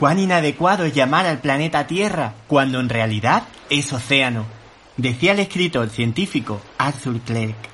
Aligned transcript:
Cuán 0.00 0.18
inadecuado 0.18 0.86
es 0.86 0.94
llamar 0.94 1.26
al 1.26 1.40
planeta 1.40 1.86
Tierra 1.86 2.32
cuando 2.46 2.80
en 2.80 2.88
realidad 2.88 3.42
es 3.68 3.92
océano, 3.92 4.46
decía 4.96 5.32
el 5.32 5.40
escritor 5.40 5.90
científico 5.90 6.62
Arthur 6.78 7.20
Clarke. 7.20 7.68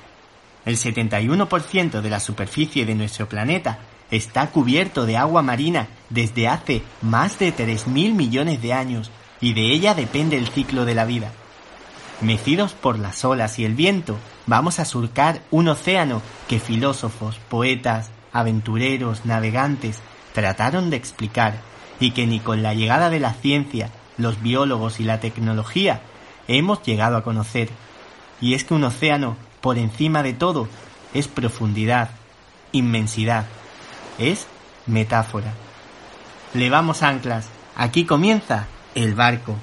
El 0.65 0.75
71% 0.75 2.01
de 2.01 2.09
la 2.09 2.19
superficie 2.19 2.85
de 2.85 2.95
nuestro 2.95 3.29
planeta 3.29 3.79
está 4.11 4.47
cubierto 4.47 5.05
de 5.05 5.15
agua 5.15 5.41
marina 5.41 5.87
desde 6.09 6.49
hace 6.49 6.81
más 7.01 7.39
de 7.39 7.55
3.000 7.55 8.13
millones 8.13 8.61
de 8.61 8.73
años 8.73 9.09
y 9.39 9.53
de 9.53 9.71
ella 9.71 9.93
depende 9.93 10.37
el 10.37 10.49
ciclo 10.49 10.83
de 10.83 10.95
la 10.95 11.05
vida. 11.05 11.31
Mecidos 12.19 12.73
por 12.73 12.99
las 12.99 13.23
olas 13.23 13.57
y 13.57 13.63
el 13.63 13.73
viento, 13.73 14.17
vamos 14.47 14.79
a 14.79 14.85
surcar 14.85 15.43
un 15.49 15.69
océano 15.69 16.21
que 16.49 16.59
filósofos, 16.59 17.37
poetas, 17.47 18.09
aventureros, 18.33 19.25
navegantes 19.25 20.01
trataron 20.33 20.89
de 20.89 20.97
explicar 20.97 21.61
y 21.99 22.11
que 22.11 22.27
ni 22.27 22.39
con 22.39 22.63
la 22.63 22.73
llegada 22.73 23.09
de 23.09 23.19
la 23.19 23.33
ciencia, 23.33 23.89
los 24.17 24.41
biólogos 24.41 24.99
y 24.99 25.03
la 25.03 25.19
tecnología 25.19 26.01
hemos 26.47 26.83
llegado 26.83 27.17
a 27.17 27.23
conocer. 27.23 27.69
Y 28.41 28.53
es 28.53 28.63
que 28.63 28.73
un 28.73 28.83
océano, 28.83 29.35
por 29.61 29.77
encima 29.77 30.23
de 30.23 30.33
todo, 30.33 30.67
es 31.13 31.27
profundidad, 31.27 32.09
inmensidad, 32.71 33.45
es 34.19 34.47
metáfora. 34.85 35.53
Levamos 36.53 37.03
anclas, 37.03 37.47
aquí 37.75 38.05
comienza 38.05 38.67
el 38.95 39.15
barco. 39.15 39.55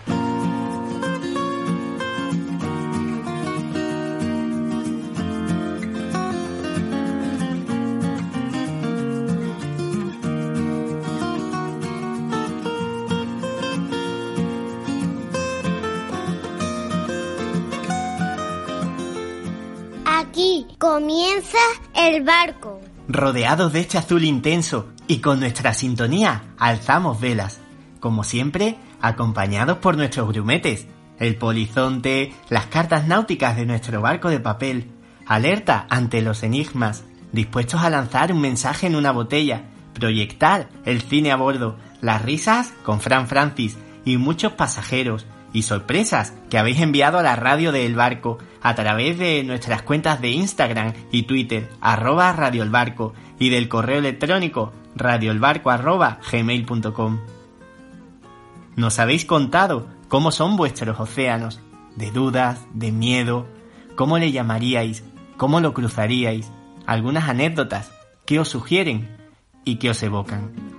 El 22.04 22.22
barco. 22.22 22.80
Rodeados 23.08 23.72
de 23.72 23.80
este 23.80 23.98
azul 23.98 24.24
intenso 24.24 24.88
y 25.06 25.18
con 25.18 25.40
nuestra 25.40 25.72
sintonía, 25.72 26.44
alzamos 26.58 27.20
velas. 27.20 27.60
Como 27.98 28.24
siempre, 28.24 28.76
acompañados 29.00 29.78
por 29.78 29.96
nuestros 29.96 30.28
grumetes, 30.28 30.86
el 31.18 31.36
polizonte, 31.36 32.34
las 32.50 32.66
cartas 32.66 33.06
náuticas 33.06 33.56
de 33.56 33.64
nuestro 33.64 34.02
barco 34.02 34.28
de 34.28 34.40
papel, 34.40 34.90
alerta 35.26 35.86
ante 35.88 36.20
los 36.20 36.42
enigmas, 36.42 37.04
dispuestos 37.32 37.80
a 37.82 37.90
lanzar 37.90 38.32
un 38.32 38.40
mensaje 38.40 38.86
en 38.86 38.96
una 38.96 39.10
botella, 39.10 39.64
proyectar 39.94 40.68
el 40.84 41.00
cine 41.00 41.32
a 41.32 41.36
bordo, 41.36 41.78
las 42.02 42.20
risas 42.20 42.74
con 42.82 43.00
Fran 43.00 43.28
Francis 43.28 43.78
y 44.04 44.18
muchos 44.18 44.52
pasajeros, 44.52 45.26
y 45.54 45.62
sorpresas 45.62 46.34
que 46.50 46.58
habéis 46.58 46.80
enviado 46.80 47.18
a 47.18 47.22
la 47.22 47.36
radio 47.36 47.72
del 47.72 47.94
barco 47.94 48.38
a 48.60 48.74
través 48.74 49.18
de 49.18 49.42
nuestras 49.44 49.82
cuentas 49.82 50.20
de 50.20 50.30
Instagram 50.30 50.92
y 51.12 51.22
Twitter, 51.22 51.70
arroba 51.80 52.32
Radio 52.32 52.62
el 52.62 52.70
Barco, 52.70 53.14
y 53.38 53.48
del 53.48 53.68
correo 53.68 54.00
electrónico 54.00 54.72
radioelbarco 54.96 55.70
arroba 55.70 56.18
gmail.com. 56.30 57.20
Nos 58.76 58.98
habéis 58.98 59.24
contado 59.24 59.86
cómo 60.08 60.32
son 60.32 60.56
vuestros 60.56 60.98
océanos, 60.98 61.60
de 61.96 62.10
dudas, 62.10 62.60
de 62.72 62.90
miedo, 62.90 63.46
cómo 63.94 64.18
le 64.18 64.32
llamaríais, 64.32 65.04
cómo 65.36 65.60
lo 65.60 65.72
cruzaríais, 65.72 66.50
algunas 66.86 67.28
anécdotas 67.28 67.92
que 68.26 68.40
os 68.40 68.48
sugieren 68.48 69.16
y 69.64 69.76
que 69.76 69.90
os 69.90 70.02
evocan. 70.02 70.73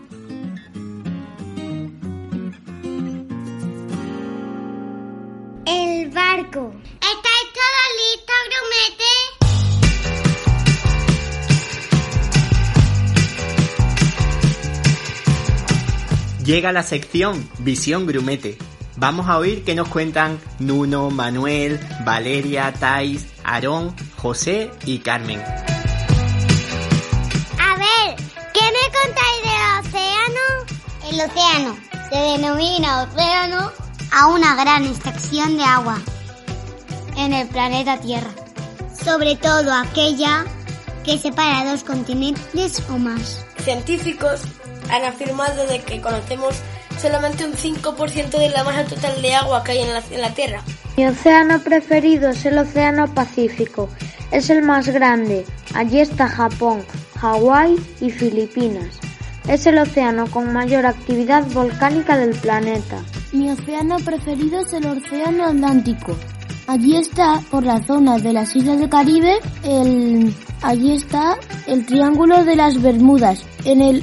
¿Estáis 6.55 7.51
todos 7.53 7.85
listos, 7.99 8.39
grumete? 8.47 9.11
Llega 16.45 16.71
la 16.71 16.83
sección 16.83 17.49
Visión 17.59 18.07
Grumete. 18.07 18.57
Vamos 18.95 19.27
a 19.27 19.38
oír 19.38 19.66
qué 19.66 19.75
nos 19.75 19.89
cuentan 19.89 20.39
Nuno, 20.59 21.09
Manuel, 21.09 21.77
Valeria, 22.05 22.72
Tais, 22.72 23.25
Aarón, 23.43 23.93
José 24.16 24.72
y 24.85 24.99
Carmen. 24.99 25.41
A 25.41 27.75
ver, 27.75 28.16
¿qué 28.53 28.61
me 28.61 28.89
contáis 28.95 29.43
del 29.43 29.61
océano? 29.81 30.39
El 31.11 31.19
océano 31.19 31.75
se 32.09 32.16
denomina 32.16 33.03
océano 33.03 33.73
a 34.13 34.27
una 34.27 34.55
gran 34.55 34.85
extracción 34.85 35.57
de 35.57 35.66
agua 35.66 36.01
en 37.18 37.34
el 37.34 37.48
planeta 37.48 37.98
Tierra. 37.98 38.30
Sobre 39.03 39.36
todo 39.36 39.74
aquella 39.74 40.46
que 41.03 41.18
separa 41.18 41.70
dos 41.70 41.84
continentes 41.84 42.81
o 42.90 42.98
más. 42.98 43.46
Científicos 43.64 44.42
han 44.90 45.03
afirmado 45.03 45.66
de 45.68 45.81
que 45.81 46.02
conocemos 46.02 46.56
solamente 47.02 47.46
un 47.46 47.53
5% 47.53 48.30
de 48.30 48.50
la 48.50 48.64
masa 48.64 48.86
total 48.86 49.22
de 49.22 49.36
agua 49.36 49.64
que 49.64 49.74
hay 49.74 49.81
en 49.81 49.94
la, 49.94 50.03
en 50.12 50.22
la 50.22 50.34
Tierra. 50.34 50.62
Mi 50.98 51.06
océano 51.06 51.59
preferido 51.59 52.30
es 52.30 52.46
el 52.46 52.58
Océano 52.58 53.14
Pacífico. 53.14 53.90
Es 54.32 54.50
el 54.50 54.64
más 54.64 54.88
grande. 54.88 55.46
Allí 55.74 56.00
está 56.00 56.28
Japón, 56.28 56.86
Hawái 57.20 57.76
y 58.02 58.09
Filipinas. 58.09 59.00
Es 59.47 59.68
el 59.68 59.78
océano 59.78 60.26
con 60.28 60.52
mayor 60.52 60.86
actividad 60.86 61.46
volcánica 61.52 62.18
del 62.18 62.32
planeta. 62.32 62.97
Mi 63.32 63.52
océano 63.52 63.97
preferido 63.97 64.62
es 64.62 64.74
el 64.74 64.86
Océano 64.88 65.46
Atlántico. 65.46 66.16
Allí 66.68 66.98
está, 66.98 67.42
por 67.52 67.64
la 67.64 67.81
zona 67.84 68.18
de 68.18 68.34
las 68.34 68.56
Islas 68.56 68.80
del 68.80 68.90
Caribe, 68.90 69.38
el, 69.64 70.34
allí 70.64 70.94
está 70.94 71.38
el 71.68 71.86
Triángulo 71.86 72.44
de 72.44 72.56
las 72.56 72.81
Bermudas. 72.81 73.46
En 73.66 73.81
el, 73.81 74.02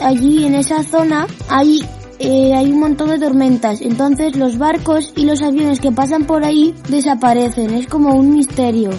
allí 0.00 0.44
en 0.44 0.54
esa 0.54 0.84
zona 0.84 1.26
hay, 1.48 1.80
eh, 2.20 2.54
hay 2.54 2.70
un 2.70 2.78
montón 2.78 3.10
de 3.10 3.18
tormentas. 3.18 3.80
Entonces 3.80 4.36
los 4.36 4.58
barcos 4.58 5.12
y 5.16 5.24
los 5.24 5.42
aviones 5.42 5.80
que 5.80 5.90
pasan 5.90 6.24
por 6.24 6.44
ahí 6.44 6.72
desaparecen. 6.88 7.74
Es 7.74 7.88
como 7.88 8.14
un 8.14 8.30
misterio. 8.32 8.90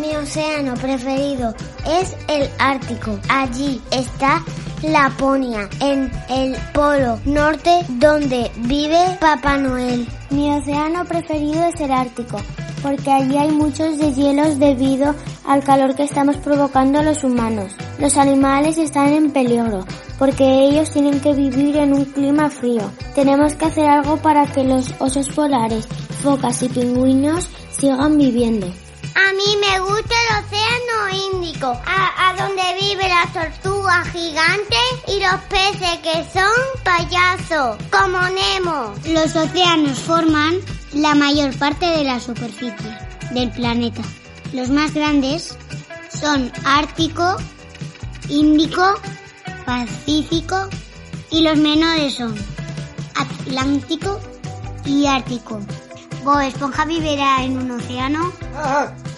Mi 0.00 0.16
océano 0.16 0.74
preferido 0.74 1.54
es 1.86 2.16
el 2.28 2.48
Ártico. 2.58 3.18
Allí 3.28 3.80
está 3.90 4.42
Laponia, 4.82 5.68
en 5.80 6.10
el 6.28 6.56
polo 6.72 7.18
norte 7.24 7.80
donde 7.88 8.50
vive 8.56 9.18
Papá 9.20 9.58
Noel. 9.58 10.06
Mi 10.30 10.50
océano 10.52 11.04
preferido 11.04 11.64
es 11.66 11.80
el 11.80 11.92
Ártico, 11.92 12.38
porque 12.82 13.10
allí 13.10 13.36
hay 13.36 13.50
muchos 13.52 13.98
deshielos 13.98 14.58
debido 14.58 15.14
al 15.46 15.62
calor 15.62 15.94
que 15.94 16.02
estamos 16.02 16.36
provocando 16.38 17.02
los 17.02 17.22
humanos. 17.22 17.76
Los 18.00 18.16
animales 18.16 18.76
están 18.76 19.12
en 19.12 19.30
peligro, 19.30 19.84
porque 20.18 20.44
ellos 20.44 20.90
tienen 20.90 21.20
que 21.20 21.32
vivir 21.32 21.76
en 21.76 21.92
un 21.92 22.04
clima 22.06 22.50
frío. 22.50 22.82
Tenemos 23.14 23.54
que 23.54 23.66
hacer 23.66 23.88
algo 23.88 24.16
para 24.16 24.46
que 24.46 24.64
los 24.64 24.92
osos 24.98 25.28
polares, 25.28 25.86
focas 26.22 26.62
y 26.62 26.68
pingüinos 26.68 27.48
sigan 27.70 28.18
viviendo. 28.18 28.66
A 29.16 29.32
mí 29.32 29.56
me 29.60 29.80
gusta 29.80 30.14
el 30.28 30.44
océano 30.44 31.32
Índico, 31.32 31.68
a, 31.86 32.28
a 32.28 32.36
donde 32.36 32.62
viven 32.78 33.08
las 33.08 33.32
tortugas 33.32 34.06
gigantes 34.10 34.78
y 35.08 35.20
los 35.20 35.40
peces 35.48 35.98
que 36.02 36.22
son 36.32 36.52
payasos, 36.84 37.78
como 37.90 38.20
Nemo. 38.28 38.94
Los 39.06 39.34
océanos 39.34 39.98
forman 40.00 40.56
la 40.92 41.14
mayor 41.14 41.56
parte 41.56 41.86
de 41.86 42.04
la 42.04 42.20
superficie 42.20 42.98
del 43.30 43.50
planeta. 43.52 44.02
Los 44.52 44.68
más 44.68 44.92
grandes 44.92 45.56
son 46.12 46.52
Ártico, 46.66 47.38
Índico, 48.28 49.00
Pacífico 49.64 50.68
y 51.30 51.40
los 51.40 51.56
menores 51.56 52.16
son 52.16 52.34
Atlántico 53.14 54.20
y 54.84 55.06
Ártico. 55.06 55.58
¿Bob 56.22 56.40
Esponja 56.40 56.84
vivirá 56.84 57.44
en 57.44 57.56
un 57.56 57.70
océano? 57.70 58.32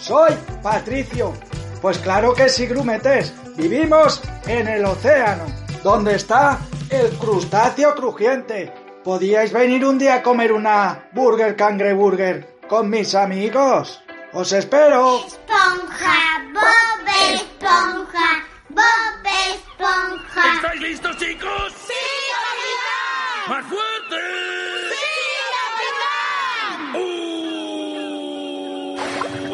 Soy 0.00 0.32
Patricio. 0.62 1.34
Pues 1.80 1.98
claro 1.98 2.34
que 2.34 2.48
sí, 2.48 2.66
grumetes. 2.66 3.32
Vivimos 3.56 4.22
en 4.46 4.68
el 4.68 4.84
océano, 4.84 5.44
donde 5.82 6.14
está 6.16 6.58
el 6.90 7.10
crustáceo 7.18 7.94
crujiente. 7.94 8.72
¿Podíais 9.04 9.52
venir 9.52 9.84
un 9.84 9.98
día 9.98 10.14
a 10.16 10.22
comer 10.22 10.52
una 10.52 11.08
burger 11.12 11.56
cangreburger 11.56 12.58
con 12.68 12.90
mis 12.90 13.14
amigos? 13.14 14.02
¡Os 14.32 14.52
espero! 14.52 15.24
Esponja, 15.26 16.44
Bob 16.52 17.08
Esponja, 17.32 18.44
Bob 18.68 19.24
Esponja. 19.50 20.54
¿Estáis 20.56 20.80
listos, 20.80 21.16
chicos? 21.16 21.72
¡Sí, 21.86 21.94
capitán! 22.34 23.48
¡Más 23.48 23.64
fuerte! 23.66 24.20
¡Sí, 24.90 25.14
capitán! 26.92 27.00
¡Uh! 27.02 27.38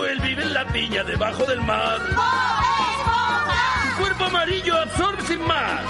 Él 0.09 0.21
vive 0.21 0.43
en 0.43 0.55
la 0.55 0.65
piña 0.67 1.03
debajo 1.05 1.45
del 1.45 1.61
mar. 1.63 1.99
Su 3.83 4.01
cuerpo 4.01 4.25
amarillo 4.25 4.81
absorbe 4.81 5.23
sin 5.23 5.47
más. 5.47 5.81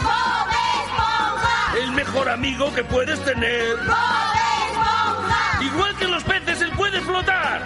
El 1.83 1.93
mejor 1.93 2.29
amigo 2.29 2.73
que 2.73 2.85
puedes 2.85 3.23
tener. 3.25 3.77
Igual 5.61 5.97
que 5.97 6.09
los 6.09 6.23
peces, 6.25 6.61
él 6.63 6.73
puede 6.73 7.01
flotar. 7.01 7.63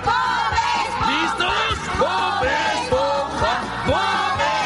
¿Listos? 1.07 1.99
Bob 1.99 2.45
Esponja, 2.45 3.61
Bob 3.87 4.58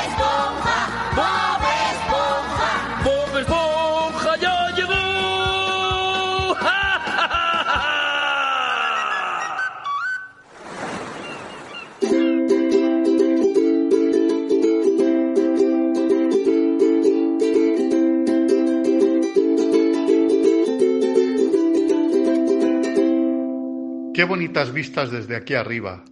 Qué 24.22 24.28
bonitas 24.28 24.72
vistas 24.72 25.10
desde 25.10 25.34
aquí 25.34 25.54
arriba. 25.54 26.04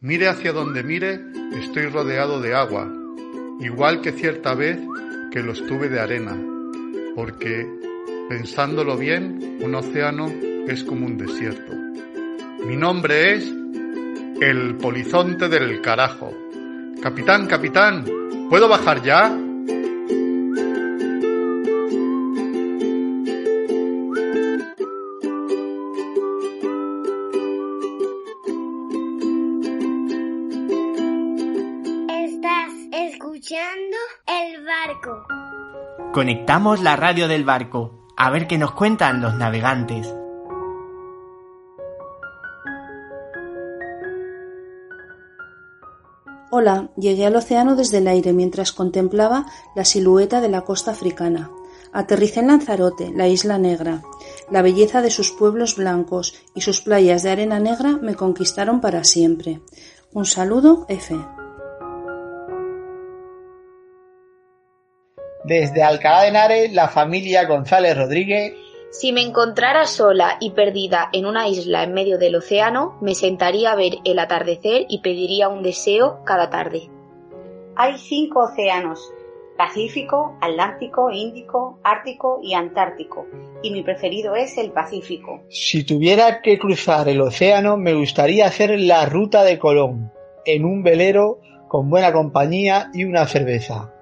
Mire 0.00 0.28
hacia 0.28 0.52
donde 0.52 0.84
mire, 0.84 1.18
estoy 1.58 1.86
rodeado 1.86 2.40
de 2.40 2.54
agua, 2.54 2.88
igual 3.58 4.02
que 4.02 4.12
cierta 4.12 4.54
vez 4.54 4.78
que 5.32 5.42
lo 5.42 5.50
estuve 5.50 5.88
de 5.88 5.98
arena, 5.98 6.40
porque, 7.16 7.66
pensándolo 8.28 8.96
bien, 8.96 9.58
un 9.60 9.74
océano 9.74 10.32
es 10.68 10.84
como 10.84 11.06
un 11.06 11.18
desierto. 11.18 11.72
Mi 12.64 12.76
nombre 12.76 13.34
es 13.34 13.52
el 14.40 14.76
polizonte 14.76 15.48
del 15.48 15.80
carajo. 15.80 16.32
Capitán, 17.02 17.48
capitán, 17.48 18.04
¿puedo 18.48 18.68
bajar 18.68 19.02
ya? 19.02 19.36
Conectamos 36.16 36.80
la 36.80 36.96
radio 36.96 37.28
del 37.28 37.44
barco, 37.44 37.90
a 38.16 38.30
ver 38.30 38.46
qué 38.46 38.56
nos 38.56 38.72
cuentan 38.72 39.20
los 39.20 39.34
navegantes. 39.34 40.14
Hola, 46.50 46.88
llegué 46.96 47.26
al 47.26 47.36
océano 47.36 47.76
desde 47.76 47.98
el 47.98 48.08
aire 48.08 48.32
mientras 48.32 48.72
contemplaba 48.72 49.44
la 49.74 49.84
silueta 49.84 50.40
de 50.40 50.48
la 50.48 50.62
costa 50.62 50.92
africana. 50.92 51.50
Aterricé 51.92 52.40
en 52.40 52.46
Lanzarote, 52.46 53.12
la 53.14 53.28
isla 53.28 53.58
negra. 53.58 54.00
La 54.50 54.62
belleza 54.62 55.02
de 55.02 55.10
sus 55.10 55.32
pueblos 55.32 55.76
blancos 55.76 56.34
y 56.54 56.62
sus 56.62 56.80
playas 56.80 57.24
de 57.24 57.30
arena 57.32 57.60
negra 57.60 57.98
me 58.00 58.14
conquistaron 58.14 58.80
para 58.80 59.04
siempre. 59.04 59.60
Un 60.14 60.24
saludo, 60.24 60.86
F. 60.88 61.14
Desde 65.46 65.84
Alcalá 65.84 66.22
de 66.22 66.28
Henares, 66.28 66.72
la 66.72 66.88
familia 66.88 67.46
González 67.46 67.96
Rodríguez 67.96 68.54
Si 68.90 69.12
me 69.12 69.22
encontrara 69.22 69.86
sola 69.86 70.38
y 70.40 70.50
perdida 70.50 71.08
en 71.12 71.24
una 71.24 71.46
isla 71.46 71.84
en 71.84 71.94
medio 71.94 72.18
del 72.18 72.34
océano, 72.34 72.98
me 73.00 73.14
sentaría 73.14 73.70
a 73.70 73.76
ver 73.76 73.92
el 74.04 74.18
atardecer 74.18 74.86
y 74.88 75.02
pediría 75.02 75.48
un 75.48 75.62
deseo 75.62 76.24
cada 76.24 76.50
tarde. 76.50 76.90
Hay 77.76 77.96
cinco 77.98 78.40
océanos, 78.40 79.12
Pacífico, 79.56 80.36
Atlántico, 80.40 81.12
Índico, 81.12 81.78
Ártico 81.84 82.40
y 82.42 82.54
Antártico, 82.54 83.26
y 83.62 83.70
mi 83.70 83.84
preferido 83.84 84.34
es 84.34 84.58
el 84.58 84.72
Pacífico. 84.72 85.42
Si 85.48 85.84
tuviera 85.84 86.40
que 86.42 86.58
cruzar 86.58 87.08
el 87.08 87.20
océano, 87.20 87.76
me 87.76 87.94
gustaría 87.94 88.46
hacer 88.46 88.78
la 88.80 89.06
ruta 89.06 89.44
de 89.44 89.60
Colón, 89.60 90.10
en 90.44 90.64
un 90.64 90.82
velero 90.82 91.38
con 91.68 91.88
buena 91.88 92.12
compañía 92.12 92.90
y 92.92 93.04
una 93.04 93.26
cerveza. 93.26 93.92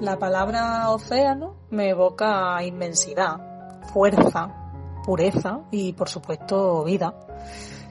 La 0.00 0.18
palabra 0.18 0.90
océano 0.90 1.56
me 1.68 1.90
evoca 1.90 2.64
inmensidad, 2.64 3.82
fuerza, 3.92 4.48
pureza 5.04 5.60
y, 5.70 5.92
por 5.92 6.08
supuesto, 6.08 6.84
vida. 6.84 7.14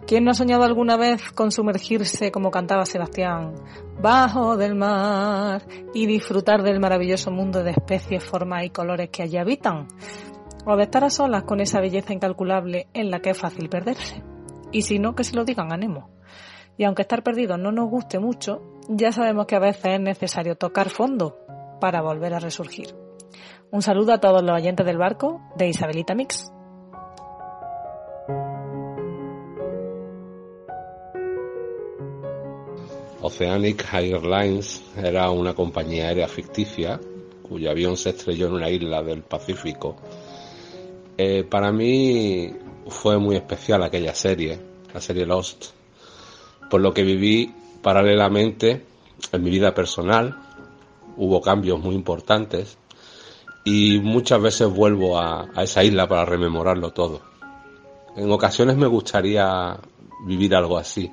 ¿Quién 0.08 0.24
no 0.24 0.32
ha 0.32 0.34
soñado 0.34 0.64
alguna 0.64 0.98
vez 0.98 1.22
con 1.34 1.52
sumergirse, 1.52 2.32
como 2.32 2.50
cantaba 2.50 2.88
Sebastián, 2.88 3.54
bajo 4.02 4.58
del 4.58 4.74
mar 4.74 5.62
y 5.94 6.08
disfrutar 6.08 6.64
del 6.64 6.80
maravilloso 6.80 7.30
mundo 7.30 7.62
de 7.64 7.72
especies, 7.72 8.24
formas 8.24 8.66
y 8.66 8.72
colores 8.72 9.10
que 9.12 9.22
allí 9.22 9.38
habitan? 9.38 9.86
O 10.66 10.76
de 10.78 10.86
estar 10.86 11.04
a 11.04 11.12
solas 11.12 11.44
con 11.44 11.60
esa 11.62 11.80
belleza 11.80 12.12
incalculable 12.12 12.88
en 12.92 13.12
la 13.12 13.20
que 13.20 13.30
es 13.30 13.38
fácil 13.38 13.70
perderse. 13.70 14.24
Y 14.72 14.82
si 14.82 14.98
no, 14.98 15.14
que 15.14 15.24
se 15.24 15.36
lo 15.36 15.46
digan 15.46 15.72
a 15.72 15.78
Nemo. 15.78 16.10
Y 16.76 16.86
aunque 16.86 17.04
estar 17.04 17.22
perdido 17.22 17.60
no 17.60 17.72
nos 17.72 17.88
guste 17.88 18.18
mucho, 18.18 18.64
ya 18.88 19.12
sabemos 19.12 19.46
que 19.46 19.58
a 19.58 19.60
veces 19.60 19.94
es 19.94 20.02
necesario 20.02 20.56
tocar 20.56 20.90
fondo 20.90 21.38
para 21.80 22.02
volver 22.02 22.34
a 22.34 22.40
resurgir. 22.40 22.96
Un 23.72 23.82
saludo 23.82 24.14
a 24.14 24.20
todos 24.20 24.42
los 24.44 24.56
oyentes 24.56 24.86
del 24.86 24.98
barco 24.98 25.42
de 25.56 25.70
Isabelita 25.70 26.16
Mix. 26.16 26.52
Oceanic 33.22 33.86
Airlines 33.94 34.82
era 34.96 35.30
una 35.30 35.54
compañía 35.54 36.08
aérea 36.08 36.28
ficticia 36.28 37.00
cuyo 37.50 37.70
avión 37.70 37.98
se 37.98 38.12
estrelló 38.12 38.48
en 38.48 38.54
una 38.54 38.70
isla 38.70 39.02
del 39.04 39.24
Pacífico. 39.24 39.98
Eh, 41.18 41.44
para 41.44 41.72
mí 41.72 42.54
fue 42.88 43.18
muy 43.18 43.36
especial 43.36 43.84
aquella 43.84 44.14
serie, 44.14 44.60
la 44.94 45.02
serie 45.02 45.26
Lost, 45.26 45.66
por 46.70 46.80
lo 46.80 46.94
que 46.94 47.04
viví 47.04 47.54
paralelamente 47.82 48.86
en 49.32 49.44
mi 49.44 49.50
vida 49.50 49.74
personal, 49.74 50.49
hubo 51.20 51.42
cambios 51.42 51.80
muy 51.80 51.96
importantes 51.96 52.78
y 53.66 54.00
muchas 54.00 54.42
veces 54.42 54.70
vuelvo 54.70 55.20
a, 55.20 55.50
esa 55.58 55.84
isla 55.84 56.08
para 56.08 56.26
rememorarlo 56.26 56.92
todo. 56.92 57.22
En 58.16 58.32
ocasiones 58.32 58.78
me 58.78 58.88
gustaría 58.88 59.78
vivir 60.26 60.56
algo 60.56 60.78
así, 60.78 61.12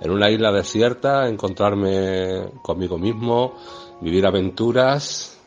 en 0.00 0.10
una 0.10 0.30
isla 0.30 0.52
desierta, 0.52 1.28
encontrarme 1.28 2.50
conmigo 2.62 2.98
mismo, 2.98 3.54
vivir 4.00 4.26
aventuras 4.26 5.38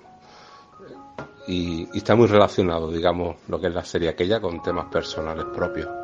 y, 1.47 1.87
está 1.97 2.15
muy 2.15 2.27
relacionado, 2.27 2.91
digamos, 2.91 3.37
lo 3.47 3.59
que 3.59 3.67
es 3.67 3.73
la 3.73 3.85
serie 3.85 4.09
aquella 4.09 4.41
con 4.41 4.61
temas 4.61 4.87
personales 4.91 5.45
propios. 5.53 6.00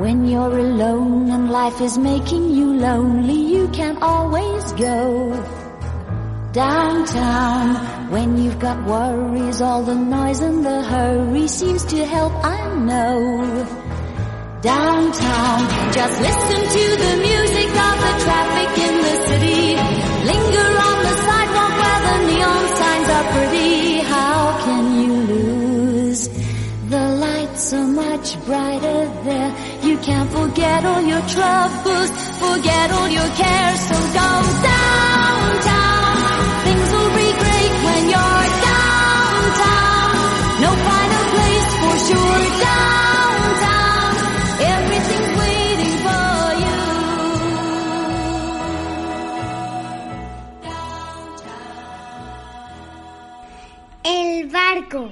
When 0.00 0.24
you're 0.24 0.58
alone 0.58 1.30
and 1.30 1.50
life 1.50 1.78
is 1.82 1.98
making 1.98 2.48
you 2.48 2.72
lonely, 2.72 3.34
you 3.34 3.68
can 3.68 3.98
always 4.02 4.72
go 4.72 4.96
downtown. 6.52 8.10
When 8.10 8.38
you've 8.42 8.58
got 8.58 8.82
worries, 8.86 9.60
all 9.60 9.82
the 9.82 9.94
noise 9.94 10.40
and 10.40 10.64
the 10.64 10.82
hurry 10.82 11.46
seems 11.48 11.84
to 11.92 12.02
help, 12.06 12.32
I 12.42 12.60
know. 12.76 13.18
Downtown, 14.62 15.92
just 15.92 16.16
listen 16.28 16.60
to 16.76 16.84
the 17.04 17.14
music 17.28 17.68
of 17.68 17.96
the 18.06 18.14
traffic 18.24 18.70
in 18.86 18.94
the 19.06 19.16
city. 19.28 19.64
Linger 20.30 20.70
on 20.88 20.96
the 21.08 21.14
sidewalk 21.26 21.74
where 21.82 22.00
the 22.08 22.18
neon 22.30 22.64
signs 22.80 23.08
are 23.16 23.26
pretty. 23.34 23.98
How 24.14 24.64
can 24.64 24.84
you 25.02 25.12
lose? 25.34 26.28
The 26.88 27.06
lights 27.26 27.72
are 27.74 27.86
much 27.86 28.44
brighter 28.46 29.04
there. 29.24 29.69
Can't 30.10 30.30
forget 30.32 30.84
all 30.84 31.02
your 31.02 31.24
troubles, 31.34 32.10
forget 32.44 32.90
all 32.90 33.08
your 33.18 33.30
cares, 33.42 33.80
so 33.88 33.96
go 34.18 34.30
downtown. 34.70 36.16
Things 36.66 36.88
will 36.94 37.12
be 37.20 37.28
great 37.42 37.72
when 37.86 38.02
you're 38.12 38.46
downtown. 38.68 40.10
No 40.64 40.70
final 40.88 41.24
place 41.34 41.68
for 41.80 41.96
sure 42.06 42.42
downtown 42.66 44.12
everything's 44.74 45.32
waiting 45.42 45.94
for 46.06 46.42
you. 46.64 46.78
Downtown. 50.66 51.70
El 54.04 54.48
barco. 54.54 55.02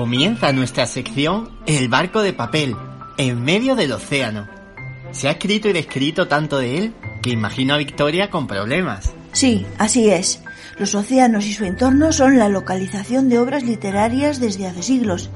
Comienza 0.00 0.50
nuestra 0.54 0.86
sección 0.86 1.50
El 1.66 1.90
barco 1.90 2.22
de 2.22 2.32
papel, 2.32 2.74
en 3.18 3.44
medio 3.44 3.76
del 3.76 3.92
océano. 3.92 4.48
Se 5.10 5.28
ha 5.28 5.32
escrito 5.32 5.68
y 5.68 5.74
descrito 5.74 6.26
tanto 6.26 6.56
de 6.56 6.78
él 6.78 6.94
que 7.20 7.28
imagino 7.28 7.74
a 7.74 7.76
Victoria 7.76 8.30
con 8.30 8.46
problemas. 8.46 9.12
Sí, 9.32 9.66
así 9.76 10.08
es. 10.08 10.42
Los 10.78 10.94
océanos 10.94 11.44
y 11.44 11.52
su 11.52 11.66
entorno 11.66 12.12
son 12.12 12.38
la 12.38 12.48
localización 12.48 13.28
de 13.28 13.38
obras 13.38 13.62
literarias 13.62 14.40
desde 14.40 14.66
hace 14.66 14.82
siglos, 14.82 15.28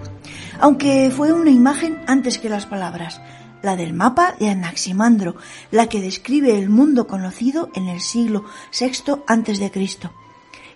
aunque 0.58 1.12
fue 1.14 1.34
una 1.34 1.50
imagen 1.50 1.98
antes 2.06 2.38
que 2.38 2.48
las 2.48 2.64
palabras, 2.64 3.20
la 3.62 3.76
del 3.76 3.92
mapa 3.92 4.34
de 4.40 4.48
Anaximandro, 4.48 5.36
la 5.72 5.90
que 5.90 6.00
describe 6.00 6.58
el 6.58 6.70
mundo 6.70 7.06
conocido 7.06 7.68
en 7.74 7.88
el 7.88 8.00
siglo 8.00 8.46
VI 8.72 9.16
antes 9.26 9.58
de 9.58 9.70
Cristo. 9.70 10.10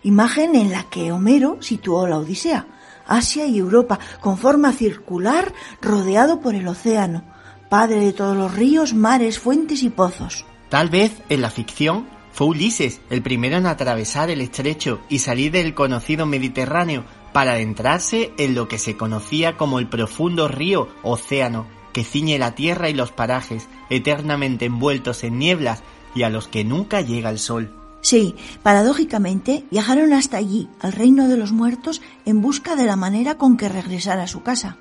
Imagen 0.02 0.57
en 0.57 0.73
la 0.73 0.83
que 0.90 1.11
Homero 1.11 1.57
situó 1.62 2.07
la 2.07 2.18
Odisea, 2.18 2.66
Asia 3.09 3.47
y 3.47 3.59
Europa, 3.59 3.99
con 4.21 4.38
forma 4.38 4.73
circular, 4.73 5.53
rodeado 5.83 6.41
por 6.41 6.55
el 6.55 6.69
océano, 6.69 7.25
padre 7.69 8.00
de 8.00 8.12
todos 8.12 8.37
los 8.37 8.55
ríos, 8.55 8.95
mares, 8.95 9.38
fuentes 9.38 9.83
y 9.83 9.91
pozos. 9.91 10.45
Tal 10.69 10.91
vez 10.91 11.12
en 11.29 11.41
la 11.43 11.50
ficción 11.50 12.07
fue 12.33 12.47
Ulises 12.47 13.00
el 13.11 13.23
primero 13.23 13.57
en 13.57 13.67
atravesar 13.67 14.31
el 14.31 14.41
estrecho 14.41 15.00
y 15.09 15.19
salir 15.19 15.50
del 15.50 15.75
conocido 15.75 16.27
Mediterráneo 16.27 17.05
para 17.33 17.53
adentrarse 17.53 18.33
en 18.38 18.55
lo 18.55 18.69
que 18.69 18.79
se 18.79 18.97
conocía 18.97 19.57
como 19.57 19.79
el 19.79 19.88
profundo 19.88 20.47
río 20.47 20.88
océano 21.03 21.67
que 21.93 22.05
ciñe 22.05 22.38
la 22.38 22.55
tierra 22.55 22.88
y 22.88 22.95
los 22.95 23.12
parajes, 23.12 23.69
eternamente 23.91 24.67
envueltos 24.67 25.25
en 25.25 25.38
nieblas 25.38 25.83
y 26.15 26.23
a 26.23 26.31
los 26.31 26.49
que 26.49 26.65
nunca 26.65 27.00
llega 27.00 27.31
el 27.31 27.38
sol. 27.38 27.77
Sí, 28.00 28.37
paradójicamente 28.62 29.64
viajaron 29.71 30.12
hasta 30.12 30.37
allí, 30.37 30.69
al 30.81 30.93
reino 30.93 31.28
de 31.28 31.37
los 31.37 31.52
muertos, 31.52 32.00
en 32.25 32.40
busca 32.40 32.76
de 32.76 32.87
la 32.87 32.97
manera 32.97 33.37
con 33.37 33.57
que 33.57 33.69
regresar 33.69 34.21
a 34.21 34.28
su 34.28 34.43
casa. 34.43 34.78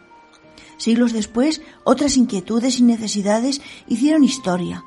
Siglos 0.77 1.13
después, 1.13 1.62
otras 1.83 2.17
inquietudes 2.17 2.79
y 2.79 2.83
necesidades 2.83 3.62
hicieron 3.88 4.24
historia. 4.24 4.83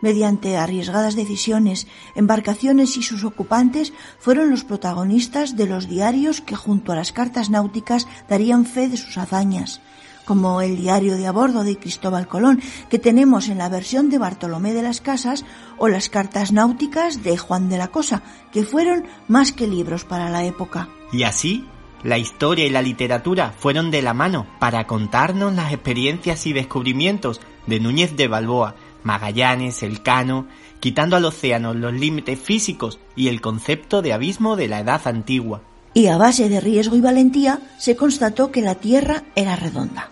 Mediante 0.00 0.56
arriesgadas 0.56 1.14
decisiones, 1.14 1.86
embarcaciones 2.14 2.96
y 2.96 3.02
sus 3.02 3.24
ocupantes 3.24 3.92
fueron 4.18 4.50
los 4.50 4.64
protagonistas 4.64 5.56
de 5.56 5.66
los 5.66 5.88
diarios 5.88 6.40
que 6.40 6.56
junto 6.56 6.92
a 6.92 6.96
las 6.96 7.12
cartas 7.12 7.48
náuticas 7.48 8.06
darían 8.28 8.66
fe 8.66 8.88
de 8.88 8.96
sus 8.96 9.16
hazañas, 9.16 9.80
como 10.24 10.60
el 10.60 10.76
diario 10.76 11.16
de 11.16 11.26
a 11.26 11.32
bordo 11.32 11.64
de 11.64 11.76
Cristóbal 11.76 12.26
Colón, 12.26 12.60
que 12.88 12.98
tenemos 12.98 13.48
en 13.48 13.58
la 13.58 13.68
versión 13.68 14.10
de 14.10 14.18
Bartolomé 14.18 14.72
de 14.72 14.82
las 14.82 15.00
Casas, 15.00 15.44
o 15.78 15.88
las 15.88 16.08
cartas 16.08 16.52
náuticas 16.52 17.22
de 17.22 17.36
Juan 17.36 17.68
de 17.68 17.78
la 17.78 17.88
Cosa, 17.88 18.22
que 18.52 18.64
fueron 18.64 19.04
más 19.28 19.52
que 19.52 19.66
libros 19.66 20.04
para 20.04 20.30
la 20.30 20.44
época. 20.44 20.88
Y 21.12 21.24
así, 21.24 21.64
la 22.02 22.18
historia 22.18 22.66
y 22.66 22.70
la 22.70 22.82
literatura 22.82 23.54
fueron 23.56 23.90
de 23.90 24.02
la 24.02 24.14
mano 24.14 24.46
para 24.58 24.86
contarnos 24.86 25.54
las 25.54 25.72
experiencias 25.72 26.46
y 26.46 26.52
descubrimientos 26.52 27.40
de 27.66 27.80
Núñez 27.80 28.16
de 28.16 28.28
Balboa, 28.28 28.74
Magallanes, 29.02 29.82
Elcano, 29.82 30.46
quitando 30.80 31.16
al 31.16 31.24
océano 31.24 31.72
los 31.72 31.94
límites 31.94 32.38
físicos 32.38 32.98
y 33.16 33.28
el 33.28 33.40
concepto 33.40 34.02
de 34.02 34.12
abismo 34.12 34.56
de 34.56 34.68
la 34.68 34.80
edad 34.80 35.00
antigua. 35.06 35.62
Y 35.94 36.08
a 36.08 36.18
base 36.18 36.48
de 36.48 36.60
riesgo 36.60 36.96
y 36.96 37.00
valentía 37.00 37.60
se 37.78 37.96
constató 37.96 38.50
que 38.50 38.60
la 38.60 38.74
Tierra 38.74 39.22
era 39.34 39.56
redonda. 39.56 40.10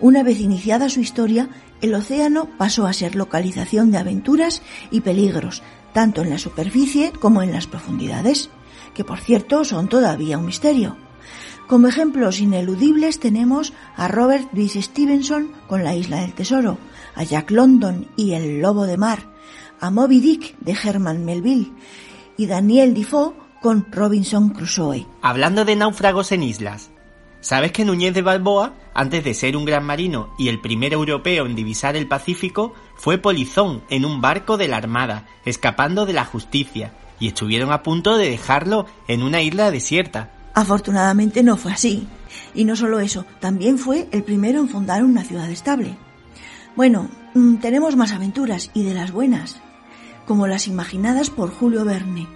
Una 0.00 0.22
vez 0.22 0.40
iniciada 0.40 0.88
su 0.88 1.00
historia, 1.00 1.48
el 1.80 1.94
océano 1.94 2.48
pasó 2.58 2.86
a 2.86 2.92
ser 2.92 3.14
localización 3.14 3.90
de 3.90 3.98
aventuras 3.98 4.62
y 4.90 5.00
peligros, 5.00 5.62
tanto 5.92 6.22
en 6.22 6.30
la 6.30 6.38
superficie 6.38 7.12
como 7.12 7.42
en 7.42 7.52
las 7.52 7.66
profundidades, 7.66 8.50
que 8.94 9.04
por 9.04 9.20
cierto 9.20 9.64
son 9.64 9.88
todavía 9.88 10.38
un 10.38 10.46
misterio. 10.46 10.96
Como 11.66 11.88
ejemplos 11.88 12.40
ineludibles 12.40 13.20
tenemos 13.20 13.72
a 13.96 14.08
Robert 14.08 14.48
Louis 14.52 14.74
Stevenson 14.74 15.52
con 15.66 15.82
La 15.82 15.94
Isla 15.94 16.20
del 16.20 16.34
Tesoro, 16.34 16.78
a 17.14 17.22
Jack 17.22 17.50
London 17.50 18.08
y 18.16 18.32
El 18.32 18.60
Lobo 18.60 18.84
de 18.84 18.98
Mar, 18.98 19.32
a 19.80 19.90
Moby 19.90 20.20
Dick 20.20 20.58
de 20.58 20.72
Herman 20.72 21.24
Melville 21.24 21.72
y 22.36 22.46
Daniel 22.46 22.92
Defoe 22.92 23.34
con 23.62 23.86
Robinson 23.90 24.50
Crusoe. 24.50 25.06
Hablando 25.22 25.64
de 25.64 25.76
náufragos 25.76 26.32
en 26.32 26.42
islas, 26.42 26.90
¿sabes 27.44 27.72
que 27.72 27.84
Núñez 27.84 28.14
de 28.14 28.22
Balboa, 28.22 28.72
antes 28.94 29.22
de 29.22 29.34
ser 29.34 29.54
un 29.54 29.66
gran 29.66 29.84
marino 29.84 30.30
y 30.38 30.48
el 30.48 30.62
primer 30.62 30.94
europeo 30.94 31.44
en 31.44 31.54
divisar 31.54 31.94
el 31.94 32.08
Pacífico, 32.08 32.72
fue 32.96 33.18
polizón 33.18 33.82
en 33.90 34.06
un 34.06 34.22
barco 34.22 34.56
de 34.56 34.66
la 34.66 34.78
Armada, 34.78 35.26
escapando 35.44 36.06
de 36.06 36.14
la 36.14 36.24
justicia, 36.24 36.94
y 37.20 37.28
estuvieron 37.28 37.70
a 37.70 37.82
punto 37.82 38.16
de 38.16 38.30
dejarlo 38.30 38.86
en 39.08 39.22
una 39.22 39.42
isla 39.42 39.70
desierta? 39.70 40.30
Afortunadamente 40.54 41.42
no 41.42 41.58
fue 41.58 41.72
así. 41.72 42.08
Y 42.54 42.64
no 42.64 42.76
solo 42.76 42.98
eso, 42.98 43.26
también 43.40 43.76
fue 43.76 44.08
el 44.10 44.22
primero 44.22 44.60
en 44.60 44.70
fundar 44.70 45.04
una 45.04 45.22
ciudad 45.22 45.50
estable. 45.50 45.98
Bueno, 46.76 47.10
mm, 47.34 47.56
tenemos 47.56 47.94
más 47.94 48.12
aventuras 48.12 48.70
y 48.72 48.84
de 48.84 48.94
las 48.94 49.12
buenas, 49.12 49.60
como 50.26 50.46
las 50.46 50.66
imaginadas 50.66 51.28
por 51.28 51.50
Julio 51.50 51.84
Verne. 51.84 52.26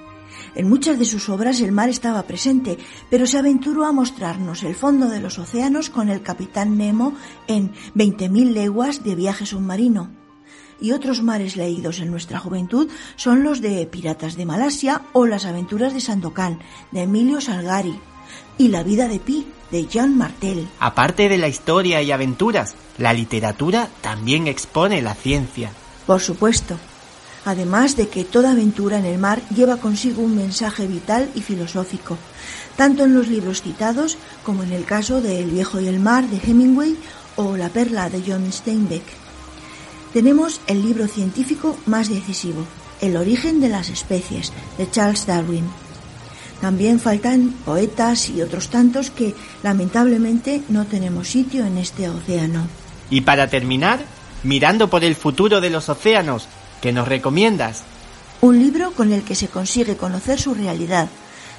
En 0.58 0.68
muchas 0.68 0.98
de 0.98 1.04
sus 1.04 1.28
obras 1.28 1.60
el 1.60 1.70
mar 1.70 1.88
estaba 1.88 2.24
presente, 2.24 2.78
pero 3.10 3.28
se 3.28 3.38
aventuró 3.38 3.84
a 3.86 3.92
mostrarnos 3.92 4.64
el 4.64 4.74
fondo 4.74 5.08
de 5.08 5.20
los 5.20 5.38
océanos 5.38 5.88
con 5.88 6.08
el 6.08 6.20
capitán 6.20 6.76
Nemo 6.76 7.14
en 7.46 7.72
20.000 7.94 8.54
leguas 8.54 9.04
de 9.04 9.14
viaje 9.14 9.46
submarino. 9.46 10.10
Y 10.80 10.90
otros 10.90 11.22
mares 11.22 11.54
leídos 11.56 12.00
en 12.00 12.10
nuestra 12.10 12.40
juventud 12.40 12.90
son 13.14 13.44
los 13.44 13.60
de 13.60 13.86
Piratas 13.86 14.36
de 14.36 14.46
Malasia 14.46 15.02
o 15.12 15.26
Las 15.26 15.46
aventuras 15.46 15.94
de 15.94 16.00
Sandokan, 16.00 16.58
de 16.90 17.02
Emilio 17.02 17.40
Salgari, 17.40 17.94
y 18.58 18.66
La 18.66 18.82
vida 18.82 19.06
de 19.06 19.20
Pi, 19.20 19.46
de 19.70 19.86
Jean 19.86 20.18
Martel. 20.18 20.66
Aparte 20.80 21.28
de 21.28 21.38
la 21.38 21.46
historia 21.46 22.02
y 22.02 22.10
aventuras, 22.10 22.74
la 22.98 23.12
literatura 23.12 23.88
también 24.00 24.48
expone 24.48 25.02
la 25.02 25.14
ciencia. 25.14 25.70
Por 26.04 26.20
supuesto. 26.20 26.76
Además 27.44 27.96
de 27.96 28.08
que 28.08 28.24
toda 28.24 28.52
aventura 28.52 28.98
en 28.98 29.04
el 29.04 29.18
mar 29.18 29.42
lleva 29.54 29.78
consigo 29.78 30.22
un 30.22 30.36
mensaje 30.36 30.86
vital 30.86 31.30
y 31.34 31.40
filosófico, 31.40 32.18
tanto 32.76 33.04
en 33.04 33.14
los 33.14 33.28
libros 33.28 33.62
citados 33.62 34.18
como 34.44 34.62
en 34.62 34.72
el 34.72 34.84
caso 34.84 35.20
de 35.20 35.40
El 35.40 35.50
viejo 35.50 35.80
y 35.80 35.88
el 35.88 36.00
mar 36.00 36.28
de 36.28 36.38
Hemingway 36.38 36.96
o 37.36 37.56
La 37.56 37.68
perla 37.68 38.10
de 38.10 38.22
John 38.26 38.52
Steinbeck. 38.52 39.04
Tenemos 40.12 40.60
el 40.66 40.82
libro 40.82 41.06
científico 41.06 41.76
más 41.86 42.08
decisivo, 42.08 42.64
El 43.00 43.16
origen 43.16 43.60
de 43.60 43.68
las 43.68 43.90
especies, 43.90 44.52
de 44.76 44.90
Charles 44.90 45.26
Darwin. 45.26 45.64
También 46.60 46.98
faltan 46.98 47.54
poetas 47.64 48.28
y 48.30 48.42
otros 48.42 48.68
tantos 48.68 49.10
que 49.10 49.34
lamentablemente 49.62 50.62
no 50.68 50.86
tenemos 50.86 51.28
sitio 51.28 51.64
en 51.64 51.78
este 51.78 52.08
océano. 52.08 52.66
Y 53.10 53.20
para 53.20 53.48
terminar, 53.48 54.00
mirando 54.42 54.90
por 54.90 55.04
el 55.04 55.14
futuro 55.14 55.60
de 55.60 55.70
los 55.70 55.88
océanos, 55.88 56.48
¿qué 56.80 56.92
nos 56.92 57.08
recomiendas? 57.08 57.82
Un 58.40 58.58
libro 58.58 58.92
con 58.92 59.12
el 59.12 59.22
que 59.22 59.34
se 59.34 59.48
consigue 59.48 59.96
conocer 59.96 60.40
su 60.40 60.54
realidad. 60.54 61.08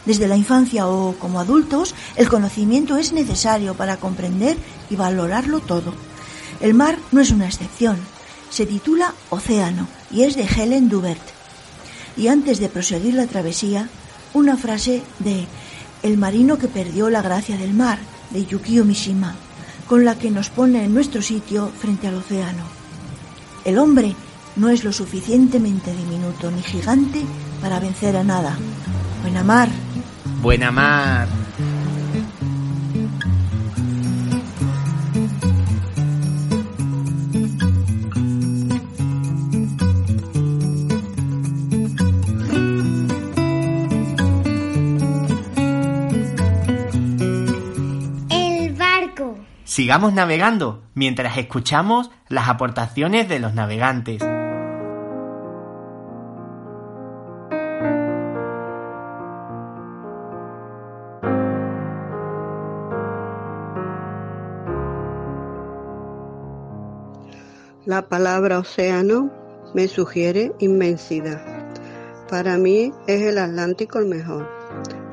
Desde 0.05 0.27
la 0.27 0.37
infancia 0.37 0.87
o 0.87 1.13
como 1.19 1.39
adultos, 1.39 1.93
el 2.15 2.29
conocimiento 2.29 2.97
es 2.97 3.11
necesario 3.11 3.75
para 3.75 3.97
comprender 3.97 4.57
y 4.89 4.95
valorarlo 4.95 5.59
todo. 5.59 5.93
El 6.61 6.73
mar 6.73 6.97
no 7.11 7.21
es 7.21 7.31
una 7.31 7.47
excepción. 7.47 7.97
Se 8.49 8.65
titula 8.65 9.13
Océano 9.29 9.87
y 10.09 10.23
es 10.23 10.35
de 10.35 10.43
Helen 10.45 10.89
Dubert. 10.89 11.21
Y 12.17 12.27
antes 12.27 12.59
de 12.59 12.69
proseguir 12.69 13.13
la 13.13 13.27
travesía, 13.27 13.89
una 14.33 14.57
frase 14.57 15.03
de 15.19 15.45
El 16.01 16.17
marino 16.17 16.57
que 16.57 16.67
perdió 16.67 17.09
la 17.09 17.21
gracia 17.21 17.57
del 17.57 17.73
mar, 17.73 17.99
de 18.29 18.45
Yukio 18.45 18.85
Mishima, 18.85 19.35
con 19.87 20.05
la 20.05 20.17
que 20.17 20.31
nos 20.31 20.49
pone 20.49 20.83
en 20.85 20.93
nuestro 20.93 21.21
sitio 21.21 21.71
frente 21.79 22.07
al 22.07 22.15
océano. 22.15 22.63
El 23.65 23.77
hombre 23.77 24.15
no 24.59 24.69
es 24.69 24.83
lo 24.83 24.91
suficientemente 24.91 25.95
diminuto 25.95 26.51
ni 26.51 26.61
gigante 26.61 27.23
para 27.61 27.79
vencer 27.79 28.17
a 28.17 28.23
nada. 28.23 28.57
Buena 29.21 29.43
mar. 29.43 29.69
Buena 30.41 30.71
mar. 30.71 31.27
El 48.29 48.73
barco. 48.73 49.37
sigamos 49.63 50.13
navegando 50.13 50.83
mientras 50.95 51.37
escuchamos 51.37 52.11
las 52.27 52.49
aportaciones 52.49 53.29
de 53.29 53.39
los 53.39 53.53
navegantes. 53.53 54.21
La 67.89 68.03
palabra 68.03 68.59
océano 68.59 69.31
me 69.73 69.87
sugiere 69.87 70.53
inmensidad. 70.59 71.41
Para 72.29 72.55
mí 72.59 72.93
es 73.07 73.23
el 73.23 73.39
Atlántico 73.39 73.97
el 73.97 74.05
mejor. 74.05 74.47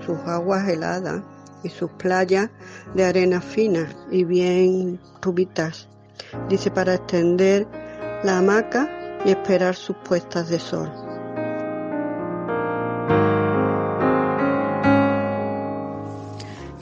Sus 0.05 0.19
aguas 0.27 0.69
heladas 0.69 1.23
y 1.63 1.71
sus 1.71 1.91
playas 1.93 2.51
de 2.95 3.03
arena 3.03 3.41
fina 3.41 3.89
y 4.11 4.25
bien 4.25 5.01
rubitas. 5.23 5.89
Dice 6.51 6.71
para 6.71 6.97
extender 6.97 7.67
la 8.23 8.37
hamaca 8.37 8.91
y 9.25 9.31
esperar 9.31 9.75
sus 9.75 9.97
puestas 9.97 10.51
de 10.51 10.59
sol. 10.59 10.93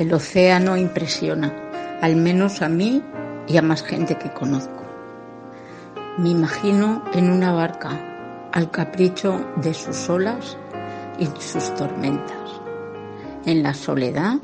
El 0.00 0.12
océano 0.12 0.76
impresiona, 0.76 2.00
al 2.02 2.16
menos 2.16 2.62
a 2.62 2.68
mí 2.68 3.00
y 3.46 3.56
a 3.58 3.62
más 3.62 3.84
gente 3.84 4.18
que 4.18 4.32
conozco. 4.32 4.83
Me 6.16 6.30
imagino 6.30 7.02
en 7.12 7.28
una 7.28 7.50
barca, 7.50 8.48
al 8.52 8.70
capricho 8.70 9.44
de 9.56 9.74
sus 9.74 10.08
olas 10.08 10.56
y 11.18 11.26
sus 11.40 11.74
tormentas, 11.74 12.60
en 13.44 13.64
la 13.64 13.74
soledad 13.74 14.38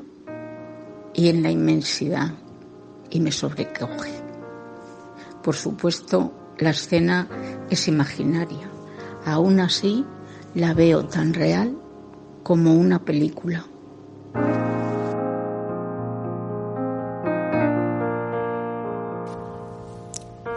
y 1.15 1.29
en 1.29 1.45
la 1.45 1.50
inmensidad, 1.53 2.33
y 3.09 3.21
me 3.21 3.31
sobrecoge. 3.31 4.11
Por 5.45 5.55
supuesto, 5.55 6.33
la 6.59 6.71
escena 6.71 7.29
es 7.71 7.87
imaginaria, 7.87 8.69
aún 9.25 9.61
así 9.61 10.05
la 10.57 10.75
veo 10.75 11.05
tan 11.05 11.33
real 11.33 11.79
como 12.43 12.75
una 12.75 13.05
película. 13.05 13.65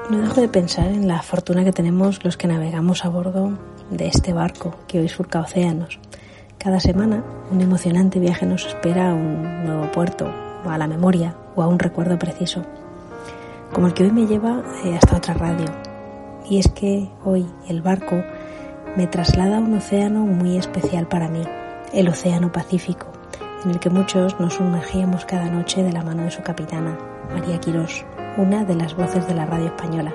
No 0.09 0.19
dejo 0.19 0.41
de 0.41 0.47
pensar 0.47 0.87
en 0.87 1.07
la 1.07 1.21
fortuna 1.21 1.63
que 1.63 1.71
tenemos 1.71 2.23
los 2.23 2.37
que 2.37 2.47
navegamos 2.47 3.03
a 3.03 3.09
bordo 3.09 3.57
de 3.89 4.07
este 4.07 4.33
barco 4.33 4.75
que 4.87 4.99
hoy 4.99 5.09
surca 5.09 5.41
océanos. 5.41 5.99
Cada 6.57 6.79
semana 6.79 7.23
un 7.51 7.61
emocionante 7.61 8.19
viaje 8.19 8.45
nos 8.45 8.65
espera 8.65 9.11
a 9.11 9.13
un 9.13 9.65
nuevo 9.65 9.91
puerto, 9.91 10.29
a 10.65 10.77
la 10.77 10.87
memoria, 10.87 11.35
o 11.55 11.63
a 11.63 11.67
un 11.67 11.79
recuerdo 11.79 12.17
preciso, 12.17 12.63
como 13.73 13.87
el 13.87 13.93
que 13.93 14.03
hoy 14.03 14.11
me 14.11 14.25
lleva 14.25 14.63
eh, 14.85 14.95
hasta 14.95 15.17
otra 15.17 15.33
radio. 15.33 15.65
Y 16.49 16.59
es 16.59 16.69
que 16.69 17.09
hoy 17.25 17.45
el 17.67 17.81
barco 17.81 18.23
me 18.95 19.07
traslada 19.07 19.57
a 19.57 19.61
un 19.61 19.73
océano 19.73 20.21
muy 20.21 20.57
especial 20.57 21.07
para 21.07 21.27
mí, 21.27 21.43
el 21.93 22.07
Océano 22.07 22.51
Pacífico, 22.51 23.07
en 23.65 23.71
el 23.71 23.79
que 23.79 23.89
muchos 23.89 24.39
nos 24.39 24.53
sumergíamos 24.53 25.25
cada 25.25 25.49
noche 25.49 25.83
de 25.83 25.91
la 25.91 26.03
mano 26.03 26.23
de 26.23 26.31
su 26.31 26.41
capitana, 26.41 26.97
María 27.33 27.59
Quirós 27.59 28.05
una 28.37 28.65
de 28.65 28.75
las 28.75 28.95
voces 28.95 29.27
de 29.27 29.35
la 29.35 29.45
radio 29.45 29.67
española. 29.67 30.13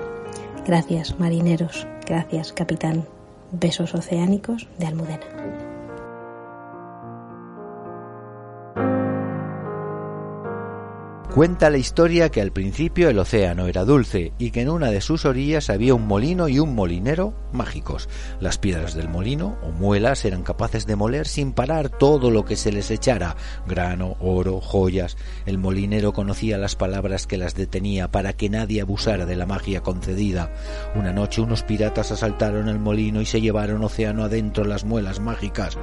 Gracias, 0.65 1.19
marineros. 1.19 1.87
Gracias, 2.05 2.51
capitán. 2.51 3.05
Besos 3.51 3.95
oceánicos 3.95 4.67
de 4.77 4.87
Almudena. 4.87 5.68
Cuenta 11.33 11.69
la 11.69 11.77
historia 11.77 12.29
que 12.29 12.41
al 12.41 12.51
principio 12.51 13.07
el 13.07 13.19
océano 13.19 13.67
era 13.67 13.85
dulce 13.85 14.33
y 14.39 14.49
que 14.49 14.61
en 14.61 14.69
una 14.69 14.89
de 14.89 14.99
sus 14.99 15.25
orillas 15.25 15.69
había 15.69 15.93
un 15.93 16.07
molino 16.07 16.47
y 16.47 16.57
un 16.57 16.73
molinero 16.73 17.35
mágicos. 17.53 18.09
Las 18.39 18.57
piedras 18.57 18.95
del 18.95 19.09
molino 19.09 19.55
o 19.61 19.69
muelas 19.69 20.25
eran 20.25 20.41
capaces 20.41 20.87
de 20.87 20.95
moler 20.95 21.27
sin 21.27 21.53
parar 21.53 21.89
todo 21.89 22.31
lo 22.31 22.45
que 22.45 22.55
se 22.55 22.71
les 22.71 22.89
echara, 22.89 23.35
grano, 23.67 24.17
oro, 24.19 24.59
joyas. 24.59 25.17
El 25.45 25.59
molinero 25.59 26.13
conocía 26.13 26.57
las 26.57 26.75
palabras 26.75 27.27
que 27.27 27.37
las 27.37 27.53
detenía 27.53 28.09
para 28.09 28.33
que 28.33 28.49
nadie 28.49 28.81
abusara 28.81 29.27
de 29.27 29.35
la 29.35 29.45
magia 29.45 29.81
concedida. 29.81 30.51
Una 30.95 31.13
noche 31.13 31.41
unos 31.41 31.61
piratas 31.61 32.11
asaltaron 32.11 32.69
el 32.69 32.79
molino 32.79 33.21
y 33.21 33.27
se 33.27 33.39
llevaron 33.39 33.83
océano 33.83 34.23
adentro 34.23 34.65
las 34.65 34.83
muelas 34.83 35.19
mágicas. 35.19 35.77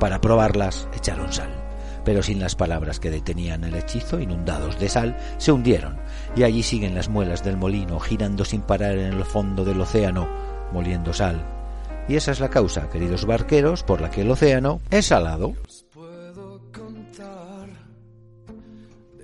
Para 0.00 0.22
probarlas 0.22 0.88
echaron 0.96 1.34
sal 1.34 1.65
pero 2.06 2.22
sin 2.22 2.38
las 2.38 2.54
palabras 2.54 3.00
que 3.00 3.10
detenían 3.10 3.64
el 3.64 3.74
hechizo, 3.74 4.20
inundados 4.20 4.78
de 4.78 4.88
sal, 4.88 5.16
se 5.38 5.50
hundieron, 5.50 5.98
y 6.36 6.44
allí 6.44 6.62
siguen 6.62 6.94
las 6.94 7.08
muelas 7.08 7.42
del 7.42 7.56
molino 7.56 7.98
girando 7.98 8.44
sin 8.44 8.62
parar 8.62 8.96
en 8.96 9.12
el 9.12 9.24
fondo 9.24 9.64
del 9.64 9.80
océano, 9.80 10.28
moliendo 10.72 11.12
sal. 11.12 11.44
Y 12.08 12.14
esa 12.14 12.30
es 12.30 12.38
la 12.38 12.48
causa, 12.48 12.88
queridos 12.88 13.26
barqueros, 13.26 13.82
por 13.82 14.00
la 14.00 14.08
que 14.08 14.20
el 14.20 14.30
océano 14.30 14.80
es 14.88 15.06
salado. 15.06 15.54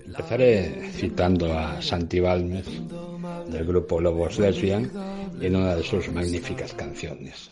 Empezaré 0.04 0.90
citando 0.92 1.56
a 1.56 1.80
Santi 1.80 2.18
Balmes 2.18 2.66
del 3.48 3.64
grupo 3.64 4.00
Lobos 4.00 4.40
Lesbian 4.40 4.90
en 5.40 5.54
una 5.54 5.76
de 5.76 5.84
sus 5.84 6.10
magníficas 6.10 6.74
canciones, 6.74 7.48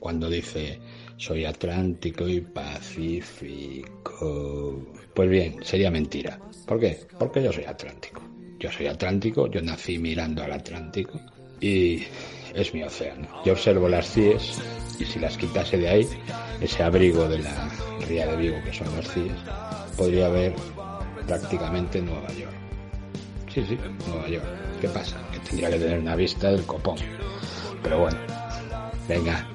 cuando 0.00 0.28
dice 0.28 0.80
soy 1.18 1.44
Atlántico 1.44 2.26
y 2.26 2.40
Pacífico. 2.40 4.16
Pues 5.12 5.28
bien, 5.28 5.56
sería 5.62 5.90
mentira. 5.90 6.38
¿Por 6.66 6.80
qué? 6.80 7.00
Porque 7.18 7.42
yo 7.42 7.52
soy 7.52 7.64
Atlántico. 7.64 8.22
Yo 8.58 8.70
soy 8.72 8.86
Atlántico, 8.86 9.50
yo 9.50 9.60
nací 9.60 9.98
mirando 9.98 10.42
al 10.42 10.52
Atlántico 10.52 11.20
y 11.60 12.04
es 12.54 12.72
mi 12.72 12.82
océano. 12.82 13.28
Yo 13.44 13.52
observo 13.52 13.88
las 13.88 14.10
CIES 14.12 14.62
y 14.98 15.04
si 15.04 15.18
las 15.18 15.36
quitase 15.36 15.76
de 15.76 15.88
ahí, 15.88 16.08
ese 16.60 16.82
abrigo 16.82 17.28
de 17.28 17.40
la 17.40 17.68
ría 18.08 18.26
de 18.26 18.36
Vigo 18.36 18.56
que 18.64 18.72
son 18.72 18.88
las 18.96 19.12
CIES, 19.12 19.32
podría 19.96 20.28
ver 20.28 20.54
prácticamente 21.26 22.00
Nueva 22.00 22.32
York. 22.32 22.54
Sí, 23.52 23.64
sí, 23.68 23.78
Nueva 24.08 24.28
York. 24.28 24.46
¿Qué 24.80 24.88
pasa? 24.88 25.16
Que 25.32 25.40
tendría 25.40 25.70
que 25.70 25.78
tener 25.78 25.98
una 25.98 26.16
vista 26.16 26.50
del 26.50 26.64
copón. 26.64 26.98
Pero 27.82 28.00
bueno, 28.00 28.18
venga, 29.08 29.46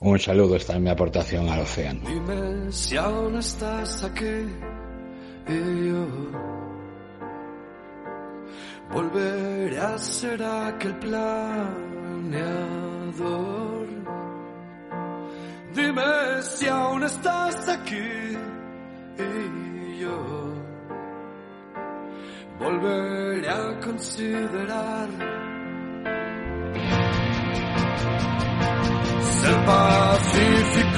un 0.00 0.18
saludo, 0.18 0.56
esta 0.56 0.74
es 0.74 0.80
mi 0.80 0.88
aportación 0.88 1.48
al 1.48 1.60
océano. 1.60 2.00
Dime 2.06 2.72
si 2.72 2.96
aún 2.96 3.36
estás 3.36 4.02
aquí 4.02 4.46
y 5.46 5.88
yo 5.88 6.06
volveré 8.92 9.78
a 9.78 9.98
ser 9.98 10.42
aquel 10.42 10.98
planeador. 10.98 11.70
Dime 15.74 16.42
si 16.42 16.66
aún 16.66 17.04
estás 17.04 17.68
aquí 17.68 18.36
y 19.18 19.98
yo 20.00 20.54
volveré 22.58 23.48
a 23.50 23.78
considerar 23.80 25.40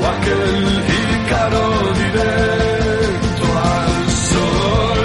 O 0.00 0.02
aquel 0.06 0.84
Ícaro 1.26 1.66
directo 1.94 3.46
al 3.58 4.10
sol. 4.10 5.00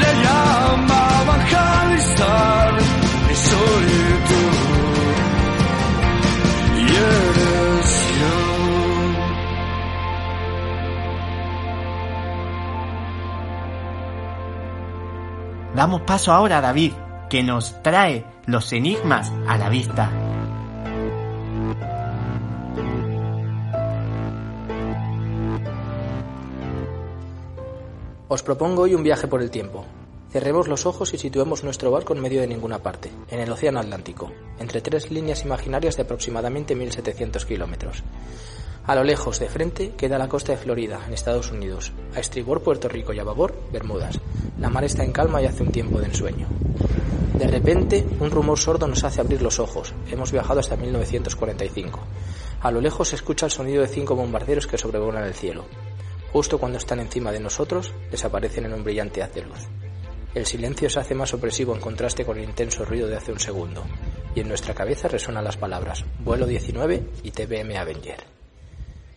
Le 0.00 0.10
llamaban 0.24 1.40
Jalistar 1.46 2.72
y 3.30 3.34
soy 3.34 3.88
tú. 4.28 4.42
Y 6.80 6.82
eres 6.96 7.88
yo. 8.20 8.36
Damos 15.74 16.00
paso 16.02 16.32
ahora 16.32 16.60
David, 16.60 16.92
que 17.34 17.42
nos 17.42 17.82
trae 17.82 18.24
los 18.46 18.72
enigmas 18.72 19.32
a 19.48 19.58
la 19.58 19.68
vista. 19.68 20.08
Os 28.28 28.44
propongo 28.44 28.82
hoy 28.82 28.94
un 28.94 29.02
viaje 29.02 29.26
por 29.26 29.42
el 29.42 29.50
tiempo. 29.50 29.84
Cerremos 30.30 30.68
los 30.68 30.86
ojos 30.86 31.12
y 31.12 31.18
situemos 31.18 31.64
nuestro 31.64 31.90
barco 31.90 32.14
en 32.14 32.20
medio 32.20 32.40
de 32.40 32.46
ninguna 32.46 32.78
parte, 32.78 33.10
en 33.28 33.40
el 33.40 33.50
Océano 33.50 33.80
Atlántico, 33.80 34.30
entre 34.60 34.80
tres 34.80 35.10
líneas 35.10 35.44
imaginarias 35.44 35.96
de 35.96 36.04
aproximadamente 36.04 36.76
1700 36.76 37.44
kilómetros. 37.46 38.04
A 38.86 38.94
lo 38.94 39.02
lejos, 39.02 39.40
de 39.40 39.48
frente, 39.48 39.92
queda 39.96 40.18
la 40.18 40.28
costa 40.28 40.52
de 40.52 40.58
Florida, 40.58 41.00
en 41.06 41.14
Estados 41.14 41.50
Unidos. 41.50 41.92
A 42.14 42.20
estribor, 42.20 42.62
Puerto 42.62 42.86
Rico 42.86 43.14
y 43.14 43.18
a 43.18 43.24
babor, 43.24 43.54
Bermudas. 43.72 44.20
La 44.60 44.68
mar 44.68 44.84
está 44.84 45.02
en 45.02 45.12
calma 45.12 45.40
y 45.40 45.46
hace 45.46 45.62
un 45.62 45.72
tiempo 45.72 45.98
de 46.00 46.06
ensueño. 46.06 46.46
De 47.32 47.46
repente, 47.46 48.06
un 48.20 48.30
rumor 48.30 48.58
sordo 48.58 48.86
nos 48.86 49.02
hace 49.02 49.22
abrir 49.22 49.40
los 49.40 49.58
ojos. 49.58 49.94
Hemos 50.10 50.32
viajado 50.32 50.60
hasta 50.60 50.76
1945. 50.76 51.98
A 52.60 52.70
lo 52.70 52.82
lejos 52.82 53.08
se 53.08 53.16
escucha 53.16 53.46
el 53.46 53.52
sonido 53.52 53.80
de 53.80 53.88
cinco 53.88 54.16
bombarderos 54.16 54.66
que 54.66 54.76
sobrevolan 54.76 55.24
el 55.24 55.34
cielo. 55.34 55.64
Justo 56.34 56.58
cuando 56.58 56.76
están 56.76 57.00
encima 57.00 57.32
de 57.32 57.40
nosotros, 57.40 57.90
desaparecen 58.10 58.66
en 58.66 58.74
un 58.74 58.84
brillante 58.84 59.22
haz 59.22 59.32
de 59.32 59.42
luz. 59.44 59.66
El 60.34 60.44
silencio 60.44 60.90
se 60.90 61.00
hace 61.00 61.14
más 61.14 61.32
opresivo 61.32 61.74
en 61.74 61.80
contraste 61.80 62.26
con 62.26 62.36
el 62.36 62.44
intenso 62.44 62.84
ruido 62.84 63.08
de 63.08 63.16
hace 63.16 63.32
un 63.32 63.40
segundo, 63.40 63.82
y 64.34 64.40
en 64.40 64.48
nuestra 64.48 64.74
cabeza 64.74 65.08
resuenan 65.08 65.44
las 65.44 65.56
palabras 65.56 66.04
Vuelo 66.18 66.46
19 66.46 67.02
y 67.22 67.30
TBM 67.30 67.78
Avenger. 67.78 68.43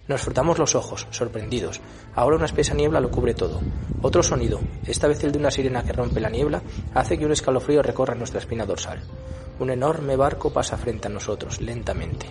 Nos 0.08 0.22
frotamos 0.22 0.58
los 0.58 0.76
ojos, 0.76 1.08
sorprendidos. 1.10 1.82
Ahora 2.16 2.38
una 2.38 2.46
espesa 2.46 2.74
niebla 2.74 3.00
lo 3.00 3.12
cubre 3.12 3.34
todo. 3.34 3.60
Otro 4.02 4.24
sonido, 4.24 4.60
esta 4.86 5.08
vez 5.08 5.24
el 5.24 5.32
de 5.32 5.40
una 5.40 5.52
sirena 5.52 5.84
que 5.84 5.94
rompe 5.94 6.22
la 6.22 6.30
niebla, 6.30 6.62
hace 6.94 7.18
que 7.18 7.26
un 7.26 7.32
escalofrío 7.34 7.82
recorra 7.82 8.16
nuestra 8.16 8.40
espina 8.40 8.66
dorsal. 8.66 9.02
Un 9.60 9.70
enorme 9.72 10.16
barco 10.16 10.52
pasa 10.52 10.78
frente 10.78 11.08
a 11.08 11.12
nosotros, 11.12 11.62
lentamente 11.62 12.28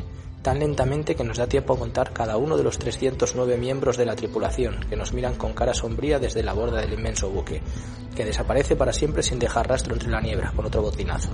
tan 0.47 0.61
lentamente 0.61 1.17
que 1.17 1.25
nos 1.25 1.39
da 1.39 1.49
tiempo 1.49 1.75
a 1.75 1.77
contar 1.77 2.13
cada 2.13 2.37
uno 2.37 2.57
de 2.57 2.63
los 2.63 2.79
309 2.79 3.57
miembros 3.57 3.97
de 3.97 4.07
la 4.07 4.15
tripulación, 4.15 4.79
que 4.89 4.95
nos 4.95 5.13
miran 5.13 5.35
con 5.35 5.55
cara 5.55 5.75
sombría 5.75 6.21
desde 6.21 6.45
la 6.45 6.53
borda 6.53 6.81
del 6.81 6.93
inmenso 6.93 7.29
buque, 7.29 7.61
que 8.15 8.25
desaparece 8.25 8.77
para 8.77 8.93
siempre 8.93 9.25
sin 9.25 9.41
dejar 9.41 9.69
rastro 9.69 9.95
entre 9.95 10.09
la 10.09 10.21
niebla, 10.21 10.53
con 10.55 10.65
otro 10.65 10.83
botinazo. 10.83 11.31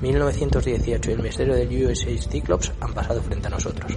1918 0.00 1.10
y 1.10 1.14
el 1.14 1.22
misterio 1.22 1.54
del 1.54 1.86
USA 1.86 2.10
Cyclops 2.18 2.72
han 2.80 2.92
pasado 2.92 3.22
frente 3.22 3.46
a 3.46 3.50
nosotros. 3.50 3.92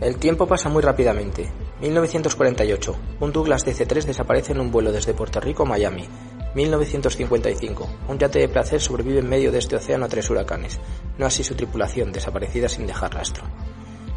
El 0.00 0.16
tiempo 0.16 0.46
pasa 0.46 0.70
muy 0.70 0.82
rápidamente. 0.82 1.52
1948. 1.82 2.96
Un 3.20 3.32
Douglas 3.32 3.66
DC-3 3.66 4.04
desaparece 4.04 4.52
en 4.52 4.60
un 4.60 4.70
vuelo 4.70 4.92
desde 4.92 5.12
Puerto 5.12 5.40
Rico 5.40 5.64
a 5.64 5.66
Miami. 5.66 6.08
1955. 6.54 7.88
Un 8.08 8.18
yate 8.18 8.38
de 8.38 8.48
placer 8.48 8.80
sobrevive 8.80 9.18
en 9.18 9.28
medio 9.28 9.52
de 9.52 9.58
este 9.58 9.76
océano 9.76 10.06
a 10.06 10.08
tres 10.08 10.30
huracanes, 10.30 10.80
no 11.18 11.26
así 11.26 11.44
su 11.44 11.54
tripulación, 11.54 12.12
desaparecida 12.12 12.68
sin 12.68 12.86
dejar 12.86 13.14
rastro. 13.14 13.44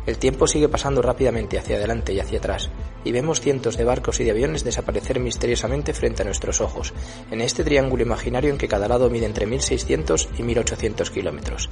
El 0.05 0.17
tiempo 0.17 0.47
sigue 0.47 0.67
pasando 0.67 1.01
rápidamente 1.01 1.57
hacia 1.57 1.77
adelante 1.77 2.13
y 2.13 2.19
hacia 2.19 2.39
atrás, 2.39 2.69
y 3.05 3.11
vemos 3.11 3.39
cientos 3.39 3.77
de 3.77 3.85
barcos 3.85 4.19
y 4.19 4.25
de 4.25 4.31
aviones 4.31 4.63
desaparecer 4.63 5.19
misteriosamente 5.19 5.93
frente 5.93 6.23
a 6.23 6.25
nuestros 6.25 6.59
ojos, 6.59 6.93
en 7.31 7.39
este 7.39 7.63
triángulo 7.63 8.03
imaginario 8.03 8.49
en 8.49 8.57
que 8.57 8.67
cada 8.67 8.87
lado 8.87 9.09
mide 9.09 9.25
entre 9.25 9.45
1600 9.45 10.29
y 10.37 10.43
1800 10.43 11.09
kilómetros. 11.09 11.69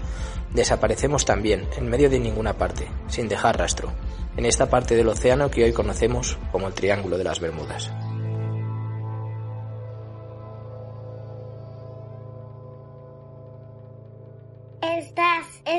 Desaparecemos 0.53 1.25
también, 1.25 1.67
en 1.77 1.89
medio 1.89 2.09
de 2.09 2.19
ninguna 2.19 2.53
parte, 2.53 2.87
sin 3.07 3.27
dejar 3.27 3.57
rastro, 3.57 3.91
en 4.37 4.45
esta 4.45 4.69
parte 4.69 4.95
del 4.95 5.09
océano 5.09 5.51
que 5.51 5.65
hoy 5.65 5.73
conocemos 5.73 6.37
como 6.51 6.67
el 6.67 6.73
Triángulo 6.73 7.17
de 7.17 7.25
las 7.25 7.39
Bermudas. 7.39 7.91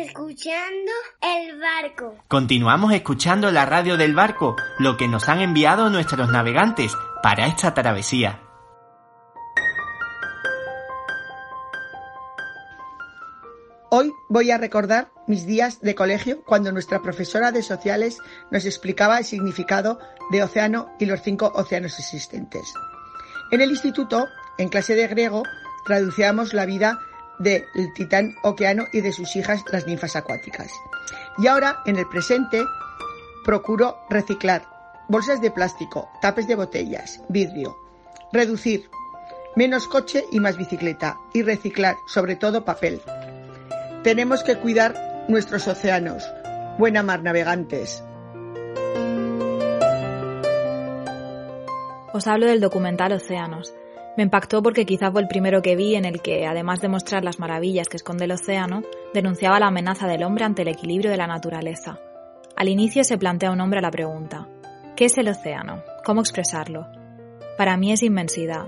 Escuchando 0.01 0.91
el 1.21 1.61
barco. 1.61 2.17
Continuamos 2.29 2.95
escuchando 2.95 3.51
la 3.51 3.67
radio 3.67 3.99
del 3.99 4.15
barco, 4.15 4.57
lo 4.79 4.97
que 4.97 5.07
nos 5.07 5.29
han 5.29 5.43
enviado 5.43 5.91
nuestros 5.91 6.31
navegantes 6.31 6.93
para 7.23 7.47
esta 7.47 7.75
travesía. 7.75 8.41
Hoy 13.91 14.11
voy 14.31 14.51
a 14.51 14.57
recordar 14.57 15.11
mis 15.27 15.45
días 15.45 15.83
de 15.83 15.95
colegio 15.95 16.43
cuando 16.47 16.73
nuestra 16.73 17.03
profesora 17.03 17.53
de 17.53 17.63
sociales 17.63 18.19
nos 18.51 18.65
explicaba 18.65 19.19
el 19.19 19.27
significado 19.27 19.99
de 20.31 20.43
océano 20.43 20.91
y 20.99 21.05
los 21.05 21.21
cinco 21.21 21.53
océanos 21.55 21.99
existentes. 21.99 22.73
En 23.51 23.61
el 23.61 23.71
instituto, 23.71 24.27
en 24.57 24.71
clase 24.71 24.95
de 24.95 25.07
griego, 25.09 25.43
traducíamos 25.85 26.55
la 26.55 26.65
vida 26.65 26.99
del 27.43 27.93
titán 27.95 28.35
Oceano 28.43 28.87
y 28.93 29.01
de 29.01 29.13
sus 29.13 29.35
hijas 29.37 29.65
las 29.71 29.87
ninfas 29.87 30.17
acuáticas. 30.17 30.71
Y 31.39 31.47
ahora, 31.47 31.83
en 31.87 31.97
el 31.97 32.09
presente, 32.09 32.63
procuro 33.45 33.99
reciclar 34.09 34.67
bolsas 35.09 35.41
de 35.41 35.51
plástico, 35.51 36.09
tapes 36.21 36.47
de 36.47 36.55
botellas, 36.55 37.23
vidrio, 37.29 37.77
reducir, 38.33 38.89
menos 39.57 39.87
coche 39.87 40.25
y 40.31 40.41
más 40.41 40.57
bicicleta, 40.57 41.19
y 41.35 41.43
reciclar, 41.43 41.97
sobre 42.07 42.37
todo 42.37 42.65
papel. 42.65 43.03
Tenemos 44.03 44.43
que 44.43 44.57
cuidar 44.57 45.25
nuestros 45.29 45.69
océanos. 45.69 46.25
Buena 46.79 47.03
mar, 47.03 47.23
navegantes. 47.23 48.03
Os 52.15 52.27
hablo 52.27 52.47
del 52.47 52.61
documental 52.61 53.13
Océanos. 53.13 53.75
Me 54.17 54.23
impactó 54.23 54.63
porque 54.63 54.85
quizá 54.85 55.11
fue 55.11 55.23
el 55.23 55.29
primero 55.29 55.63
que 55.63 55.75
vi 55.75 55.95
en 55.95 56.05
el 56.05 56.21
que, 56.21 56.47
además 56.47 56.81
de 56.81 56.89
mostrar 56.89 57.25
las 57.25 57.39
maravillas 57.39 57.89
que 57.89 57.97
esconde 57.97 58.27
el 58.27 58.33
océano, 58.33 58.83
denunciaba 59.15 59.59
la 59.59 59.69
amenaza 59.69 60.07
del 60.07 60.23
hombre 60.23 60.45
ante 60.45 60.63
el 60.63 60.69
equilibrio 60.69 61.11
de 61.11 61.17
la 61.17 61.27
naturaleza. 61.27 61.99
Al 62.55 62.69
inicio 62.69 63.05
se 63.05 63.17
plantea 63.17 63.51
un 63.51 63.61
hombre 63.61 63.81
la 63.81 63.91
pregunta, 63.91 64.49
¿qué 64.97 65.07
es 65.07 65.17
el 65.17 65.29
océano? 65.29 65.83
¿Cómo 66.05 66.21
expresarlo? 66.21 66.87
Para 67.57 67.77
mí 67.79 67.93
es 67.93 68.03
inmensidad. 68.03 68.67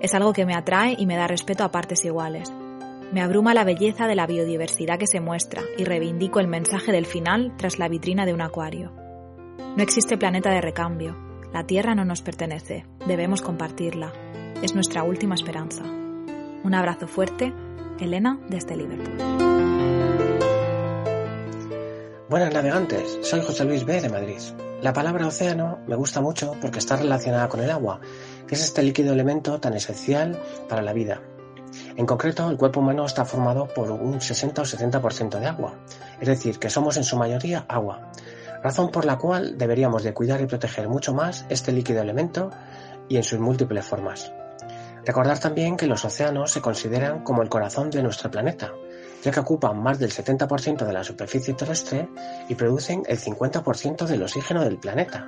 Es 0.00 0.14
algo 0.14 0.32
que 0.32 0.46
me 0.46 0.54
atrae 0.54 0.96
y 0.98 1.06
me 1.06 1.16
da 1.16 1.26
respeto 1.26 1.64
a 1.64 1.70
partes 1.70 2.04
iguales. 2.04 2.50
Me 3.12 3.20
abruma 3.20 3.54
la 3.54 3.64
belleza 3.64 4.06
de 4.06 4.14
la 4.14 4.26
biodiversidad 4.26 4.98
que 4.98 5.06
se 5.06 5.20
muestra 5.20 5.62
y 5.76 5.84
reivindico 5.84 6.40
el 6.40 6.46
mensaje 6.46 6.92
del 6.92 7.06
final 7.06 7.54
tras 7.56 7.78
la 7.78 7.88
vitrina 7.88 8.24
de 8.24 8.34
un 8.34 8.40
acuario. 8.40 8.92
No 9.76 9.82
existe 9.82 10.16
planeta 10.16 10.50
de 10.50 10.60
recambio. 10.60 11.16
La 11.52 11.64
Tierra 11.64 11.94
no 11.94 12.04
nos 12.04 12.22
pertenece. 12.22 12.86
Debemos 13.06 13.42
compartirla. 13.42 14.12
Es 14.60 14.74
nuestra 14.74 15.04
última 15.04 15.36
esperanza. 15.36 15.84
Un 15.84 16.74
abrazo 16.74 17.06
fuerte, 17.06 17.52
Elena 18.00 18.40
desde 18.48 18.76
Liverpool. 18.76 19.16
Buenas 22.28 22.52
navegantes, 22.52 23.20
soy 23.22 23.40
José 23.40 23.64
Luis 23.64 23.84
B. 23.84 24.00
de 24.00 24.08
Madrid. 24.08 24.40
La 24.82 24.92
palabra 24.92 25.28
océano 25.28 25.78
me 25.86 25.94
gusta 25.94 26.20
mucho 26.20 26.56
porque 26.60 26.80
está 26.80 26.96
relacionada 26.96 27.48
con 27.48 27.60
el 27.60 27.70
agua, 27.70 28.00
que 28.48 28.56
es 28.56 28.64
este 28.64 28.82
líquido 28.82 29.12
elemento 29.12 29.60
tan 29.60 29.74
esencial 29.74 30.36
para 30.68 30.82
la 30.82 30.92
vida. 30.92 31.22
En 31.96 32.04
concreto, 32.04 32.50
el 32.50 32.56
cuerpo 32.56 32.80
humano 32.80 33.06
está 33.06 33.24
formado 33.24 33.68
por 33.68 33.92
un 33.92 34.20
60 34.20 34.62
o 34.62 34.64
70% 34.64 35.38
de 35.38 35.46
agua, 35.46 35.74
es 36.20 36.26
decir, 36.26 36.58
que 36.58 36.68
somos 36.68 36.96
en 36.96 37.04
su 37.04 37.16
mayoría 37.16 37.64
agua, 37.68 38.10
razón 38.60 38.90
por 38.90 39.04
la 39.04 39.18
cual 39.18 39.56
deberíamos 39.56 40.02
de 40.02 40.14
cuidar 40.14 40.40
y 40.40 40.46
proteger 40.46 40.88
mucho 40.88 41.14
más 41.14 41.46
este 41.48 41.70
líquido 41.70 42.02
elemento 42.02 42.50
y 43.08 43.18
en 43.18 43.22
sus 43.22 43.38
múltiples 43.38 43.84
formas. 43.84 44.32
Recordar 45.04 45.38
también 45.38 45.76
que 45.76 45.86
los 45.86 46.04
océanos 46.04 46.50
se 46.50 46.60
consideran 46.60 47.22
como 47.24 47.42
el 47.42 47.48
corazón 47.48 47.90
de 47.90 48.02
nuestro 48.02 48.30
planeta, 48.30 48.72
ya 49.22 49.30
que 49.30 49.40
ocupan 49.40 49.82
más 49.82 49.98
del 49.98 50.12
70% 50.12 50.84
de 50.84 50.92
la 50.92 51.04
superficie 51.04 51.54
terrestre 51.54 52.08
y 52.48 52.54
producen 52.54 53.02
el 53.06 53.18
50% 53.18 54.06
del 54.06 54.22
oxígeno 54.22 54.64
del 54.64 54.78
planeta. 54.78 55.26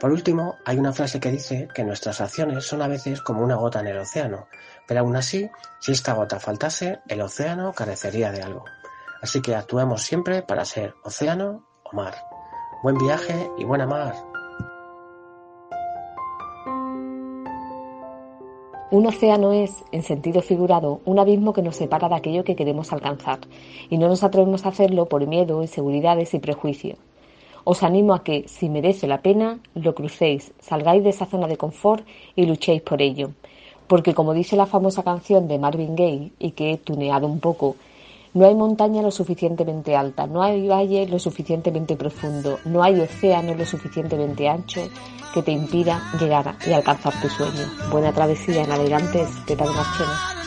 Por 0.00 0.12
último, 0.12 0.56
hay 0.64 0.78
una 0.78 0.92
frase 0.92 1.18
que 1.18 1.32
dice 1.32 1.68
que 1.74 1.82
nuestras 1.82 2.20
acciones 2.20 2.64
son 2.64 2.82
a 2.82 2.88
veces 2.88 3.20
como 3.20 3.42
una 3.42 3.56
gota 3.56 3.80
en 3.80 3.88
el 3.88 3.98
océano, 3.98 4.46
pero 4.86 5.00
aún 5.00 5.16
así, 5.16 5.50
si 5.80 5.92
esta 5.92 6.12
gota 6.12 6.38
faltase, 6.38 7.00
el 7.08 7.20
océano 7.20 7.72
carecería 7.72 8.30
de 8.30 8.42
algo. 8.42 8.64
Así 9.20 9.42
que 9.42 9.56
actuemos 9.56 10.02
siempre 10.02 10.42
para 10.42 10.64
ser 10.64 10.94
océano 11.02 11.66
o 11.82 11.96
mar. 11.96 12.14
Buen 12.84 12.96
viaje 12.96 13.50
y 13.58 13.64
buena 13.64 13.86
mar. 13.86 14.14
Un 18.90 19.04
océano 19.06 19.52
es, 19.52 19.84
en 19.92 20.02
sentido 20.02 20.40
figurado, 20.40 21.02
un 21.04 21.18
abismo 21.18 21.52
que 21.52 21.60
nos 21.60 21.76
separa 21.76 22.08
de 22.08 22.14
aquello 22.14 22.42
que 22.42 22.56
queremos 22.56 22.90
alcanzar, 22.90 23.40
y 23.90 23.98
no 23.98 24.08
nos 24.08 24.24
atrevemos 24.24 24.64
a 24.64 24.70
hacerlo 24.70 25.04
por 25.10 25.26
miedo, 25.26 25.60
inseguridades 25.60 26.32
y 26.32 26.38
prejuicio. 26.38 26.96
Os 27.64 27.82
animo 27.82 28.14
a 28.14 28.24
que, 28.24 28.48
si 28.48 28.70
merece 28.70 29.06
la 29.06 29.20
pena, 29.20 29.58
lo 29.74 29.94
crucéis, 29.94 30.54
salgáis 30.58 31.04
de 31.04 31.10
esa 31.10 31.26
zona 31.26 31.48
de 31.48 31.58
confort 31.58 32.02
y 32.34 32.46
luchéis 32.46 32.80
por 32.80 33.02
ello. 33.02 33.32
Porque 33.88 34.14
como 34.14 34.32
dice 34.32 34.56
la 34.56 34.64
famosa 34.64 35.02
canción 35.02 35.48
de 35.48 35.58
Marvin 35.58 35.94
Gaye, 35.94 36.32
y 36.38 36.52
que 36.52 36.72
he 36.72 36.78
tuneado 36.78 37.26
un 37.26 37.40
poco, 37.40 37.76
no 38.38 38.46
hay 38.46 38.54
montaña 38.54 39.02
lo 39.02 39.10
suficientemente 39.10 39.96
alta, 39.96 40.28
no 40.28 40.42
hay 40.44 40.68
valle 40.68 41.08
lo 41.08 41.18
suficientemente 41.18 41.96
profundo, 41.96 42.60
no 42.66 42.84
hay 42.84 43.00
océano 43.00 43.52
lo 43.54 43.66
suficientemente 43.66 44.48
ancho 44.48 44.88
que 45.34 45.42
te 45.42 45.50
impida 45.50 46.00
llegar 46.20 46.54
y 46.64 46.72
alcanzar 46.72 47.20
tu 47.20 47.28
sueño. 47.28 47.66
Buena 47.90 48.12
travesía, 48.12 48.64
navegantes 48.64 49.44
de 49.46 49.56
Padre 49.56 50.37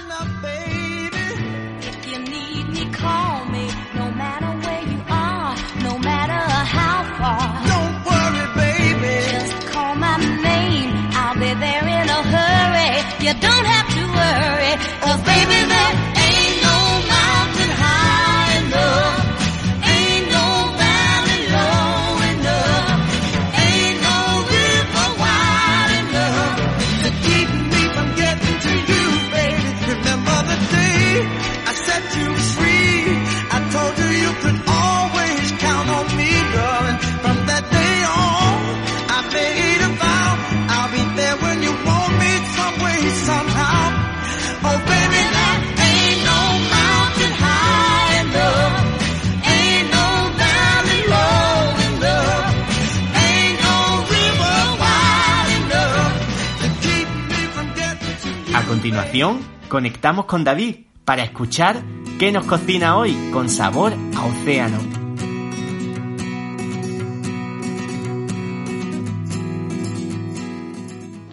continuación, 58.60 59.40
conectamos 59.70 60.26
con 60.26 60.44
David 60.44 60.86
para 61.06 61.24
escuchar 61.24 61.82
qué 62.20 62.32
nos 62.32 62.46
cocina 62.46 62.98
hoy 62.98 63.16
con 63.32 63.50
sabor 63.50 63.94
a 64.16 64.26
océano. 64.26 64.78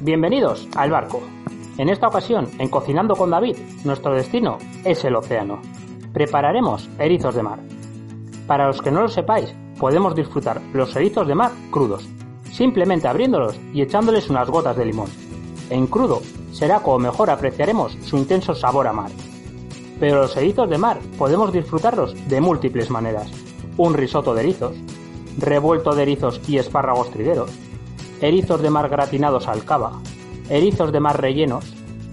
Bienvenidos 0.00 0.68
al 0.76 0.90
barco. 0.90 1.22
En 1.76 1.88
esta 1.88 2.09
ocasión, 2.09 2.48
en 2.59 2.68
Cocinando 2.68 3.14
con 3.14 3.31
David, 3.31 3.57
nuestro 3.85 4.14
destino 4.14 4.59
es 4.85 5.04
el 5.04 5.14
océano. 5.14 5.61
Prepararemos 6.12 6.88
erizos 6.98 7.35
de 7.35 7.42
mar. 7.42 7.61
Para 8.46 8.66
los 8.66 8.81
que 8.81 8.90
no 8.90 9.02
lo 9.02 9.09
sepáis, 9.09 9.54
podemos 9.78 10.14
disfrutar 10.14 10.61
los 10.72 10.96
erizos 10.96 11.28
de 11.28 11.35
mar 11.35 11.52
crudos, 11.70 12.09
simplemente 12.50 13.07
abriéndolos 13.07 13.61
y 13.72 13.83
echándoles 13.83 14.31
unas 14.31 14.48
gotas 14.48 14.76
de 14.76 14.87
limón. 14.87 15.28
En 15.70 15.87
crudo 15.87 16.22
será 16.52 16.81
como 16.81 16.98
mejor 16.98 17.31
apreciaremos 17.31 17.96
su 18.04 18.16
intenso 18.16 18.54
sabor 18.54 18.87
a 18.87 18.92
mar. 18.92 19.11
Pero 20.00 20.22
los 20.22 20.37
erizos 20.37 20.70
de 20.70 20.78
mar 20.78 20.98
podemos 21.18 21.52
disfrutarlos 21.52 22.14
de 22.28 22.40
múltiples 22.40 22.90
maneras. 22.90 23.28
Un 23.76 23.94
risotto 23.94 24.35
de 24.35 24.42
erizos, 24.42 24.76
revuelto 25.38 25.94
de 25.94 26.02
erizos 26.02 26.40
y 26.48 26.59
espárragos 26.59 27.11
trigueros, 27.11 27.50
erizos 28.20 28.62
de 28.62 28.70
mar 28.70 28.88
gratinados 28.88 29.46
al 29.46 29.64
cava, 29.64 30.00
erizos 30.48 30.92
de 30.92 31.00
mar 31.00 31.20
rellenos 31.20 31.64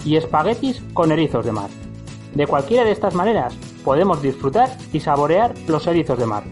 y 0.04 0.18
espaguetis 0.18 0.84
con 0.94 1.12
erizos 1.12 1.46
de 1.46 1.52
mar. 1.52 1.70
De 2.34 2.48
cualquiera 2.48 2.84
de 2.84 2.92
estas 2.92 3.16
maneras 3.16 3.56
podemos 3.84 4.22
disfrutar 4.22 4.78
y 4.92 5.00
saborear 5.00 5.54
los 5.68 5.88
erizos 5.88 6.20
de 6.20 6.26
mar. 6.26 6.44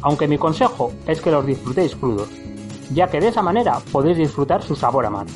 Aunque 0.00 0.26
mi 0.26 0.36
consejo 0.36 0.92
es 1.06 1.20
que 1.20 1.30
los 1.30 1.46
disfrutéis 1.46 1.94
crudos, 1.94 2.28
ya 2.92 3.08
que 3.08 3.20
de 3.20 3.28
esa 3.28 3.42
manera 3.42 3.78
podéis 3.92 4.16
disfrutar 4.16 4.62
su 4.62 4.74
sabor 4.74 5.06
a 5.06 5.10
mar. 5.10 5.26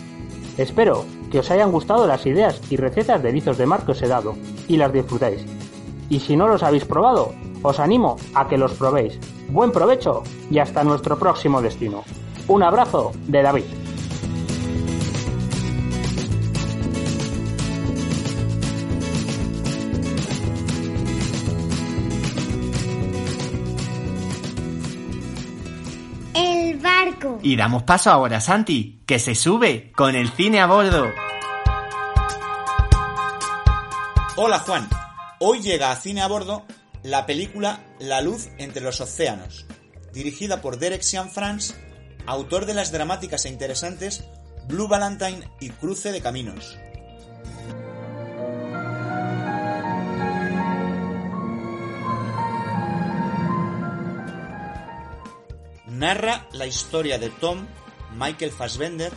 Espero 0.59 1.05
que 1.31 1.41
os 1.41 1.51
hayan 1.51 1.73
gustado 1.73 2.07
las 2.07 2.25
ideas 2.27 2.61
y 2.71 2.77
recetas 2.77 3.23
de 3.23 3.29
erizos 3.29 3.59
de 3.59 3.67
mar 3.67 3.85
que 3.85 3.93
os 3.93 4.03
he 4.03 4.09
dado 4.09 4.35
y 4.69 4.77
las 4.77 4.93
disfrutéis. 4.93 5.45
Y 6.09 6.21
si 6.21 6.37
no 6.37 6.49
los 6.49 6.63
habéis 6.63 6.85
probado, 6.85 7.33
os 7.63 7.81
animo 7.81 8.17
a 8.35 8.49
que 8.49 8.57
los 8.57 8.75
probéis. 8.75 9.19
Buen 9.49 9.73
provecho 9.73 10.23
y 10.51 10.59
hasta 10.59 10.85
nuestro 10.85 11.19
próximo 11.19 11.61
destino. 11.61 12.05
Un 12.49 12.63
abrazo 12.63 13.13
de 13.27 13.43
David. 13.43 13.86
Y 27.47 27.55
damos 27.55 27.85
paso 27.85 28.11
ahora 28.11 28.39
a 28.39 28.41
Santi, 28.41 29.05
que 29.07 29.21
se 29.21 29.37
sube 29.37 29.93
con 29.93 30.17
el 30.17 30.33
cine 30.33 30.59
a 30.59 30.67
bordo. 30.67 31.13
Hola 34.35 34.59
Juan, 34.59 34.89
hoy 35.39 35.61
llega 35.61 35.93
a 35.93 35.95
cine 35.95 36.23
a 36.23 36.27
bordo 36.27 36.65
la 37.05 37.25
película 37.25 37.85
La 38.01 38.21
luz 38.21 38.49
entre 38.59 38.83
los 38.83 39.01
océanos, 39.01 39.65
dirigida 40.13 40.61
por 40.61 40.81
Derek 40.81 41.03
Cianfrance, 41.03 41.77
autor 42.27 42.67
de 42.67 42.75
las 42.75 42.91
dramáticas 42.91 43.45
e 43.45 43.49
interesantes 43.49 44.25
Blue 44.67 44.89
Valentine 44.89 45.49
y 45.61 45.71
Cruce 45.71 46.11
de 46.11 46.21
Caminos. 46.21 46.77
Narra 55.97 56.47
la 56.53 56.67
historia 56.67 57.19
de 57.19 57.31
Tom 57.31 57.65
Michael 58.19 58.51
Fassbender, 58.51 59.11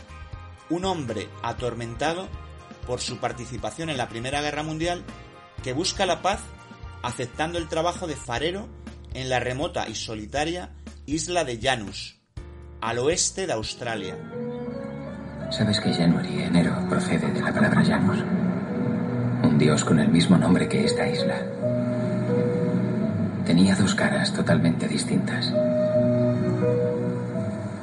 un 0.70 0.86
hombre 0.86 1.28
atormentado 1.44 2.30
por 2.88 3.02
su 3.02 3.18
participación 3.18 3.90
en 3.90 3.98
la 3.98 4.08
Primera 4.08 4.40
Guerra 4.42 4.64
Mundial 4.64 5.04
que 5.62 5.74
busca 5.74 6.06
la 6.06 6.22
paz 6.22 6.40
aceptando 7.04 7.58
el 7.58 7.68
trabajo 7.68 8.08
de 8.08 8.16
farero 8.16 8.70
en 9.14 9.28
la 9.28 9.42
remota 9.42 9.90
y 9.90 9.96
solitaria 9.96 10.70
isla 11.06 11.44
de 11.44 11.60
Janus, 11.62 12.22
al 12.80 13.00
oeste 13.00 13.46
de 13.46 13.52
Australia. 13.52 14.18
¿Sabes 15.52 15.82
que 15.82 15.94
January, 15.94 16.44
enero, 16.44 16.78
procede 16.88 17.30
de 17.30 17.42
la 17.42 17.54
palabra 17.54 17.84
Janus? 17.84 18.20
Un 19.44 19.58
dios 19.58 19.84
con 19.84 20.00
el 20.00 20.08
mismo 20.08 20.38
nombre 20.38 20.70
que 20.70 20.86
esta 20.86 21.06
isla. 21.10 21.44
Tenía 23.46 23.76
dos 23.76 23.94
caras 23.96 24.34
totalmente 24.34 24.88
distintas. 24.88 25.52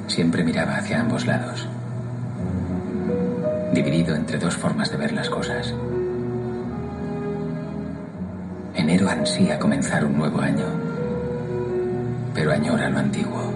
Siempre 0.06 0.44
miraba 0.44 0.76
hacia 0.76 1.00
ambos 1.00 1.26
lados. 1.26 1.66
Dividido 3.72 4.14
entre 4.14 4.38
dos 4.38 4.56
formas 4.56 4.90
de 4.90 4.96
ver 4.96 5.12
las 5.12 5.28
cosas. 5.28 5.74
Enero 8.74 9.08
ansía 9.08 9.58
comenzar 9.58 10.04
un 10.04 10.16
nuevo 10.16 10.40
año, 10.40 10.66
pero 12.34 12.52
añora 12.52 12.88
lo 12.88 12.98
antiguo. 12.98 13.52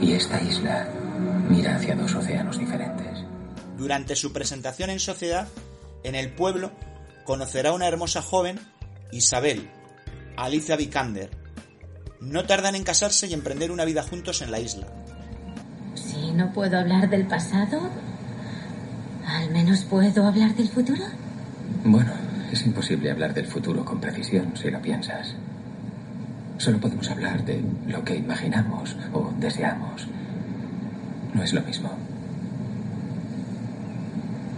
Y 0.00 0.12
esta 0.12 0.40
isla 0.40 0.86
mira 1.48 1.76
hacia 1.76 1.96
dos 1.96 2.14
océanos 2.14 2.58
diferentes. 2.58 3.24
Durante 3.76 4.14
su 4.14 4.32
presentación 4.32 4.90
en 4.90 5.00
sociedad, 5.00 5.48
en 6.04 6.14
el 6.14 6.32
pueblo, 6.32 6.70
conocerá 7.24 7.70
a 7.70 7.72
una 7.74 7.88
hermosa 7.88 8.22
joven, 8.22 8.60
Isabel, 9.10 9.70
Alicia 10.36 10.76
Vikander. 10.76 11.39
No 12.20 12.44
tardan 12.44 12.74
en 12.74 12.84
casarse 12.84 13.26
y 13.26 13.32
emprender 13.32 13.70
una 13.72 13.86
vida 13.86 14.02
juntos 14.02 14.42
en 14.42 14.50
la 14.50 14.60
isla. 14.60 14.86
Si 15.94 16.32
no 16.32 16.52
puedo 16.52 16.78
hablar 16.78 17.08
del 17.08 17.26
pasado, 17.26 17.80
al 19.26 19.50
menos 19.50 19.84
puedo 19.84 20.26
hablar 20.26 20.54
del 20.54 20.68
futuro. 20.68 21.02
Bueno, 21.82 22.12
es 22.52 22.66
imposible 22.66 23.10
hablar 23.10 23.32
del 23.32 23.46
futuro 23.46 23.86
con 23.86 24.00
precisión 24.00 24.54
si 24.54 24.70
lo 24.70 24.82
piensas. 24.82 25.34
Solo 26.58 26.78
podemos 26.78 27.08
hablar 27.08 27.42
de 27.42 27.64
lo 27.86 28.04
que 28.04 28.16
imaginamos 28.16 28.96
o 29.14 29.32
deseamos. 29.38 30.06
No 31.32 31.42
es 31.42 31.54
lo 31.54 31.62
mismo. 31.62 31.90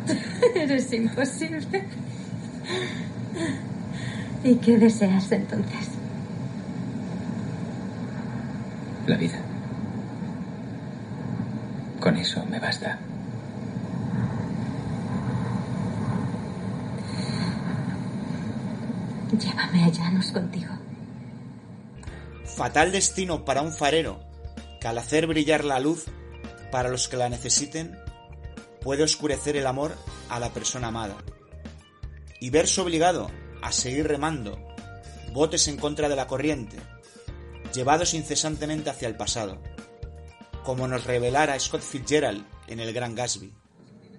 Eres 0.56 0.92
imposible. 0.92 1.84
¿Y 4.42 4.56
qué 4.56 4.78
deseas 4.78 5.30
entonces? 5.30 6.01
La 9.06 9.16
vida. 9.16 9.40
Con 12.00 12.16
eso 12.16 12.44
me 12.46 12.58
basta. 12.60 12.98
Llévame 19.38 19.84
a 19.84 19.88
Llanos 19.88 20.30
contigo. 20.30 20.72
Fatal 22.44 22.92
destino 22.92 23.44
para 23.44 23.62
un 23.62 23.72
farero 23.72 24.20
que 24.80 24.88
al 24.88 24.98
hacer 24.98 25.26
brillar 25.26 25.64
la 25.64 25.80
luz 25.80 26.06
para 26.70 26.88
los 26.88 27.08
que 27.08 27.16
la 27.16 27.28
necesiten 27.28 27.96
puede 28.82 29.02
oscurecer 29.02 29.56
el 29.56 29.66
amor 29.66 29.96
a 30.28 30.38
la 30.38 30.50
persona 30.50 30.88
amada 30.88 31.16
y 32.40 32.50
verse 32.50 32.80
obligado 32.80 33.30
a 33.62 33.72
seguir 33.72 34.06
remando 34.06 34.58
botes 35.32 35.68
en 35.68 35.76
contra 35.76 36.08
de 36.08 36.16
la 36.16 36.26
corriente, 36.26 36.76
llevados 37.72 38.14
incesantemente 38.14 38.90
hacia 38.90 39.08
el 39.08 39.16
pasado, 39.16 39.62
como 40.64 40.86
nos 40.86 41.04
revelara 41.04 41.58
Scott 41.58 41.82
Fitzgerald 41.82 42.44
en 42.66 42.80
El 42.80 42.92
Gran 42.92 43.14
Gatsby. 43.14 43.52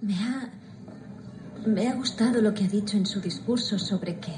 Me 0.01 0.15
ha. 0.15 0.49
Me 1.65 1.87
ha 1.87 1.93
gustado 1.95 2.41
lo 2.41 2.53
que 2.53 2.65
ha 2.65 2.67
dicho 2.67 2.97
en 2.97 3.05
su 3.05 3.21
discurso 3.21 3.79
sobre 3.79 4.19
que 4.19 4.33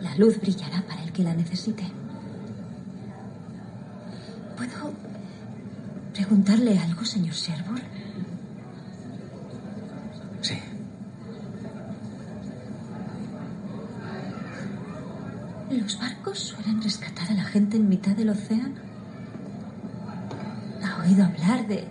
la 0.00 0.14
luz 0.16 0.40
brillará 0.40 0.82
para 0.86 1.02
el 1.02 1.12
que 1.12 1.24
la 1.24 1.34
necesite. 1.34 1.82
¿Puedo 4.56 4.92
preguntarle 6.12 6.78
algo, 6.78 7.04
señor 7.04 7.34
Sherwood? 7.34 7.80
Sí. 10.40 10.54
¿Los 15.72 15.98
barcos 15.98 16.38
suelen 16.38 16.82
rescatar 16.82 17.30
a 17.30 17.34
la 17.34 17.44
gente 17.44 17.78
en 17.78 17.88
mitad 17.88 18.14
del 18.14 18.28
océano? 18.28 18.74
¿Ha 20.84 21.00
oído 21.02 21.24
hablar 21.24 21.66
de 21.66 21.88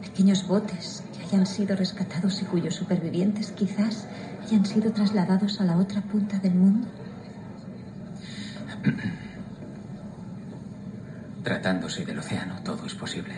pequeños 0.00 0.44
botes 0.48 1.04
que 1.16 1.24
hayan 1.26 1.46
sido 1.46 1.76
rescatados 1.76 2.42
y 2.42 2.46
cuyos 2.46 2.74
supervivientes 2.74 3.52
quizás 3.52 4.08
hayan 4.42 4.66
sido 4.66 4.92
trasladados 4.92 5.60
a 5.60 5.64
la 5.64 5.76
otra 5.76 6.00
punta 6.02 6.40
del 6.40 6.54
mundo? 6.54 6.88
Tratándose 11.44 12.04
del 12.04 12.18
océano, 12.18 12.60
todo 12.64 12.86
es 12.86 12.94
posible. 12.96 13.34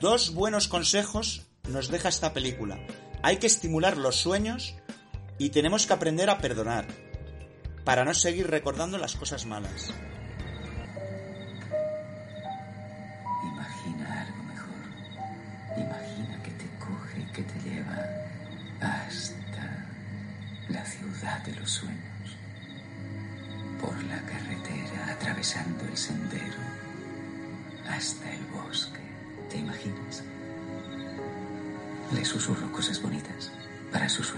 Dos 0.00 0.34
buenos 0.34 0.68
consejos 0.68 1.46
nos 1.66 1.88
deja 1.88 2.10
esta 2.10 2.34
película. 2.34 2.78
Hay 3.22 3.38
que 3.38 3.46
estimular 3.46 3.96
los 3.96 4.16
sueños 4.16 4.74
y 5.38 5.48
tenemos 5.48 5.86
que 5.86 5.94
aprender 5.94 6.28
a 6.28 6.38
perdonar 6.38 7.05
para 7.86 8.04
no 8.04 8.12
seguir 8.12 8.50
recordando 8.50 8.98
las 8.98 9.14
cosas 9.14 9.46
malas. 9.46 9.94
Imagina 13.44 14.22
algo 14.22 14.42
mejor. 14.42 14.82
Imagina 15.76 16.42
que 16.42 16.50
te 16.50 16.66
coge 16.80 17.20
y 17.20 17.32
que 17.32 17.42
te 17.44 17.60
lleva 17.60 17.96
hasta 18.80 19.86
la 20.68 20.84
ciudad 20.84 21.38
de 21.44 21.54
los 21.54 21.70
sueños. 21.70 22.36
Por 23.80 23.94
la 24.02 24.20
carretera, 24.22 25.12
atravesando 25.12 25.84
el 25.84 25.96
sendero, 25.96 26.58
hasta 27.88 28.32
el 28.32 28.44
bosque. 28.46 28.98
¿Te 29.48 29.58
imaginas? 29.58 30.24
Le 32.12 32.24
susurro 32.24 32.72
cosas 32.72 33.00
bonitas 33.00 33.52
para 33.92 34.08
sus 34.08 34.34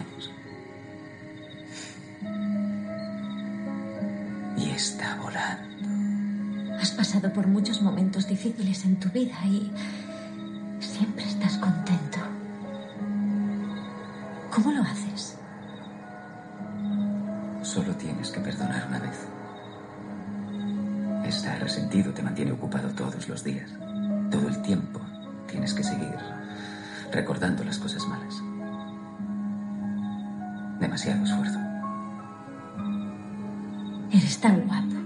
pasado 6.99 7.33
por 7.33 7.47
muchos 7.47 7.81
momentos 7.81 8.27
difíciles 8.27 8.85
en 8.85 8.97
tu 8.99 9.09
vida 9.11 9.37
y 9.45 9.71
siempre 10.81 11.25
estás 11.25 11.57
contento. 11.59 12.19
¿Cómo 14.53 14.73
lo 14.73 14.83
haces? 14.83 15.39
Solo 17.63 17.95
tienes 17.95 18.33
que 18.33 18.41
perdonar 18.41 18.85
una 18.89 18.99
vez. 18.99 19.29
Estar 21.25 21.61
resentido 21.61 22.13
te 22.13 22.21
mantiene 22.21 22.51
ocupado 22.51 22.89
todos 22.89 23.29
los 23.29 23.45
días. 23.45 23.71
Todo 24.29 24.49
el 24.49 24.61
tiempo 24.63 25.01
tienes 25.47 25.75
que 25.75 25.85
seguir 25.85 26.17
recordando 27.13 27.63
las 27.63 27.79
cosas 27.79 28.05
malas. 28.09 28.43
Demasiado 30.81 31.23
esfuerzo. 31.23 31.61
Eres 34.11 34.41
tan 34.41 34.63
guapo. 34.67 34.98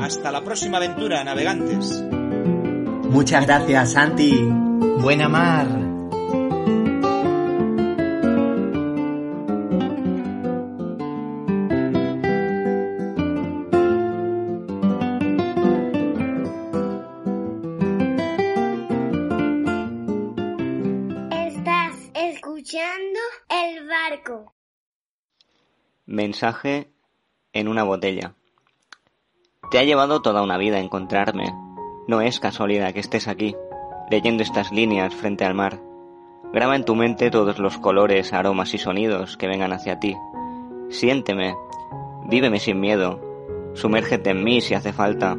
Hasta 0.00 0.30
la 0.30 0.44
próxima 0.44 0.76
aventura, 0.76 1.24
navegantes. 1.24 2.02
Muchas 3.10 3.46
gracias, 3.46 3.92
Santi. 3.92 4.44
Buena 5.00 5.28
mar. 5.28 5.66
Estás 21.30 21.96
escuchando 22.14 23.18
el 23.48 23.86
barco. 23.88 24.54
Mensaje 26.06 26.92
en 27.52 27.66
una 27.68 27.82
botella. 27.82 28.34
Te 29.70 29.78
ha 29.78 29.84
llevado 29.84 30.22
toda 30.22 30.42
una 30.42 30.56
vida 30.56 30.78
encontrarme. 30.78 31.54
No 32.06 32.22
es 32.22 32.40
casualidad 32.40 32.94
que 32.94 33.00
estés 33.00 33.28
aquí, 33.28 33.54
leyendo 34.10 34.42
estas 34.42 34.72
líneas 34.72 35.14
frente 35.14 35.44
al 35.44 35.52
mar. 35.52 35.78
Graba 36.54 36.74
en 36.74 36.86
tu 36.86 36.94
mente 36.94 37.30
todos 37.30 37.58
los 37.58 37.76
colores, 37.76 38.32
aromas 38.32 38.72
y 38.72 38.78
sonidos 38.78 39.36
que 39.36 39.46
vengan 39.46 39.74
hacia 39.74 40.00
ti. 40.00 40.16
Siénteme, 40.88 41.54
víveme 42.24 42.60
sin 42.60 42.80
miedo, 42.80 43.20
sumérgete 43.74 44.30
en 44.30 44.42
mí 44.42 44.62
si 44.62 44.72
hace 44.72 44.94
falta. 44.94 45.36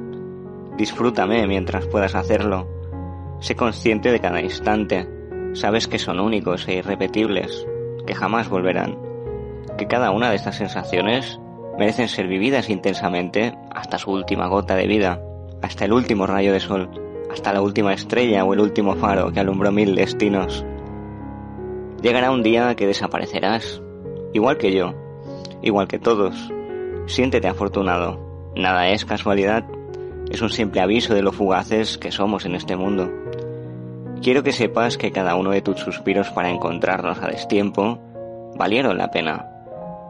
Disfrútame 0.77 1.47
mientras 1.47 1.87
puedas 1.87 2.13
hacerlo. 2.13 2.67
Sé 3.39 3.55
consciente 3.55 4.11
de 4.11 4.19
cada 4.19 4.41
instante. 4.41 5.09
Sabes 5.53 5.87
que 5.87 5.97
son 5.97 6.19
únicos 6.19 6.67
e 6.67 6.75
irrepetibles, 6.75 7.65
que 8.05 8.13
jamás 8.13 8.47
volverán. 8.47 8.95
Que 9.79 9.87
cada 9.87 10.11
una 10.11 10.29
de 10.29 10.35
estas 10.35 10.57
sensaciones 10.57 11.39
merecen 11.79 12.09
ser 12.09 12.27
vividas 12.27 12.69
intensamente 12.69 13.57
hasta 13.73 13.97
su 13.97 14.11
última 14.11 14.47
gota 14.47 14.75
de 14.75 14.85
vida, 14.85 15.21
hasta 15.61 15.85
el 15.85 15.93
último 15.93 16.27
rayo 16.27 16.51
de 16.51 16.59
sol, 16.59 16.89
hasta 17.31 17.53
la 17.53 17.61
última 17.61 17.93
estrella 17.93 18.43
o 18.43 18.53
el 18.53 18.59
último 18.59 18.95
faro 18.97 19.31
que 19.31 19.39
alumbró 19.39 19.71
mil 19.71 19.95
destinos. 19.95 20.65
Llegará 22.01 22.31
un 22.31 22.43
día 22.43 22.75
que 22.75 22.85
desaparecerás, 22.85 23.81
igual 24.33 24.57
que 24.57 24.73
yo, 24.73 24.93
igual 25.61 25.87
que 25.87 25.99
todos. 25.99 26.51
Siéntete 27.05 27.47
afortunado. 27.47 28.51
Nada 28.57 28.89
es 28.89 29.05
casualidad, 29.05 29.63
es 30.29 30.41
un 30.41 30.49
simple 30.49 30.81
aviso 30.81 31.13
de 31.13 31.21
lo 31.21 31.31
fugaces 31.31 31.97
que 31.97 32.11
somos 32.11 32.45
en 32.45 32.55
este 32.55 32.75
mundo. 32.75 33.09
Quiero 34.21 34.43
que 34.43 34.51
sepas 34.51 34.97
que 34.97 35.13
cada 35.13 35.35
uno 35.35 35.51
de 35.51 35.61
tus 35.61 35.79
suspiros 35.79 36.29
para 36.31 36.49
encontrarnos 36.49 37.19
a 37.19 37.27
destiempo 37.27 37.99
valieron 38.57 38.97
la 38.97 39.11
pena. 39.11 39.58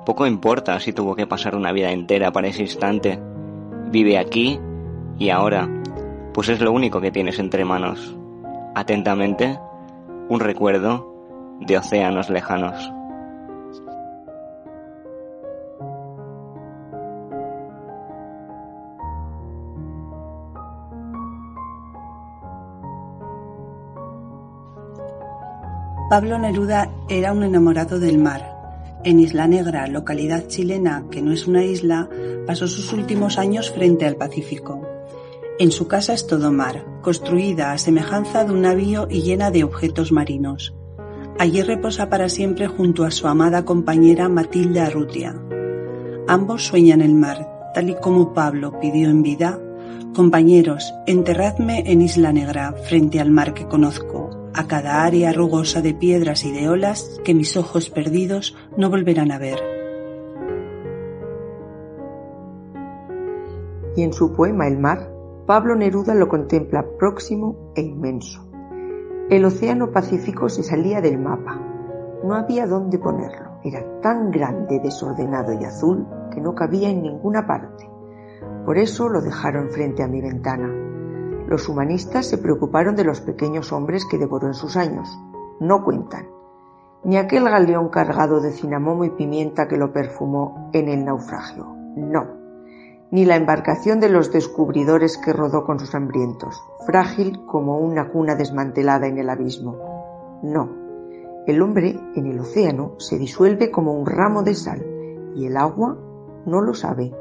Poco 0.10 0.26
importa 0.26 0.80
si 0.80 0.92
tuvo 0.92 1.16
que 1.16 1.28
pasar 1.28 1.54
una 1.54 1.72
vida 1.72 1.92
entera 1.92 2.32
para 2.32 2.48
ese 2.48 2.64
instante. 2.64 3.20
Vive 3.92 4.18
aquí 4.18 4.60
y 5.20 5.30
ahora, 5.30 5.70
pues 6.34 6.50
es 6.50 6.60
lo 6.62 6.72
único 6.72 7.00
que 7.00 7.12
tienes 7.12 7.38
entre 7.38 7.64
manos. 7.64 8.18
Atentamente, 8.74 9.60
un 10.28 10.40
recuerdo 10.40 11.14
de 11.60 11.78
océanos 11.78 12.32
lejanos. 12.32 12.92
Pablo 26.10 26.40
Neruda 26.40 26.90
era 27.08 27.32
un 27.32 27.44
enamorado 27.44 28.00
del 28.00 28.18
mar. 28.18 28.59
En 29.06 29.22
Isla 29.22 29.48
Negra, 29.48 29.88
localidad 29.88 30.48
chilena 30.48 31.06
que 31.10 31.22
no 31.22 31.32
es 31.32 31.48
una 31.48 31.64
isla, 31.64 32.10
pasó 32.46 32.68
sus 32.68 32.92
últimos 32.92 33.38
años 33.38 33.72
frente 33.72 34.06
al 34.06 34.18
Pacífico. 34.18 34.86
En 35.58 35.72
su 35.72 35.88
casa 35.88 36.14
es 36.14 36.28
todo 36.28 36.52
mar, 36.52 36.86
construida 37.02 37.72
a 37.72 37.78
semejanza 37.78 38.44
de 38.44 38.52
un 38.52 38.62
navío 38.64 39.08
y 39.10 39.22
llena 39.22 39.52
de 39.52 39.64
objetos 39.64 40.12
marinos. 40.12 40.76
Allí 41.38 41.62
reposa 41.62 42.10
para 42.10 42.28
siempre 42.28 42.68
junto 42.68 43.06
a 43.06 43.12
su 43.12 43.30
amada 43.30 43.64
compañera 43.64 44.28
Matilda 44.28 44.88
Arrutia. 44.88 45.42
Ambos 46.28 46.66
sueñan 46.66 47.02
el 47.02 47.16
mar, 47.16 47.72
tal 47.74 47.90
y 47.90 47.96
como 47.96 48.34
Pablo 48.34 48.80
pidió 48.82 49.10
en 49.10 49.24
vida. 49.24 49.58
Compañeros, 50.14 50.94
enterradme 51.08 51.90
en 51.90 52.02
Isla 52.02 52.34
Negra, 52.34 52.74
frente 52.74 53.22
al 53.22 53.32
mar 53.32 53.54
que 53.54 53.66
conozco, 53.66 54.29
a 54.54 54.68
cada 54.68 55.04
área 55.04 55.32
rugosa 55.32 55.82
de 55.82 55.94
piedras 55.94 56.44
y 56.46 56.52
de 56.52 56.70
olas 56.70 57.20
que 57.24 57.34
mis 57.34 57.56
ojos 57.58 57.90
perdidos 57.90 58.56
no 58.78 58.90
volverán 58.90 59.32
a 59.32 59.38
ver. 59.38 59.60
Y 63.96 64.04
en 64.04 64.14
su 64.14 64.34
poema 64.34 64.68
El 64.68 64.80
mar, 64.80 65.12
Pablo 65.46 65.76
Neruda 65.76 66.14
lo 66.14 66.28
contempla 66.28 66.86
próximo 66.98 67.74
e 67.76 67.82
inmenso. 67.82 68.50
El 69.30 69.46
océano 69.46 69.92
Pacífico 69.92 70.50
se 70.50 70.64
salía 70.64 71.02
del 71.02 71.20
mapa. 71.20 71.60
No 72.24 72.36
había 72.36 72.66
dónde 72.66 72.98
ponerlo. 72.98 73.60
Era 73.64 73.84
tan 74.02 74.32
grande, 74.32 74.80
desordenado 74.80 75.54
y 75.54 75.66
azul 75.66 76.08
que 76.32 76.42
no 76.42 76.56
cabía 76.56 76.90
en 76.90 77.02
ninguna 77.02 77.46
parte. 77.46 77.90
Por 78.66 78.78
eso 78.78 79.10
lo 79.10 79.22
dejaron 79.22 79.70
frente 79.70 80.02
a 80.04 80.08
mi 80.08 80.22
ventana. 80.22 80.89
Los 81.50 81.68
humanistas 81.68 82.28
se 82.28 82.38
preocuparon 82.38 82.96
de 82.96 83.04
los 83.04 83.22
pequeños 83.22 83.72
hombres 83.74 84.06
que 84.06 84.20
devoró 84.20 84.46
en 84.46 84.54
sus 84.54 84.78
años. 84.78 85.10
No 85.60 85.84
cuentan. 85.84 86.28
Ni 87.04 87.18
aquel 87.18 87.46
galeón 87.46 87.90
cargado 87.90 88.40
de 88.40 88.52
cinamomo 88.52 89.04
y 89.04 89.10
pimienta 89.10 89.68
que 89.68 89.76
lo 89.76 89.92
perfumó 89.92 90.70
en 90.74 90.90
el 90.90 91.04
naufragio. 91.04 91.66
No. 91.96 92.28
Ni 93.10 93.26
la 93.26 93.36
embarcación 93.36 94.00
de 94.00 94.10
los 94.10 94.32
descubridores 94.32 95.18
que 95.18 95.34
rodó 95.34 95.64
con 95.64 95.80
sus 95.80 95.96
hambrientos, 95.96 96.62
frágil 96.86 97.44
como 97.48 97.80
una 97.80 98.12
cuna 98.12 98.36
desmantelada 98.36 99.08
en 99.08 99.18
el 99.18 99.28
abismo. 99.28 100.40
No. 100.44 100.70
El 101.48 101.64
hombre 101.64 102.00
en 102.16 102.28
el 102.28 102.42
océano 102.42 102.94
se 103.00 103.18
disuelve 103.18 103.72
como 103.72 103.94
un 103.94 104.06
ramo 104.06 104.44
de 104.44 104.54
sal 104.54 104.86
y 105.36 105.48
el 105.48 105.58
agua 105.58 105.98
no 106.46 106.62
lo 106.62 106.76
sabe. 106.76 107.12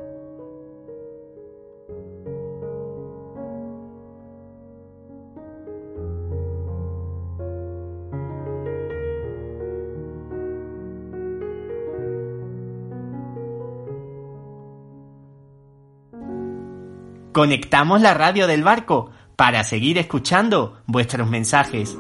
Conectamos 17.39 18.01
la 18.01 18.15
radio 18.15 18.49
del 18.49 18.65
barco 18.65 19.13
para 19.37 19.63
seguir 19.63 19.97
escuchando 19.97 20.83
vuestros 20.89 21.31
mensajes. 21.31 21.97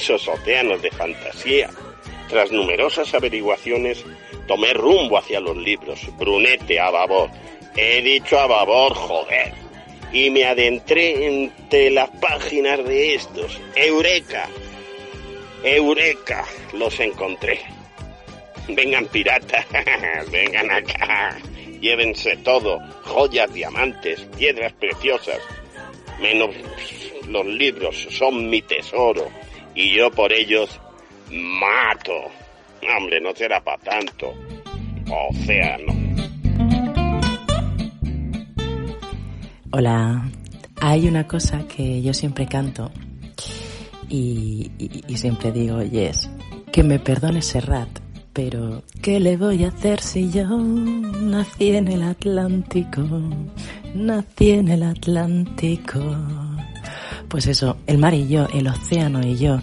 Esos 0.00 0.26
océanos 0.28 0.80
de 0.80 0.90
fantasía? 0.90 1.70
Tras 2.28 2.50
numerosas 2.50 3.12
averiguaciones, 3.12 4.04
tomé 4.46 4.72
rumbo 4.72 5.18
hacia 5.18 5.40
los 5.40 5.56
libros. 5.56 6.00
Brunete 6.16 6.80
a 6.80 6.90
babor. 6.90 7.30
He 7.76 8.00
dicho 8.00 8.38
a 8.38 8.46
babor, 8.46 8.94
joder. 8.94 9.52
Y 10.12 10.30
me 10.30 10.44
adentré 10.44 11.26
entre 11.26 11.90
las 11.90 12.08
páginas 12.10 12.84
de 12.84 13.14
estos. 13.14 13.60
¡Eureka! 13.74 14.48
¡Eureka! 15.62 16.44
Los 16.72 16.98
encontré. 17.00 17.60
Vengan 18.68 19.06
piratas, 19.06 19.66
vengan 20.30 20.70
acá. 20.70 21.36
Llévense 21.80 22.36
todo, 22.38 22.78
joyas, 23.04 23.52
diamantes, 23.52 24.20
piedras 24.36 24.72
preciosas. 24.74 25.40
Menos 26.20 26.54
los 27.28 27.46
libros, 27.46 28.06
son 28.10 28.48
mi 28.48 28.62
tesoro. 28.62 29.28
Y 29.74 29.96
yo 29.96 30.10
por 30.10 30.32
ellos 30.32 30.78
mato. 31.30 32.12
Hombre, 32.96 33.20
no 33.20 33.34
será 33.34 33.60
para 33.62 33.78
tanto. 33.78 34.32
Océano. 35.30 35.92
Hola, 39.72 40.28
hay 40.80 41.06
una 41.06 41.26
cosa 41.28 41.66
que 41.68 42.02
yo 42.02 42.12
siempre 42.12 42.46
canto 42.46 42.90
y, 44.08 44.70
y- 44.78 45.04
y 45.06 45.16
siempre 45.16 45.52
digo, 45.52 45.82
yes, 45.82 46.28
que 46.72 46.82
me 46.82 46.98
perdone 46.98 47.40
Serrat, 47.40 47.88
pero 48.32 48.82
¿qué 49.00 49.20
le 49.20 49.36
voy 49.36 49.62
a 49.64 49.68
hacer 49.68 50.00
si 50.00 50.30
yo 50.30 50.48
nací 50.58 51.76
en 51.76 51.86
el 51.88 52.02
Atlántico? 52.02 53.02
Nací 53.94 54.50
en 54.50 54.68
el 54.68 54.82
Atlántico. 54.82 56.00
Pues 57.30 57.46
eso, 57.46 57.76
el 57.86 57.98
mar 57.98 58.12
y 58.12 58.26
yo, 58.26 58.48
el 58.52 58.66
océano 58.66 59.24
y 59.24 59.36
yo, 59.38 59.60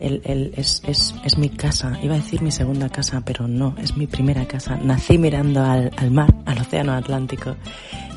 el, 0.00 0.22
el- 0.24 0.54
es, 0.56 0.82
es, 0.86 1.14
es 1.22 1.36
mi 1.36 1.50
casa. 1.50 1.98
Iba 2.02 2.14
a 2.14 2.18
decir 2.18 2.40
mi 2.40 2.50
segunda 2.50 2.88
casa, 2.88 3.20
pero 3.24 3.46
no, 3.46 3.74
es 3.78 3.94
mi 3.94 4.06
primera 4.06 4.46
casa. 4.48 4.76
Nací 4.82 5.18
mirando 5.18 5.62
al, 5.62 5.90
al 5.98 6.10
mar, 6.10 6.34
al 6.46 6.58
océano 6.58 6.92
Atlántico. 6.94 7.56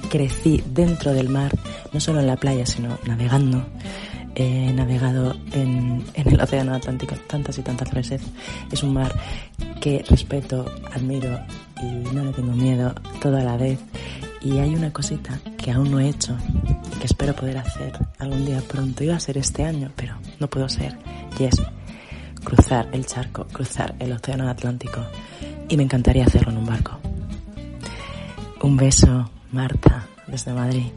Crecí 0.10 0.64
dentro 0.74 1.14
del 1.14 1.28
mar, 1.28 1.51
no 1.91 1.99
solo 1.99 2.22
en 2.22 2.28
la 2.28 2.38
playa, 2.38 2.66
sino 2.66 2.97
navegando. 3.06 3.66
He 4.36 4.72
navegado 4.74 5.36
en, 5.51 6.04
en 6.14 6.28
el 6.30 6.39
océano 6.41 6.74
Atlántico 6.74 7.16
tantas 7.28 7.58
y 7.58 7.62
tantas 7.62 7.91
veces. 7.91 8.22
Es 8.72 8.84
un 8.84 8.93
mar 8.93 9.14
que 9.82 10.04
respeto, 10.10 10.66
admiro 10.93 11.39
y 11.82 12.16
no 12.16 12.24
le 12.24 12.32
tengo 12.32 12.54
miedo 12.54 12.95
todo 13.22 13.36
a 13.38 13.41
la 13.43 13.58
vez. 13.58 13.80
Y 14.44 14.60
hay 14.60 14.76
una 14.76 14.91
cosita 14.91 15.39
que 15.58 15.72
aún 15.72 15.91
no 15.91 16.00
he 16.00 16.10
hecho 16.10 16.38
y 16.96 17.00
que 17.00 17.06
espero 17.06 17.34
poder 17.34 17.58
hacer 17.58 17.94
algún 18.20 18.46
día 18.46 18.62
pronto. 18.68 19.04
Iba 19.04 19.16
a 19.16 19.20
ser 19.20 19.38
este 19.38 19.64
año, 19.64 19.91
pero 19.96 20.16
no 20.39 20.50
puedo 20.50 20.68
ser. 20.68 20.98
Y 21.39 21.46
es 21.46 21.56
cruzar 22.44 22.89
el 22.91 23.06
charco, 23.06 23.46
cruzar 23.46 23.96
el 24.00 24.12
océano 24.12 24.50
Atlántico. 24.50 25.02
Y 25.70 25.78
me 25.78 25.84
encantaría 25.84 26.26
hacerlo 26.26 26.52
en 26.52 26.58
un 26.58 26.66
barco. 26.66 27.00
Un 28.62 28.76
beso, 28.76 29.30
Marta, 29.52 30.08
desde 30.28 30.54
Madrid. 30.54 30.88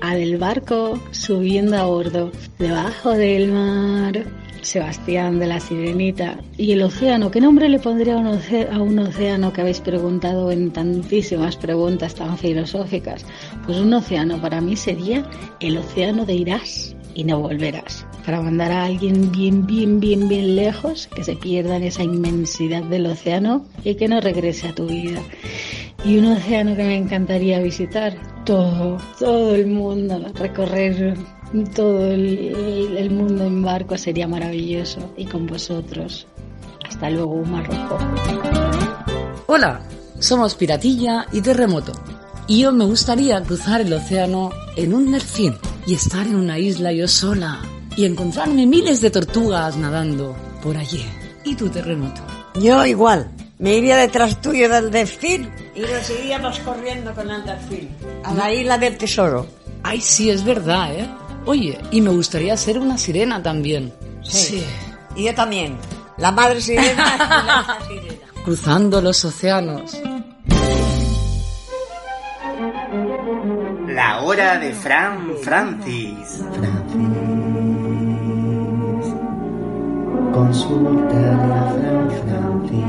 A 0.00 0.14
del 0.14 0.38
barco 0.38 1.00
subiendo 1.10 1.76
a 1.76 1.84
bordo, 1.86 2.30
debajo 2.58 3.10
del 3.10 3.50
mar, 3.50 4.24
Sebastián 4.66 5.38
de 5.38 5.46
la 5.46 5.60
Sirenita 5.60 6.38
y 6.58 6.72
el 6.72 6.82
océano. 6.82 7.30
¿Qué 7.30 7.40
nombre 7.40 7.68
le 7.68 7.78
pondría 7.78 8.14
a 8.14 8.80
un, 8.82 8.98
océano 8.98 9.52
que 9.52 9.60
habéis 9.60 9.80
preguntado 9.80 10.50
en 10.50 10.72
tantísimas 10.72 11.56
preguntas 11.56 12.16
tan 12.16 12.36
filosóficas? 12.36 13.24
Pues 13.64 13.78
un 13.78 13.94
océano 13.94 14.40
para 14.40 14.60
mí 14.60 14.76
sería 14.76 15.24
el 15.60 15.78
océano 15.78 16.26
de 16.26 16.34
irás 16.34 16.96
y 17.14 17.22
no 17.24 17.40
volverás. 17.40 18.04
Para 18.24 18.42
mandar 18.42 18.72
a 18.72 18.84
alguien 18.84 19.30
bien, 19.30 19.66
bien, 19.66 20.00
bien, 20.00 20.28
bien 20.28 20.56
lejos, 20.56 21.06
que 21.14 21.22
se 21.22 21.36
pierda 21.36 21.76
en 21.76 21.84
esa 21.84 22.02
inmensidad 22.02 22.82
del 22.82 23.06
océano 23.06 23.64
y 23.84 23.94
que 23.94 24.08
no 24.08 24.20
regrese 24.20 24.68
a 24.68 24.74
tu 24.74 24.86
vida. 24.88 25.22
Y 26.04 26.18
un 26.18 26.26
océano 26.26 26.74
que 26.76 26.84
me 26.84 26.96
encantaría 26.96 27.60
visitar, 27.60 28.16
todo, 28.44 28.98
todo 29.18 29.54
el 29.54 29.68
mundo, 29.68 30.26
recorrer 30.34 31.16
todo 31.74 32.06
el, 32.06 32.96
el 32.96 33.10
mundo 33.10 33.44
en 33.44 33.62
barco 33.62 33.96
sería 33.96 34.26
maravilloso. 34.26 35.12
Y 35.16 35.26
con 35.26 35.46
vosotros. 35.46 36.26
Hasta 36.88 37.10
luego, 37.10 37.32
un 37.32 37.64
rojo. 37.64 37.98
Hola, 39.46 39.80
somos 40.18 40.54
Piratilla 40.54 41.26
y 41.32 41.40
Terremoto. 41.40 41.92
Y 42.48 42.60
yo 42.60 42.72
me 42.72 42.84
gustaría 42.84 43.42
cruzar 43.42 43.80
el 43.80 43.92
océano 43.92 44.50
en 44.76 44.94
un 44.94 45.10
delfín 45.10 45.56
y 45.86 45.94
estar 45.94 46.26
en 46.26 46.36
una 46.36 46.58
isla 46.58 46.92
yo 46.92 47.08
sola 47.08 47.60
y 47.96 48.04
encontrarme 48.04 48.66
miles 48.66 49.00
de 49.00 49.10
tortugas 49.10 49.76
nadando 49.76 50.36
por 50.62 50.76
allí. 50.76 51.04
¿Y 51.44 51.54
tu 51.54 51.68
terremoto? 51.68 52.22
Yo 52.60 52.84
igual. 52.84 53.30
Me 53.58 53.76
iría 53.76 53.96
detrás 53.96 54.40
tuyo 54.42 54.68
del 54.68 54.90
delfín 54.90 55.50
y 55.74 55.80
nos 55.80 56.10
iríamos 56.10 56.58
corriendo 56.58 57.14
con 57.14 57.30
el 57.30 57.42
delfín 57.44 57.88
a 58.22 58.34
la 58.34 58.52
isla 58.52 58.76
del 58.76 58.98
tesoro. 58.98 59.46
Ay, 59.82 60.00
sí, 60.00 60.28
es 60.30 60.44
verdad, 60.44 60.94
¿eh? 60.94 61.08
Oye, 61.46 61.78
y 61.92 62.00
me 62.00 62.10
gustaría 62.10 62.56
ser 62.56 62.78
una 62.78 62.98
sirena 62.98 63.40
también. 63.42 63.92
Sí. 64.22 64.64
Y 65.14 65.24
yo 65.24 65.34
también. 65.34 65.78
La 66.18 66.32
madre 66.32 66.60
sirena 66.60 66.92
y 66.92 66.96
la 66.96 67.62
hija 67.62 67.78
sirena. 67.88 68.26
Cruzando 68.44 69.00
los 69.00 69.24
océanos. 69.24 69.96
La 73.88 74.22
hora 74.22 74.58
de 74.58 74.72
Fran 74.72 75.36
Francis. 75.42 76.42
Consulta 80.32 81.34
a 81.44 81.72
Fran 81.72 82.10
Francis. 82.24 82.86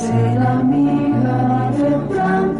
Ser 0.00 0.38
amiga 0.38 1.70
de 1.76 1.90
Fran 2.14 2.51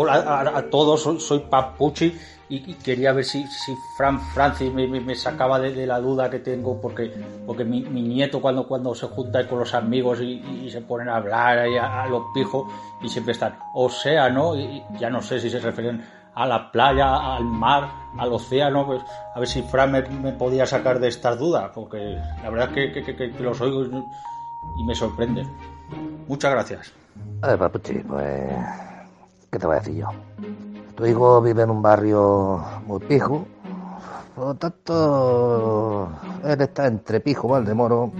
Hola 0.00 0.44
a, 0.54 0.62
todos, 0.70 1.02
soy, 1.02 1.40
Papuchi 1.40 2.16
y, 2.48 2.74
quería 2.74 3.12
ver 3.12 3.24
si, 3.24 3.48
si 3.48 3.74
Fran 3.96 4.20
Francis 4.20 4.72
me, 4.72 5.14
sacaba 5.16 5.58
de, 5.58 5.84
la 5.88 5.98
duda 5.98 6.30
que 6.30 6.38
tengo 6.38 6.80
porque, 6.80 7.12
porque 7.44 7.64
mi, 7.64 7.80
nieto 7.80 8.40
cuando, 8.40 8.68
cuando 8.68 8.94
se 8.94 9.08
junta 9.08 9.44
con 9.48 9.58
los 9.58 9.74
amigos 9.74 10.20
y, 10.20 10.70
se 10.70 10.82
ponen 10.82 11.08
a 11.08 11.16
hablar 11.16 11.58
a, 11.58 12.06
los 12.06 12.26
pijos 12.32 12.72
y 13.02 13.08
siempre 13.08 13.32
están 13.32 13.58
océano 13.74 14.54
y, 14.54 14.60
y 14.60 14.84
ya 15.00 15.10
no 15.10 15.20
sé 15.20 15.40
si 15.40 15.50
se 15.50 15.58
refieren 15.58 16.06
a 16.32 16.46
la 16.46 16.70
playa, 16.70 17.34
al 17.34 17.42
mar, 17.42 17.90
al 18.18 18.32
océano, 18.32 18.86
pues 18.86 19.02
a 19.34 19.40
ver 19.40 19.48
si 19.48 19.62
Fran 19.62 19.90
me, 19.90 20.02
podía 20.30 20.64
sacar 20.64 21.00
de 21.00 21.08
estas 21.08 21.40
dudas 21.40 21.72
porque 21.74 22.16
la 22.40 22.50
verdad 22.50 22.70
es 22.78 23.04
que, 23.04 23.34
los 23.40 23.60
oigo 23.60 23.82
y- 23.82 24.84
me 24.84 24.94
sorprenden. 24.94 25.48
Muchas 26.28 26.52
gracias. 26.52 26.92
A 27.42 27.48
ver, 27.48 27.58
Papuchi, 27.58 27.94
pues. 27.94 28.87
¿Qué 29.50 29.58
te 29.58 29.66
voy 29.66 29.76
a 29.76 29.78
decir 29.78 29.94
yo? 29.94 30.08
Tu 30.94 31.06
hijo 31.06 31.40
vive 31.40 31.62
en 31.62 31.70
un 31.70 31.80
barrio 31.80 32.62
muy 32.86 33.00
pijo. 33.00 33.46
Por 34.34 34.44
lo 34.44 34.54
tanto, 34.54 36.10
él 36.44 36.60
está 36.60 36.86
entre 36.86 37.20
pijo, 37.20 37.48
Valdemoro. 37.48 38.12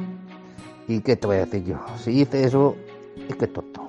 ¿Y 0.86 1.00
qué 1.00 1.16
te 1.16 1.26
voy 1.26 1.36
a 1.36 1.40
decir 1.40 1.64
yo? 1.64 1.76
Si 1.98 2.12
dice 2.12 2.44
eso, 2.44 2.76
es 3.28 3.36
que 3.36 3.44
es 3.44 3.52
tonto. 3.52 3.82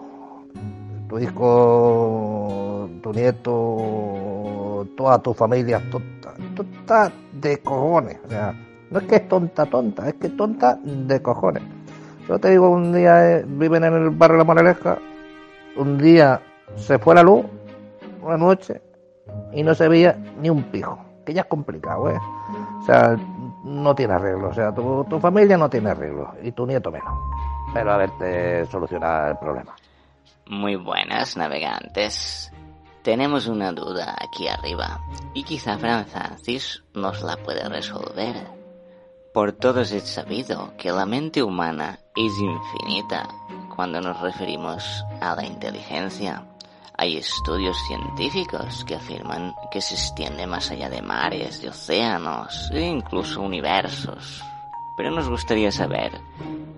Tu 1.08 1.20
hijo, 1.20 2.90
tu 3.02 3.14
nieto, 3.14 4.86
toda 4.98 5.20
tu 5.20 5.34
familia 5.34 5.78
es 5.78 5.90
tonta. 5.90 6.34
Tonta 6.56 7.12
de 7.32 7.58
cojones. 7.60 8.18
O 8.26 8.30
sea, 8.30 8.54
no 8.92 9.00
es 9.00 9.06
que 9.06 9.16
es 9.16 9.30
tonta, 9.30 9.66
tonta, 9.66 10.10
es 10.10 10.16
que 10.16 10.28
es 10.28 10.36
tonta 10.36 10.78
de 10.84 11.22
cojones. 11.22 11.64
Yo 12.28 12.38
te 12.38 12.50
digo, 12.50 12.70
un 12.70 12.92
día 12.92 13.38
eh, 13.38 13.46
viven 13.48 13.86
en 13.86 13.94
el 13.94 14.10
barrio 14.10 14.38
la 14.38 14.44
Moraleja, 14.44 14.98
un 15.78 15.98
día 15.98 16.42
se 16.76 17.00
fue 17.00 17.16
la 17.16 17.24
luz, 17.24 17.46
una 18.22 18.38
noche, 18.38 18.82
y 19.52 19.64
no 19.64 19.74
se 19.74 19.88
veía 19.88 20.18
ni 20.40 20.50
un 20.50 20.64
pijo. 20.64 20.98
Que 21.26 21.34
ya 21.34 21.42
es 21.42 21.48
complicado, 21.48 22.10
¿eh? 22.10 22.20
O 22.82 22.86
sea, 22.86 23.16
no 23.64 23.94
tiene 23.94 24.14
arreglo. 24.14 24.50
O 24.50 24.54
sea, 24.54 24.74
tu, 24.74 25.04
tu 25.06 25.20
familia 25.20 25.58
no 25.58 25.70
tiene 25.70 25.92
arreglo, 25.92 26.34
y 26.42 26.52
tu 26.52 26.66
nieto 26.66 26.92
menos. 26.92 27.14
Pero 27.74 27.92
a 27.92 27.98
verte 27.98 28.66
solucionar 28.66 29.32
el 29.32 29.38
problema. 29.38 29.76
Muy 30.48 30.76
buenas, 30.76 31.38
navegantes. 31.38 32.52
Tenemos 33.04 33.48
una 33.48 33.72
duda 33.72 34.16
aquí 34.20 34.48
arriba 34.48 35.00
y 35.34 35.44
quizá 35.44 35.78
Fran 35.78 36.06
Francis 36.06 36.84
nos 36.94 37.22
la 37.22 37.38
puede 37.38 37.68
resolver. 37.70 38.36
Por 39.34 39.54
todos 39.54 39.92
es 39.92 40.10
sabido 40.10 40.74
que 40.78 40.92
la 40.92 41.06
mente 41.06 41.42
humana 41.42 42.00
es 42.16 42.34
infinita 42.40 43.28
cuando 43.76 44.02
nos 44.02 44.20
referimos 44.20 45.06
a 45.22 45.36
la 45.36 45.46
inteligencia. 45.46 46.44
Hay 47.02 47.16
estudios 47.16 47.78
científicos 47.88 48.84
que 48.84 48.96
afirman 48.96 49.56
que 49.72 49.80
se 49.80 49.94
extiende 49.94 50.46
más 50.46 50.70
allá 50.70 50.90
de 50.90 51.02
mares, 51.02 51.62
de 51.62 51.70
océanos 51.70 52.70
e 52.74 52.82
incluso 52.82 53.42
universos. 53.42 54.44
Pero 54.98 55.10
nos 55.10 55.30
gustaría 55.30 55.72
saber 55.72 56.20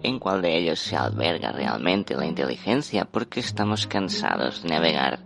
en 0.03 0.19
cuál 0.19 0.43
de 0.43 0.59
ellos 0.59 0.79
se 0.79 0.95
alberga 0.95 1.51
realmente 1.51 2.15
la 2.15 2.27
inteligencia 2.27 3.05
porque 3.05 3.39
estamos 3.39 3.87
cansados 3.87 4.61
de 4.61 4.69
navegar 4.69 5.21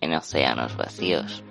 en 0.00 0.14
océanos 0.14 0.78
vacíos. 0.78 1.44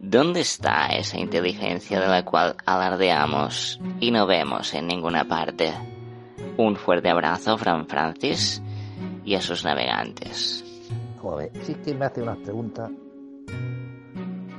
¿Dónde 0.00 0.40
está 0.40 0.86
esa 0.88 1.20
inteligencia 1.20 2.00
de 2.00 2.08
la 2.08 2.24
cual 2.24 2.56
alardeamos 2.66 3.78
y 4.00 4.10
no 4.10 4.26
vemos 4.26 4.74
en 4.74 4.88
ninguna 4.88 5.28
parte? 5.28 5.72
Un 6.56 6.74
fuerte 6.74 7.10
abrazo, 7.10 7.56
Fran 7.58 7.86
Francis, 7.86 8.60
y 9.24 9.36
a 9.36 9.40
sus 9.40 9.64
navegantes. 9.64 10.64
Joder, 11.20 11.50
si 11.64 11.72
es 11.72 11.78
que 11.78 11.94
me 11.94 12.04
hace 12.04 12.22
unas 12.22 12.36
preguntas. 12.38 12.90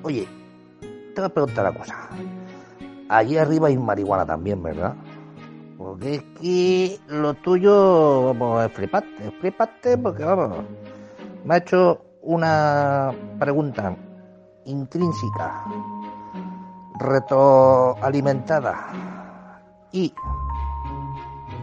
Oye, 0.04 0.28
te 0.82 1.22
voy 1.22 1.26
a 1.26 1.30
preguntar 1.30 1.70
una 1.70 1.80
cosa. 1.80 2.10
Allí 3.10 3.38
arriba 3.38 3.68
hay 3.68 3.78
marihuana 3.78 4.26
también, 4.26 4.62
¿verdad? 4.62 4.96
Porque 5.78 6.16
es 6.16 6.24
que 6.40 7.00
lo 7.08 7.34
tuyo, 7.36 8.26
vamos, 8.26 8.66
es 8.66 8.74
fliparte, 8.74 9.28
es 9.28 9.98
porque, 9.98 10.26
vamos, 10.26 10.58
me 11.46 11.54
ha 11.54 11.58
hecho 11.58 12.02
una 12.22 13.12
pregunta 13.40 13.96
intrínseca, 14.66 15.64
retroalimentada 17.00 19.62
y 19.92 20.14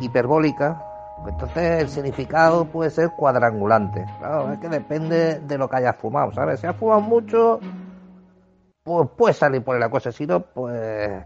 hiperbólica, 0.01 0.83
entonces 1.29 1.83
el 1.83 1.89
significado 1.89 2.65
puede 2.67 2.91
ser 2.91 3.11
cuadrangulante. 3.17 4.05
Claro, 4.19 4.53
es 4.53 4.59
que 4.59 4.69
depende 4.69 5.41
de 5.41 5.59
lo 5.59 5.69
que 5.69 5.77
hayas 5.77 5.97
fumado, 5.97 6.33
¿sabes? 6.33 6.61
Si 6.61 6.67
has 6.67 6.77
fumado 6.77 7.01
mucho, 7.01 7.61
pues 8.83 9.09
puede 9.17 9.35
salir 9.35 9.65
por 9.65 9.79
la 9.79 9.91
cosa, 9.91 10.13
si 10.13 10.27
no, 10.27 10.41
pues 10.41 11.25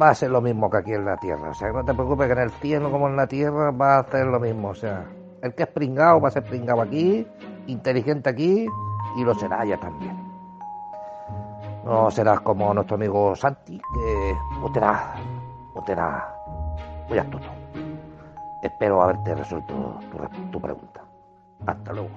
va 0.00 0.10
a 0.10 0.14
ser 0.14 0.30
lo 0.30 0.40
mismo 0.40 0.70
que 0.70 0.78
aquí 0.78 0.92
en 0.92 1.04
la 1.04 1.16
Tierra. 1.16 1.50
O 1.50 1.54
sea, 1.54 1.72
no 1.72 1.84
te 1.84 1.94
preocupes 1.94 2.26
que 2.26 2.32
en 2.32 2.38
el 2.38 2.50
cielo 2.50 2.90
como 2.90 3.08
en 3.08 3.16
la 3.16 3.26
Tierra 3.26 3.70
va 3.70 3.96
a 3.96 4.00
hacer 4.00 4.26
lo 4.26 4.40
mismo. 4.40 4.68
O 4.68 4.74
sea, 4.74 5.04
el 5.42 5.54
que 5.54 5.64
es 5.64 5.68
pringado 5.68 6.20
va 6.20 6.28
a 6.28 6.32
ser 6.32 6.44
pringado 6.44 6.80
aquí, 6.80 7.26
inteligente 7.66 8.30
aquí 8.30 8.66
y 9.16 9.24
lo 9.24 9.34
será 9.34 9.60
allá 9.60 9.78
también. 9.78 10.16
No 11.84 12.10
serás 12.10 12.40
como 12.40 12.72
nuestro 12.72 12.96
amigo 12.96 13.36
Santi, 13.36 13.78
que 13.78 14.34
o 14.62 14.72
será, 14.72 15.14
será 15.86 16.34
muy 17.08 17.18
astuto. 17.18 17.63
Espero 18.64 19.02
haberte 19.02 19.34
resuelto 19.34 20.00
tu, 20.10 20.18
re- 20.18 20.28
tu 20.50 20.60
pregunta. 20.60 21.04
Hasta 21.66 21.92
luego. 21.92 22.10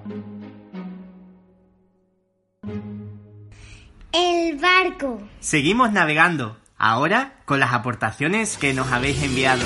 El 4.13 4.57
barco. 4.57 5.19
Seguimos 5.39 5.91
navegando, 5.91 6.57
ahora 6.77 7.33
con 7.45 7.59
las 7.59 7.73
aportaciones 7.73 8.57
que 8.57 8.73
nos 8.73 8.91
habéis 8.91 9.21
enviado. 9.23 9.63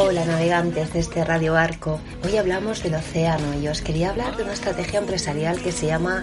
Hola 0.00 0.24
navegantes 0.24 0.92
de 0.92 1.00
este 1.00 1.24
Radio 1.24 1.56
Arco. 1.56 1.98
Hoy 2.24 2.36
hablamos 2.36 2.84
del 2.84 2.94
océano 2.94 3.58
y 3.60 3.66
os 3.66 3.82
quería 3.82 4.10
hablar 4.10 4.36
de 4.36 4.44
una 4.44 4.52
estrategia 4.52 5.00
empresarial 5.00 5.60
que 5.60 5.72
se 5.72 5.86
llama 5.86 6.22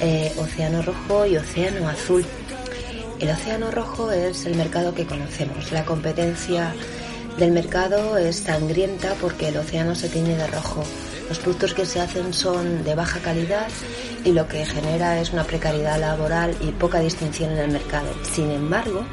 eh, 0.00 0.32
Océano 0.38 0.80
Rojo 0.80 1.26
y 1.26 1.36
Océano 1.36 1.88
Azul. 1.88 2.24
El 3.18 3.30
Océano 3.30 3.72
Rojo 3.72 4.12
es 4.12 4.46
el 4.46 4.54
mercado 4.54 4.94
que 4.94 5.06
conocemos. 5.06 5.72
La 5.72 5.84
competencia 5.84 6.72
del 7.36 7.50
mercado 7.50 8.16
es 8.16 8.36
sangrienta 8.36 9.14
porque 9.20 9.48
el 9.48 9.56
océano 9.56 9.96
se 9.96 10.08
tiñe 10.08 10.36
de 10.36 10.46
rojo. 10.46 10.84
Los 11.28 11.40
productos 11.40 11.74
que 11.74 11.86
se 11.86 11.98
hacen 11.98 12.32
son 12.32 12.84
de 12.84 12.94
baja 12.94 13.18
calidad 13.18 13.66
y 14.24 14.30
lo 14.30 14.46
que 14.46 14.64
genera 14.64 15.20
es 15.20 15.32
una 15.32 15.42
precariedad 15.42 15.98
laboral 15.98 16.56
y 16.60 16.70
poca 16.70 17.00
distinción 17.00 17.50
en 17.50 17.58
el 17.58 17.72
mercado. 17.72 18.14
Sin 18.22 18.52
embargo, 18.52 19.04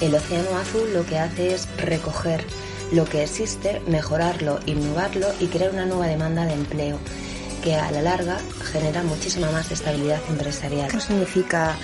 el 0.00 0.16
océano 0.16 0.58
azul 0.58 0.92
lo 0.92 1.06
que 1.06 1.20
hace 1.20 1.54
es 1.54 1.68
recoger 1.76 2.44
lo 2.92 3.04
que 3.04 3.22
existe, 3.22 3.80
mejorarlo, 3.86 4.60
innovarlo 4.66 5.28
y 5.40 5.46
crear 5.46 5.72
una 5.72 5.86
nueva 5.86 6.06
demanda 6.06 6.44
de 6.44 6.54
empleo 6.54 6.98
que 7.62 7.74
a 7.74 7.90
la 7.90 8.02
larga 8.02 8.38
genera 8.72 9.02
muchísima 9.02 9.50
más 9.50 9.70
estabilidad 9.70 10.20
empresarial. 10.28 10.90
No 10.92 11.00
significa 11.00 11.76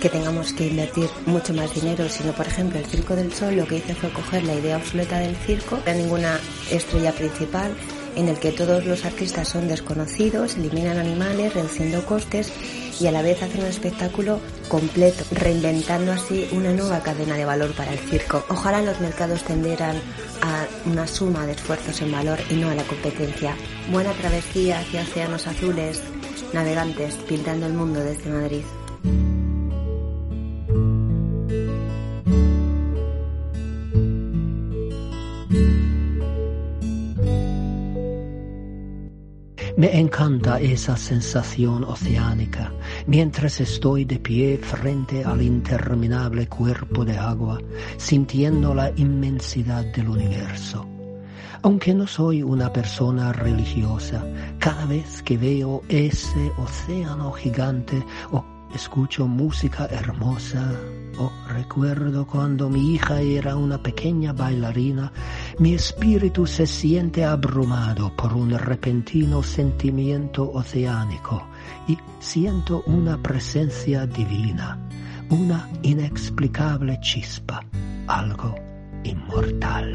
que 0.00 0.08
tengamos 0.08 0.52
que 0.52 0.66
invertir 0.68 1.08
mucho 1.26 1.54
más 1.54 1.74
dinero, 1.74 2.08
sino 2.08 2.32
por 2.32 2.46
ejemplo 2.46 2.78
el 2.78 2.86
Circo 2.86 3.16
del 3.16 3.32
Sol 3.32 3.56
lo 3.56 3.66
que 3.66 3.76
hizo 3.78 3.94
fue 3.94 4.10
coger 4.10 4.44
la 4.44 4.54
idea 4.54 4.76
obsoleta 4.76 5.18
del 5.18 5.34
circo, 5.36 5.76
no 5.76 5.92
hay 5.92 5.98
ninguna 5.98 6.38
estrella 6.70 7.12
principal 7.12 7.74
en 8.16 8.28
el 8.28 8.38
que 8.38 8.52
todos 8.52 8.84
los 8.84 9.04
artistas 9.04 9.48
son 9.48 9.68
desconocidos, 9.68 10.56
eliminan 10.56 10.98
animales, 10.98 11.54
reduciendo 11.54 12.04
costes 12.06 12.52
y 13.00 13.06
a 13.06 13.12
la 13.12 13.22
vez 13.22 13.42
hacen 13.42 13.60
un 13.60 13.66
espectáculo 13.66 14.40
completo, 14.68 15.24
reinventando 15.32 16.12
así 16.12 16.48
una 16.52 16.72
nueva 16.72 17.00
cadena 17.00 17.36
de 17.36 17.44
valor 17.44 17.72
para 17.74 17.92
el 17.92 17.98
circo. 17.98 18.44
Ojalá 18.48 18.82
los 18.82 19.00
mercados 19.00 19.42
tendieran 19.42 19.96
a 20.42 20.66
una 20.86 21.06
suma 21.06 21.46
de 21.46 21.52
esfuerzos 21.52 22.00
en 22.02 22.12
valor 22.12 22.38
y 22.50 22.54
no 22.54 22.70
a 22.70 22.74
la 22.74 22.84
competencia. 22.84 23.56
Buena 23.90 24.12
travesía 24.12 24.80
hacia 24.80 25.02
océanos 25.02 25.46
azules, 25.46 26.00
navegantes 26.52 27.16
pintando 27.28 27.66
el 27.66 27.74
mundo 27.74 28.00
desde 28.00 28.30
Madrid. 28.30 28.62
Me 39.76 39.98
encanta 39.98 40.60
esa 40.60 40.96
sensación 40.96 41.82
oceánica 41.82 42.72
mientras 43.08 43.60
estoy 43.60 44.04
de 44.04 44.20
pie 44.20 44.56
frente 44.58 45.24
al 45.24 45.42
interminable 45.42 46.46
cuerpo 46.46 47.04
de 47.04 47.18
agua, 47.18 47.58
sintiendo 47.96 48.72
la 48.72 48.92
inmensidad 48.94 49.84
del 49.86 50.10
universo. 50.10 50.86
Aunque 51.62 51.92
no 51.92 52.06
soy 52.06 52.40
una 52.44 52.72
persona 52.72 53.32
religiosa, 53.32 54.24
cada 54.60 54.86
vez 54.86 55.24
que 55.24 55.36
veo 55.36 55.82
ese 55.88 56.52
océano 56.56 57.32
gigante 57.32 58.00
o 58.30 58.44
escucho 58.76 59.26
música 59.26 59.86
hermosa 59.86 60.70
o 61.18 61.32
recuerdo 61.48 62.26
cuando 62.26 62.68
mi 62.68 62.94
hija 62.94 63.20
era 63.20 63.56
una 63.56 63.78
pequeña 63.78 64.32
bailarina, 64.32 65.12
mi 65.58 65.74
espíritu 65.74 66.46
se 66.46 66.66
siente 66.66 67.24
abrumado 67.24 68.14
por 68.16 68.32
un 68.32 68.50
repentino 68.50 69.42
sentimiento 69.42 70.50
oceánico 70.52 71.46
y 71.86 71.96
siento 72.18 72.82
una 72.86 73.22
presencia 73.22 74.06
divina, 74.06 74.78
una 75.30 75.68
inexplicable 75.82 76.98
chispa, 77.00 77.64
algo 78.06 78.54
inmortal. 79.04 79.94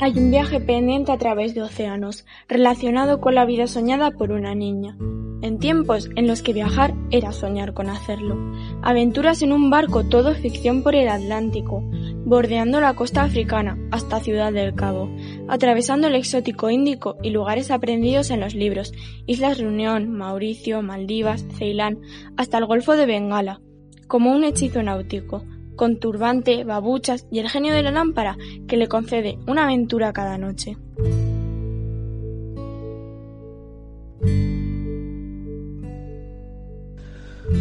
Hay 0.00 0.18
un 0.18 0.30
viaje 0.30 0.60
pendiente 0.60 1.12
a 1.12 1.18
través 1.18 1.54
de 1.54 1.62
océanos, 1.62 2.26
relacionado 2.48 3.20
con 3.20 3.34
la 3.34 3.44
vida 3.44 3.66
soñada 3.66 4.10
por 4.10 4.30
una 4.30 4.54
niña. 4.54 4.96
En 5.42 5.58
tiempos 5.58 6.08
en 6.16 6.26
los 6.26 6.42
que 6.42 6.52
viajar 6.52 6.94
era 7.10 7.32
soñar 7.32 7.74
con 7.74 7.88
hacerlo. 7.88 8.36
Aventuras 8.82 9.42
en 9.42 9.52
un 9.52 9.70
barco, 9.70 10.04
todo 10.04 10.34
ficción 10.34 10.82
por 10.82 10.94
el 10.94 11.08
Atlántico, 11.08 11.82
bordeando 12.24 12.80
la 12.80 12.94
costa 12.94 13.22
africana 13.22 13.78
hasta 13.90 14.20
Ciudad 14.20 14.52
del 14.52 14.74
Cabo, 14.74 15.08
atravesando 15.48 16.08
el 16.08 16.14
exótico 16.14 16.70
Índico 16.70 17.16
y 17.22 17.30
lugares 17.30 17.70
aprendidos 17.70 18.30
en 18.30 18.40
los 18.40 18.54
libros, 18.54 18.92
Islas 19.26 19.58
Reunión, 19.58 20.10
Mauricio, 20.10 20.82
Maldivas, 20.82 21.44
Ceilán, 21.56 22.00
hasta 22.36 22.58
el 22.58 22.66
Golfo 22.66 22.96
de 22.96 23.06
Bengala, 23.06 23.60
como 24.08 24.32
un 24.32 24.44
hechizo 24.44 24.82
náutico, 24.82 25.44
con 25.76 25.98
turbante, 26.00 26.64
babuchas 26.64 27.26
y 27.30 27.38
el 27.38 27.48
genio 27.48 27.74
de 27.74 27.82
la 27.82 27.92
lámpara 27.92 28.36
que 28.66 28.76
le 28.76 28.88
concede 28.88 29.38
una 29.46 29.64
aventura 29.64 30.12
cada 30.12 30.38
noche. 30.38 30.76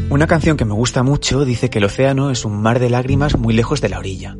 Una 0.07 0.27
canción 0.27 0.55
que 0.55 0.65
me 0.65 0.73
gusta 0.73 1.01
mucho 1.01 1.45
dice 1.45 1.69
que 1.69 1.79
el 1.79 1.85
océano 1.85 2.29
es 2.29 2.45
un 2.45 2.61
mar 2.61 2.79
de 2.79 2.91
lágrimas 2.91 3.37
muy 3.37 3.53
lejos 3.53 3.81
de 3.81 3.89
la 3.89 3.97
orilla. 3.97 4.37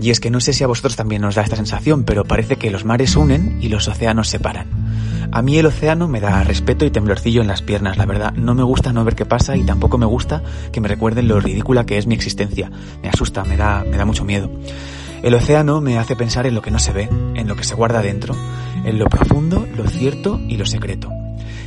Y 0.00 0.10
es 0.10 0.20
que 0.20 0.30
no 0.30 0.40
sé 0.40 0.52
si 0.52 0.62
a 0.62 0.68
vosotros 0.68 0.94
también 0.94 1.24
os 1.24 1.34
da 1.34 1.42
esta 1.42 1.56
sensación, 1.56 2.04
pero 2.04 2.24
parece 2.24 2.56
que 2.56 2.70
los 2.70 2.84
mares 2.84 3.16
unen 3.16 3.58
y 3.60 3.68
los 3.68 3.88
océanos 3.88 4.28
separan. 4.28 4.68
A 5.32 5.42
mí 5.42 5.58
el 5.58 5.66
océano 5.66 6.08
me 6.08 6.20
da 6.20 6.44
respeto 6.44 6.84
y 6.84 6.90
temblorcillo 6.90 7.42
en 7.42 7.48
las 7.48 7.62
piernas, 7.62 7.98
la 7.98 8.06
verdad. 8.06 8.32
No 8.34 8.54
me 8.54 8.62
gusta 8.62 8.92
no 8.92 9.04
ver 9.04 9.16
qué 9.16 9.26
pasa 9.26 9.56
y 9.56 9.64
tampoco 9.64 9.98
me 9.98 10.06
gusta 10.06 10.42
que 10.72 10.80
me 10.80 10.88
recuerden 10.88 11.28
lo 11.28 11.40
ridícula 11.40 11.84
que 11.84 11.98
es 11.98 12.06
mi 12.06 12.14
existencia. 12.14 12.70
Me 13.02 13.08
asusta, 13.08 13.44
me 13.44 13.56
da, 13.56 13.84
me 13.84 13.96
da 13.96 14.04
mucho 14.04 14.24
miedo. 14.24 14.50
El 15.22 15.34
océano 15.34 15.80
me 15.80 15.98
hace 15.98 16.14
pensar 16.14 16.46
en 16.46 16.54
lo 16.54 16.62
que 16.62 16.70
no 16.70 16.78
se 16.78 16.92
ve, 16.92 17.08
en 17.34 17.48
lo 17.48 17.56
que 17.56 17.64
se 17.64 17.74
guarda 17.74 18.02
dentro, 18.02 18.36
en 18.84 18.98
lo 18.98 19.06
profundo, 19.06 19.66
lo 19.76 19.88
cierto 19.88 20.40
y 20.48 20.56
lo 20.56 20.64
secreto. 20.64 21.17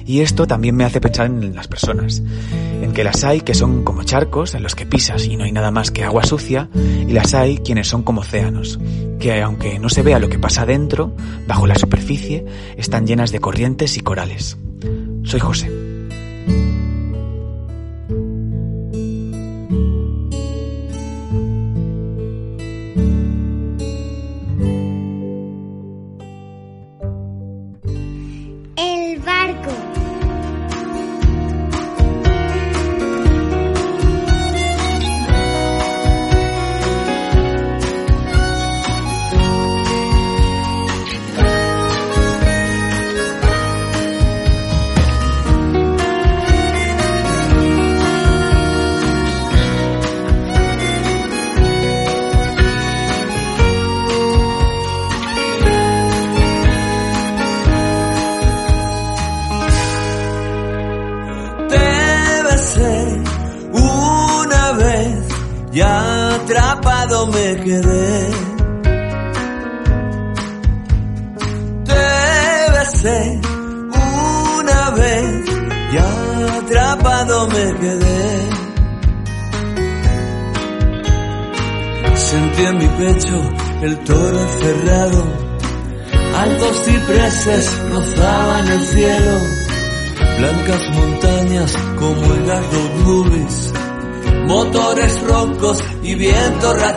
Y 0.05 0.21
esto 0.21 0.47
también 0.47 0.75
me 0.75 0.83
hace 0.83 1.01
pensar 1.01 1.27
en 1.27 1.55
las 1.55 1.67
personas, 1.67 2.21
en 2.81 2.91
que 2.93 3.03
las 3.03 3.23
hay 3.23 3.41
que 3.41 3.53
son 3.53 3.83
como 3.83 4.03
charcos 4.03 4.55
en 4.55 4.63
los 4.63 4.75
que 4.75 4.85
pisas 4.85 5.25
y 5.25 5.37
no 5.37 5.43
hay 5.43 5.51
nada 5.51 5.71
más 5.71 5.91
que 5.91 6.03
agua 6.03 6.23
sucia, 6.23 6.69
y 6.75 7.11
las 7.11 7.33
hay 7.33 7.57
quienes 7.57 7.87
son 7.87 8.03
como 8.03 8.21
océanos, 8.21 8.79
que 9.19 9.41
aunque 9.41 9.79
no 9.79 9.89
se 9.89 10.01
vea 10.01 10.19
lo 10.19 10.29
que 10.29 10.39
pasa 10.39 10.65
dentro, 10.65 11.15
bajo 11.47 11.67
la 11.67 11.75
superficie, 11.75 12.45
están 12.77 13.05
llenas 13.05 13.31
de 13.31 13.39
corrientes 13.39 13.97
y 13.97 14.01
corales. 14.01 14.57
Soy 15.23 15.39
José. 15.39 15.69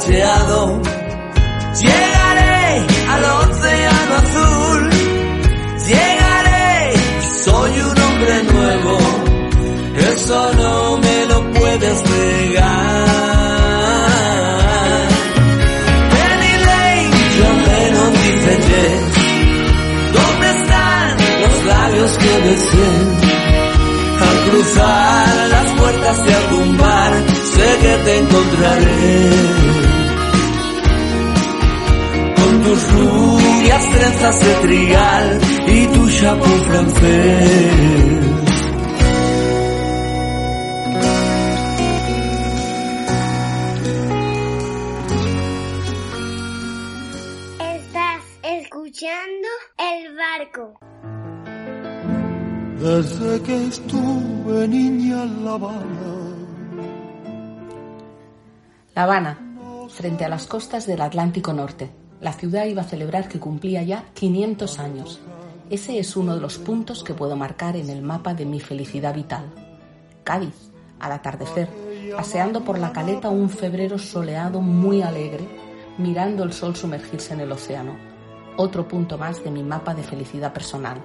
Viento 0.06 0.73
tus 32.64 32.92
rubias 32.92 33.90
trenzas 33.92 34.40
de 34.40 34.54
trigal 34.66 35.40
y 35.66 35.86
tu 35.88 36.08
chapeau 36.08 36.58
francés. 36.64 37.70
Estás 47.60 48.22
escuchando 48.42 49.48
el 49.78 50.16
barco. 50.16 50.78
Desde 52.80 53.42
que 53.42 53.66
estuve 53.66 54.68
niña 54.68 55.22
en 55.24 55.44
La 55.44 55.52
Habana, 55.52 56.12
La 58.94 59.02
Habana, 59.02 59.38
frente 59.88 60.24
a 60.24 60.28
las 60.28 60.46
costas 60.46 60.86
del 60.86 61.00
Atlántico 61.02 61.52
Norte. 61.52 62.03
La 62.24 62.32
ciudad 62.32 62.64
iba 62.64 62.80
a 62.80 62.86
celebrar 62.86 63.28
que 63.28 63.38
cumplía 63.38 63.82
ya 63.82 64.06
500 64.14 64.78
años. 64.78 65.20
Ese 65.68 65.98
es 65.98 66.16
uno 66.16 66.34
de 66.34 66.40
los 66.40 66.56
puntos 66.56 67.04
que 67.04 67.12
puedo 67.12 67.36
marcar 67.36 67.76
en 67.76 67.90
el 67.90 68.00
mapa 68.00 68.32
de 68.32 68.46
mi 68.46 68.60
felicidad 68.60 69.14
vital. 69.14 69.44
Cádiz, 70.22 70.70
al 71.00 71.12
atardecer, 71.12 71.68
paseando 72.16 72.64
por 72.64 72.78
la 72.78 72.94
caleta 72.94 73.28
un 73.28 73.50
febrero 73.50 73.98
soleado 73.98 74.62
muy 74.62 75.02
alegre, 75.02 75.46
mirando 75.98 76.44
el 76.44 76.54
sol 76.54 76.74
sumergirse 76.74 77.34
en 77.34 77.40
el 77.40 77.52
océano. 77.52 77.94
Otro 78.56 78.88
punto 78.88 79.18
más 79.18 79.44
de 79.44 79.50
mi 79.50 79.62
mapa 79.62 79.92
de 79.92 80.02
felicidad 80.02 80.54
personal. 80.54 80.96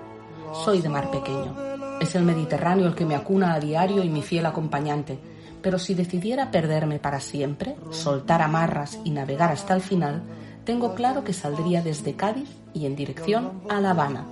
Soy 0.63 0.79
de 0.79 0.87
mar 0.87 1.11
pequeño. 1.11 1.53
Es 1.99 2.15
el 2.15 2.23
Mediterráneo 2.23 2.87
el 2.87 2.95
que 2.95 3.05
me 3.05 3.15
acuna 3.15 3.55
a 3.55 3.59
diario 3.59 4.05
y 4.05 4.09
mi 4.09 4.21
fiel 4.21 4.45
acompañante. 4.45 5.19
Pero 5.61 5.79
si 5.79 5.95
decidiera 5.95 6.49
perderme 6.49 6.97
para 6.97 7.19
siempre, 7.19 7.75
soltar 7.89 8.41
amarras 8.41 8.97
y 9.03 9.09
navegar 9.09 9.51
hasta 9.51 9.73
el 9.73 9.81
final, 9.81 10.23
tengo 10.69 10.93
claro 10.93 11.23
que 11.23 11.33
saldría 11.33 11.81
desde 11.81 12.13
Cádiz 12.13 12.47
y 12.75 12.85
en 12.85 12.95
dirección 12.95 13.63
a 13.69 13.81
La 13.81 13.89
Habana. 13.89 14.27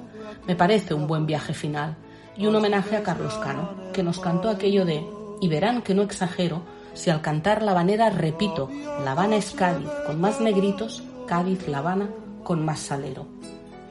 Me 0.46 0.56
parece 0.56 0.94
un 0.94 1.08
buen 1.08 1.26
viaje 1.26 1.56
final 1.56 1.96
y 2.38 2.46
un 2.46 2.56
homenaje 2.56 2.96
a 2.96 3.02
Carlos 3.02 3.34
Cano, 3.40 3.72
que 3.92 4.04
nos 4.04 4.20
cantó 4.20 4.50
aquello 4.50 4.86
de, 4.86 5.04
y 5.42 5.48
verán 5.48 5.82
que 5.82 5.96
no 5.96 6.04
exagero, 6.04 6.62
si 6.94 7.10
al 7.10 7.22
cantar 7.22 7.64
La 7.64 7.72
Habanera 7.72 8.12
repito, 8.12 8.70
La 9.04 9.14
Habana 9.14 9.38
es 9.38 9.50
Cádiz 9.50 9.90
con 10.06 10.22
más 10.22 10.40
negritos, 10.40 11.02
Cádiz 11.26 11.68
La 11.68 11.80
Habana 11.80 12.08
con 12.44 12.64
más 12.64 12.82
salero. 12.82 13.26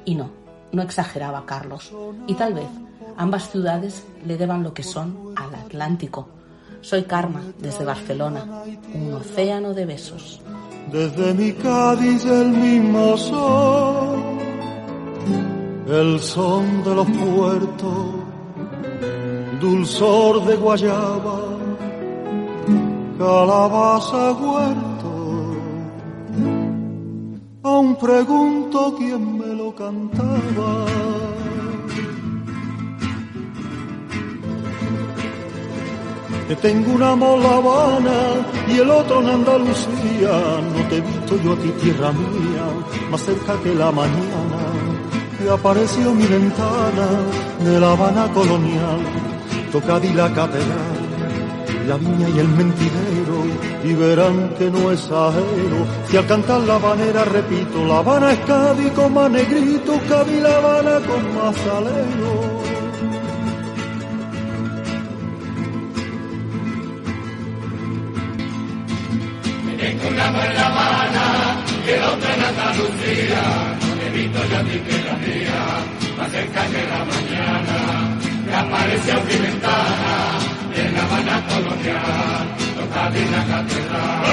Y 0.04 0.14
no, 0.14 0.30
no 0.70 0.82
exageraba 0.82 1.46
Carlos. 1.46 1.92
Y 2.28 2.34
tal 2.34 2.54
vez 2.54 2.68
ambas 3.16 3.50
ciudades 3.50 4.04
le 4.24 4.36
deban 4.36 4.62
lo 4.62 4.72
que 4.72 4.84
son 4.84 5.34
al 5.34 5.52
Atlántico. 5.52 6.28
Soy 6.80 7.02
Karma, 7.02 7.42
desde 7.58 7.84
Barcelona, 7.84 8.62
un 8.94 9.14
océano 9.14 9.74
de 9.74 9.84
besos. 9.84 10.40
Desde 10.90 11.34
mi 11.34 11.52
Cádiz 11.52 12.24
el 12.24 12.48
mismo 12.48 13.16
sol, 13.16 14.18
el 15.88 16.20
son 16.20 16.84
de 16.84 16.94
los 16.94 17.08
puertos, 17.08 18.06
dulzor 19.60 20.44
de 20.46 20.56
guayaba, 20.56 21.40
calabaza 23.18 24.32
huerto. 24.32 24.96
Aún 27.62 27.96
pregunto 27.96 28.94
quién 28.96 29.38
me 29.38 29.54
lo 29.54 29.74
cantaba. 29.74 30.86
Que 36.48 36.56
tengo 36.56 36.92
un 36.92 37.02
amor 37.02 37.38
La 37.40 37.56
Habana 37.56 38.18
y 38.68 38.78
el 38.78 38.90
otro 38.90 39.20
en 39.20 39.28
Andalucía. 39.28 40.32
No 40.74 40.88
te 40.88 40.96
he 40.96 41.00
visto 41.00 41.36
yo 41.42 41.52
a 41.52 41.56
ti, 41.56 41.68
tierra 41.82 42.12
mía, 42.12 42.64
más 43.10 43.20
cerca 43.20 43.54
que 43.62 43.74
la 43.74 43.90
mañana. 43.90 44.60
Y 45.44 45.48
apareció 45.48 46.14
mi 46.14 46.26
ventana 46.26 47.08
de 47.64 47.80
La 47.80 47.92
Habana 47.92 48.28
colonial, 48.32 49.00
tocadí 49.70 50.12
la 50.12 50.32
catedral, 50.32 50.98
la 51.86 51.96
viña 51.96 52.28
y 52.28 52.38
el 52.38 52.48
mentidero, 52.48 53.44
y 53.84 53.94
verán 53.94 54.54
que 54.58 54.70
no 54.70 54.90
es 54.92 55.04
ajero. 55.10 55.78
Si 56.08 56.16
al 56.16 56.26
cantar 56.26 56.60
la 56.60 56.76
habanera 56.76 57.24
repito, 57.24 57.84
La 57.84 57.98
Habana 57.98 58.32
es 58.32 58.38
Cádiz 58.40 58.92
con 58.92 59.12
más 59.12 59.30
negrito, 59.30 60.00
Cádiz 60.08 60.40
La 60.40 60.56
Habana 60.56 61.00
con 61.06 61.34
más 61.34 61.54
salero. 61.56 62.55
Amor 70.26 70.44
en 70.44 70.54
La 70.54 70.66
Habana 70.66 71.26
y 71.86 71.90
el 71.90 72.02
otro 72.02 72.28
en 72.34 72.44
Andalucía. 72.44 73.42
He 74.02 74.10
visto 74.10 74.38
yo 74.50 74.56
a 74.58 74.62
ti 74.64 74.78
tierra 74.78 75.16
mía, 75.22 75.62
más 76.18 76.30
cerca 76.32 76.66
que 76.66 76.82
la 76.92 77.00
mañana. 77.12 77.78
Que 78.46 78.54
aparece 78.54 79.12
a 79.12 79.20
mi 79.20 79.36
ventana 79.36 80.14
en 80.74 80.94
La 80.94 81.02
Habana 81.04 81.46
colonial. 81.46 82.44
Toca 82.76 83.10
de 83.10 83.22
la 83.30 83.42
catedral, 83.50 84.24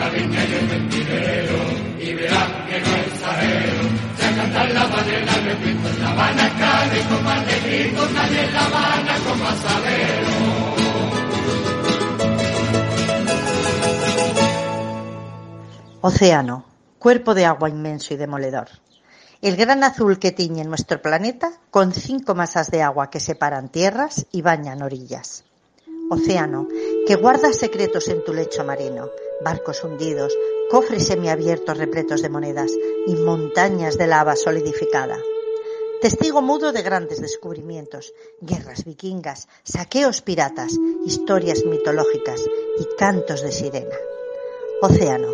la 0.00 0.08
viña 0.10 0.44
y 0.44 0.52
el 0.52 0.66
mentidero. 0.68 1.58
Y 2.00 2.14
verán 2.14 2.50
que 2.68 2.80
no 2.80 2.90
es 2.96 3.22
ajero. 3.22 3.82
Si 4.16 4.24
a 4.26 4.36
cantar 4.36 4.70
la 4.72 4.86
banera 4.86 5.34
repito, 5.44 5.88
La 6.00 6.10
Habana 6.10 6.48
Cádiz 6.58 7.04
con 7.06 7.24
más 7.24 7.46
negrito, 7.46 8.08
nadie 8.14 8.44
en 8.46 8.52
La 8.52 8.64
Habana 8.64 9.14
con 9.24 9.38
más 9.38 9.58
salero. 9.60 10.49
Océano, 16.02 16.64
cuerpo 16.98 17.34
de 17.34 17.44
agua 17.44 17.68
inmenso 17.68 18.14
y 18.14 18.16
demoledor. 18.16 18.68
El 19.42 19.56
gran 19.56 19.84
azul 19.84 20.18
que 20.18 20.32
tiñe 20.32 20.64
nuestro 20.64 21.02
planeta 21.02 21.52
con 21.70 21.92
cinco 21.92 22.34
masas 22.34 22.70
de 22.70 22.80
agua 22.80 23.10
que 23.10 23.20
separan 23.20 23.68
tierras 23.68 24.24
y 24.32 24.40
bañan 24.40 24.80
orillas. 24.80 25.44
Océano, 26.10 26.68
que 27.06 27.16
guarda 27.16 27.52
secretos 27.52 28.08
en 28.08 28.24
tu 28.24 28.32
lecho 28.32 28.64
marino, 28.64 29.10
barcos 29.44 29.84
hundidos, 29.84 30.32
cofres 30.70 31.06
semiabiertos 31.06 31.76
repletos 31.76 32.22
de 32.22 32.30
monedas 32.30 32.72
y 33.06 33.16
montañas 33.16 33.98
de 33.98 34.06
lava 34.06 34.36
solidificada. 34.36 35.18
Testigo 36.00 36.40
mudo 36.40 36.72
de 36.72 36.80
grandes 36.80 37.20
descubrimientos, 37.20 38.14
guerras 38.40 38.86
vikingas, 38.86 39.48
saqueos 39.64 40.22
piratas, 40.22 40.72
historias 41.04 41.66
mitológicas 41.66 42.40
y 42.78 42.96
cantos 42.96 43.42
de 43.42 43.52
sirena. 43.52 43.96
Océano, 44.80 45.28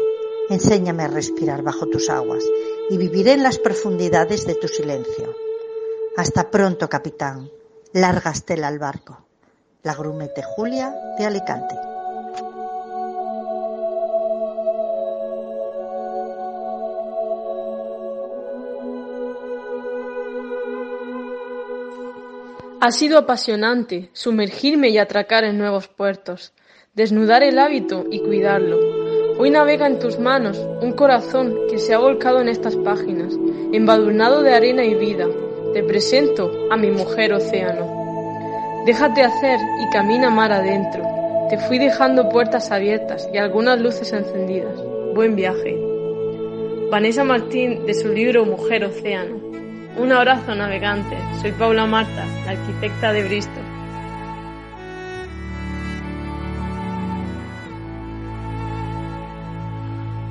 Enséñame 0.48 1.02
a 1.02 1.08
respirar 1.08 1.62
bajo 1.62 1.86
tus 1.86 2.08
aguas 2.08 2.44
y 2.88 2.96
viviré 2.96 3.32
en 3.32 3.42
las 3.42 3.58
profundidades 3.58 4.46
de 4.46 4.54
tu 4.54 4.68
silencio. 4.68 5.34
Hasta 6.16 6.50
pronto, 6.50 6.88
capitán. 6.88 7.50
Larga 7.92 8.30
estela 8.30 8.68
al 8.68 8.78
barco. 8.78 9.26
La 9.82 9.94
grumete 9.94 10.42
Julia 10.42 10.94
de 11.18 11.26
Alicante. 11.26 11.74
Ha 22.80 22.92
sido 22.92 23.18
apasionante 23.18 24.10
sumergirme 24.12 24.90
y 24.90 24.98
atracar 24.98 25.42
en 25.42 25.58
nuevos 25.58 25.88
puertos, 25.88 26.52
desnudar 26.94 27.42
el 27.42 27.58
hábito 27.58 28.04
y 28.10 28.20
cuidarlo. 28.20 28.95
Hoy 29.38 29.50
navega 29.50 29.86
en 29.86 29.98
tus 29.98 30.18
manos 30.18 30.58
un 30.80 30.92
corazón 30.92 31.54
que 31.68 31.78
se 31.78 31.92
ha 31.92 31.98
volcado 31.98 32.40
en 32.40 32.48
estas 32.48 32.74
páginas, 32.76 33.34
embadurnado 33.70 34.42
de 34.42 34.54
arena 34.54 34.82
y 34.82 34.94
vida. 34.94 35.26
Te 35.74 35.82
presento 35.82 36.50
a 36.70 36.76
mi 36.78 36.90
mujer 36.90 37.34
océano. 37.34 38.84
Déjate 38.86 39.22
hacer 39.22 39.60
y 39.60 39.90
camina 39.92 40.30
mar 40.30 40.52
adentro. 40.52 41.04
Te 41.50 41.58
fui 41.58 41.78
dejando 41.78 42.30
puertas 42.30 42.72
abiertas 42.72 43.28
y 43.30 43.36
algunas 43.36 43.78
luces 43.78 44.10
encendidas. 44.14 44.82
Buen 45.14 45.36
viaje. 45.36 45.78
Vanessa 46.90 47.22
Martín 47.22 47.84
de 47.84 47.92
su 47.92 48.08
libro 48.08 48.46
Mujer 48.46 48.84
Océano. 48.84 49.36
Un 49.98 50.12
abrazo 50.12 50.54
navegante. 50.54 51.18
Soy 51.42 51.52
Paula 51.52 51.84
Marta, 51.84 52.24
la 52.46 52.52
arquitecta 52.52 53.12
de 53.12 53.24
Bristol. 53.24 53.65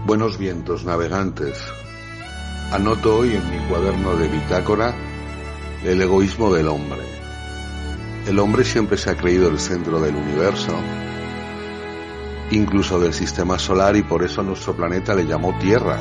Buenos 0.06 0.38
vientos 0.38 0.86
navegantes. 0.86 1.58
Anoto 2.72 3.18
hoy 3.18 3.34
en 3.34 3.49
mi 3.49 3.58
cuaderno 3.68 4.16
de 4.16 4.28
bitácora 4.28 4.93
el 5.84 5.99
egoísmo 5.99 6.53
del 6.53 6.68
hombre. 6.68 7.01
El 8.28 8.38
hombre 8.38 8.64
siempre 8.66 8.97
se 8.97 9.10
ha 9.10 9.18
creído 9.18 9.49
el 9.49 9.60
centro 9.60 9.99
del 9.99 10.16
universo, 10.16 10.76
incluso 12.51 12.99
del 12.99 13.16
sistema 13.16 13.58
solar, 13.58 13.95
y 13.95 14.03
por 14.03 14.24
eso 14.24 14.43
nuestro 14.43 14.76
planeta 14.76 15.16
le 15.16 15.26
llamó 15.26 15.58
Tierra, 15.58 15.97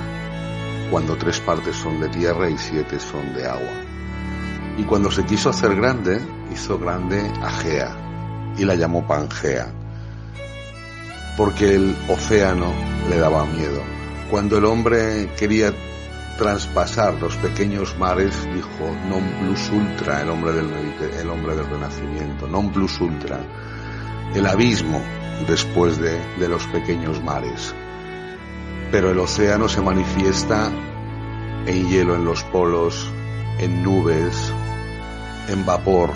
cuando 0.91 1.17
tres 1.17 1.41
partes 1.41 1.75
son 1.75 1.99
de 1.99 2.11
tierra 2.11 2.51
y 2.51 2.59
siete 2.59 3.01
son 3.01 3.33
de 3.33 3.47
agua. 3.47 3.73
Y 4.77 4.83
cuando 4.83 5.11
se 5.11 5.25
quiso 5.25 5.49
hacer 5.49 5.75
grande, 5.75 6.21
hizo 6.53 6.79
grande 6.79 7.33
a 7.43 7.51
Gea 7.51 7.97
y 8.59 8.67
la 8.67 8.75
llamó 8.75 9.07
Pangea, 9.07 9.73
porque 11.39 11.75
el 11.75 11.97
océano 12.11 12.71
le 13.09 13.17
daba 13.17 13.47
miedo. 13.47 13.94
Cuando 14.35 14.59
el 14.59 14.65
hombre 14.65 15.31
quería 15.39 15.73
traspasar 16.37 17.15
los 17.23 17.37
pequeños 17.37 17.97
mares, 18.01 18.35
dijo 18.53 18.91
non 19.07 19.23
plus 19.39 19.71
ultra, 19.71 20.27
el 20.27 20.29
hombre 20.29 20.51
del, 20.51 20.67
el 21.23 21.31
hombre 21.31 21.55
del 21.55 21.71
Renacimiento, 21.71 22.51
non 22.51 22.75
plus 22.75 22.99
ultra, 22.99 23.39
el 24.35 24.43
abismo 24.51 24.99
después 25.47 26.03
de, 26.03 26.19
de 26.43 26.49
los 26.51 26.67
pequeños 26.75 27.23
mares. 27.23 27.79
Pero 28.91 29.15
el 29.15 29.23
océano 29.23 29.69
se 29.69 29.81
manifiesta 29.81 30.67
en 31.71 31.87
hielo 31.87 32.17
en 32.17 32.25
los 32.25 32.43
polos, 32.51 33.07
en 33.61 33.85
nubes, 33.85 34.51
en 35.47 35.65
vapor. 35.65 36.11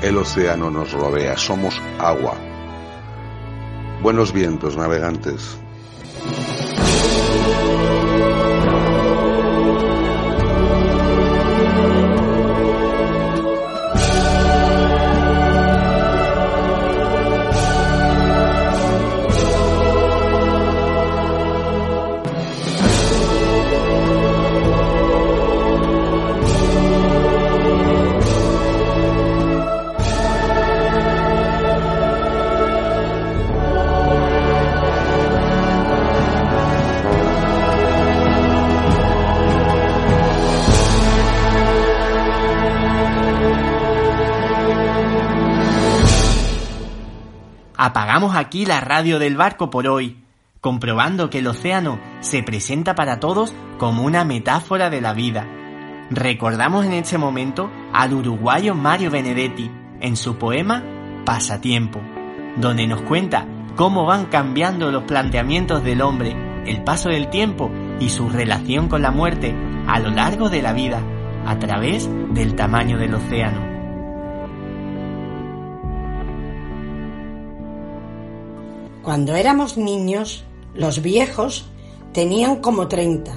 El 0.00 0.16
océano 0.16 0.70
nos 0.70 0.96
rodea, 0.96 1.36
somos 1.36 1.82
agua. 2.00 2.32
Buenos 4.00 4.32
vientos, 4.32 4.78
navegantes. 4.78 5.67
Thank 7.30 7.62
you. 12.02 12.07
Apagamos 48.18 48.36
aquí 48.36 48.66
la 48.66 48.80
radio 48.80 49.20
del 49.20 49.36
barco 49.36 49.70
por 49.70 49.86
hoy, 49.86 50.16
comprobando 50.60 51.30
que 51.30 51.38
el 51.38 51.46
océano 51.46 52.00
se 52.18 52.42
presenta 52.42 52.96
para 52.96 53.20
todos 53.20 53.54
como 53.78 54.02
una 54.02 54.24
metáfora 54.24 54.90
de 54.90 55.00
la 55.00 55.12
vida. 55.12 55.46
Recordamos 56.10 56.84
en 56.84 56.94
este 56.94 57.16
momento 57.16 57.70
al 57.92 58.12
uruguayo 58.14 58.74
Mario 58.74 59.12
Benedetti 59.12 59.70
en 60.00 60.16
su 60.16 60.36
poema 60.36 60.82
Pasatiempo, 61.24 62.00
donde 62.56 62.88
nos 62.88 63.02
cuenta 63.02 63.46
cómo 63.76 64.04
van 64.04 64.26
cambiando 64.26 64.90
los 64.90 65.04
planteamientos 65.04 65.84
del 65.84 66.02
hombre, 66.02 66.34
el 66.66 66.82
paso 66.82 67.10
del 67.10 67.30
tiempo 67.30 67.70
y 68.00 68.08
su 68.08 68.28
relación 68.28 68.88
con 68.88 69.00
la 69.00 69.12
muerte 69.12 69.54
a 69.86 70.00
lo 70.00 70.10
largo 70.10 70.50
de 70.50 70.60
la 70.60 70.72
vida, 70.72 71.00
a 71.46 71.56
través 71.60 72.10
del 72.34 72.56
tamaño 72.56 72.98
del 72.98 73.14
océano. 73.14 73.67
Cuando 79.08 79.36
éramos 79.36 79.78
niños, 79.78 80.44
los 80.74 81.00
viejos 81.00 81.64
tenían 82.12 82.56
como 82.56 82.88
30. 82.88 83.32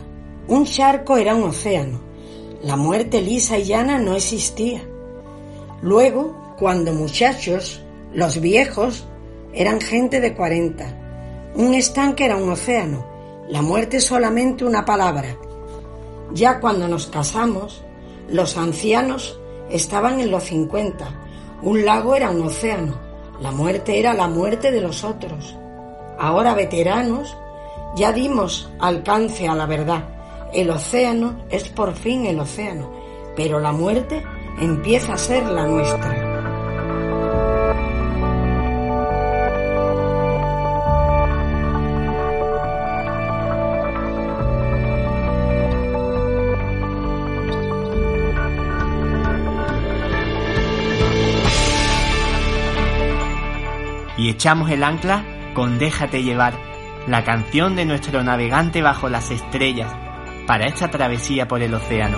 Un 0.49 0.65
charco 0.65 1.15
era 1.15 1.33
un 1.33 1.43
océano. 1.43 2.01
La 2.61 2.75
muerte 2.75 3.21
lisa 3.21 3.57
y 3.57 3.63
llana 3.63 3.97
no 3.97 4.13
existía. 4.17 4.81
Luego, 5.81 6.55
cuando 6.59 6.91
muchachos, 6.91 7.81
Los 8.13 8.41
viejos 8.41 9.05
eran 9.53 9.79
gente 9.79 10.19
de 10.19 10.35
40. 10.35 11.53
Un 11.55 11.73
estanque 11.73 12.25
era 12.25 12.35
un 12.35 12.49
océano. 12.49 13.05
La 13.47 13.61
muerte 13.61 14.01
solamente 14.01 14.65
una 14.65 14.83
palabra. 14.83 15.37
Ya 16.33 16.59
cuando 16.59 16.89
nos 16.89 17.07
casamos, 17.07 17.81
los 18.27 18.57
ancianos 18.57 19.39
estaban 19.69 20.19
en 20.19 20.31
los 20.31 20.43
50. 20.43 21.07
Un 21.61 21.85
lago 21.85 22.13
era 22.13 22.29
un 22.29 22.41
océano. 22.41 22.99
La 23.39 23.51
muerte 23.51 23.97
era 23.97 24.13
la 24.13 24.27
muerte 24.27 24.69
de 24.69 24.81
los 24.81 25.05
otros. 25.05 25.55
Ahora 26.21 26.53
veteranos, 26.53 27.35
ya 27.95 28.13
dimos 28.13 28.69
alcance 28.77 29.47
a 29.47 29.55
la 29.55 29.65
verdad. 29.65 30.03
El 30.53 30.69
océano 30.69 31.41
es 31.49 31.67
por 31.69 31.95
fin 31.95 32.27
el 32.27 32.39
océano, 32.39 32.91
pero 33.35 33.59
la 33.59 33.71
muerte 33.71 34.23
empieza 34.59 35.13
a 35.13 35.17
ser 35.17 35.43
la 35.47 35.65
nuestra. 35.65 36.27
Y 54.17 54.29
echamos 54.29 54.69
el 54.69 54.83
ancla 54.83 55.30
con 55.53 55.79
Déjate 55.79 56.23
llevar, 56.23 56.53
la 57.07 57.23
canción 57.23 57.75
de 57.75 57.85
nuestro 57.85 58.23
navegante 58.23 58.81
bajo 58.81 59.09
las 59.09 59.31
estrellas, 59.31 59.93
para 60.47 60.67
esta 60.67 60.89
travesía 60.89 61.47
por 61.47 61.61
el 61.61 61.73
océano. 61.73 62.17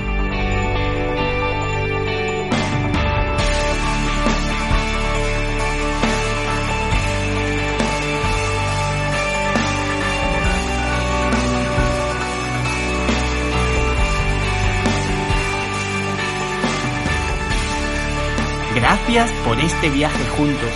Gracias 18.75 19.31
por 19.45 19.59
este 19.59 19.89
viaje 19.89 20.25
juntos. 20.35 20.71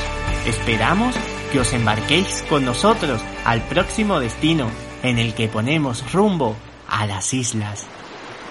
Esperamos 0.45 1.15
que 1.51 1.59
os 1.59 1.73
embarquéis 1.73 2.43
con 2.49 2.65
nosotros 2.65 3.21
al 3.45 3.61
próximo 3.63 4.19
destino 4.19 4.69
en 5.03 5.17
el 5.17 5.33
que 5.33 5.47
ponemos 5.47 6.11
rumbo 6.11 6.55
a 6.87 7.05
las 7.05 7.33
islas. 7.33 7.85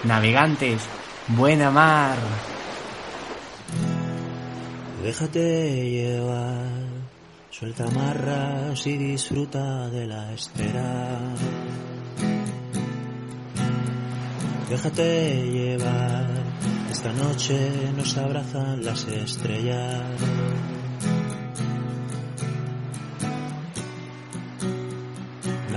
Navegantes, 0.03 0.81
buena 1.27 1.71
mar. 1.71 2.17
Déjate 5.03 5.89
llevar, 5.89 6.67
suelta 7.49 7.85
amarras 7.85 8.85
y 8.87 8.97
disfruta 8.97 9.89
de 9.89 10.05
la 10.05 10.33
espera. 10.33 11.19
Déjate 14.69 15.49
llevar, 15.49 16.27
esta 16.91 17.13
noche 17.13 17.71
nos 17.95 18.17
abrazan 18.17 18.83
las 18.83 19.05
estrellas. 19.05 20.03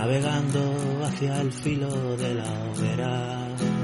Navegando 0.00 1.04
hacia 1.04 1.42
el 1.42 1.52
filo 1.52 2.16
de 2.16 2.32
la 2.32 2.44
hoguera. 2.72 3.79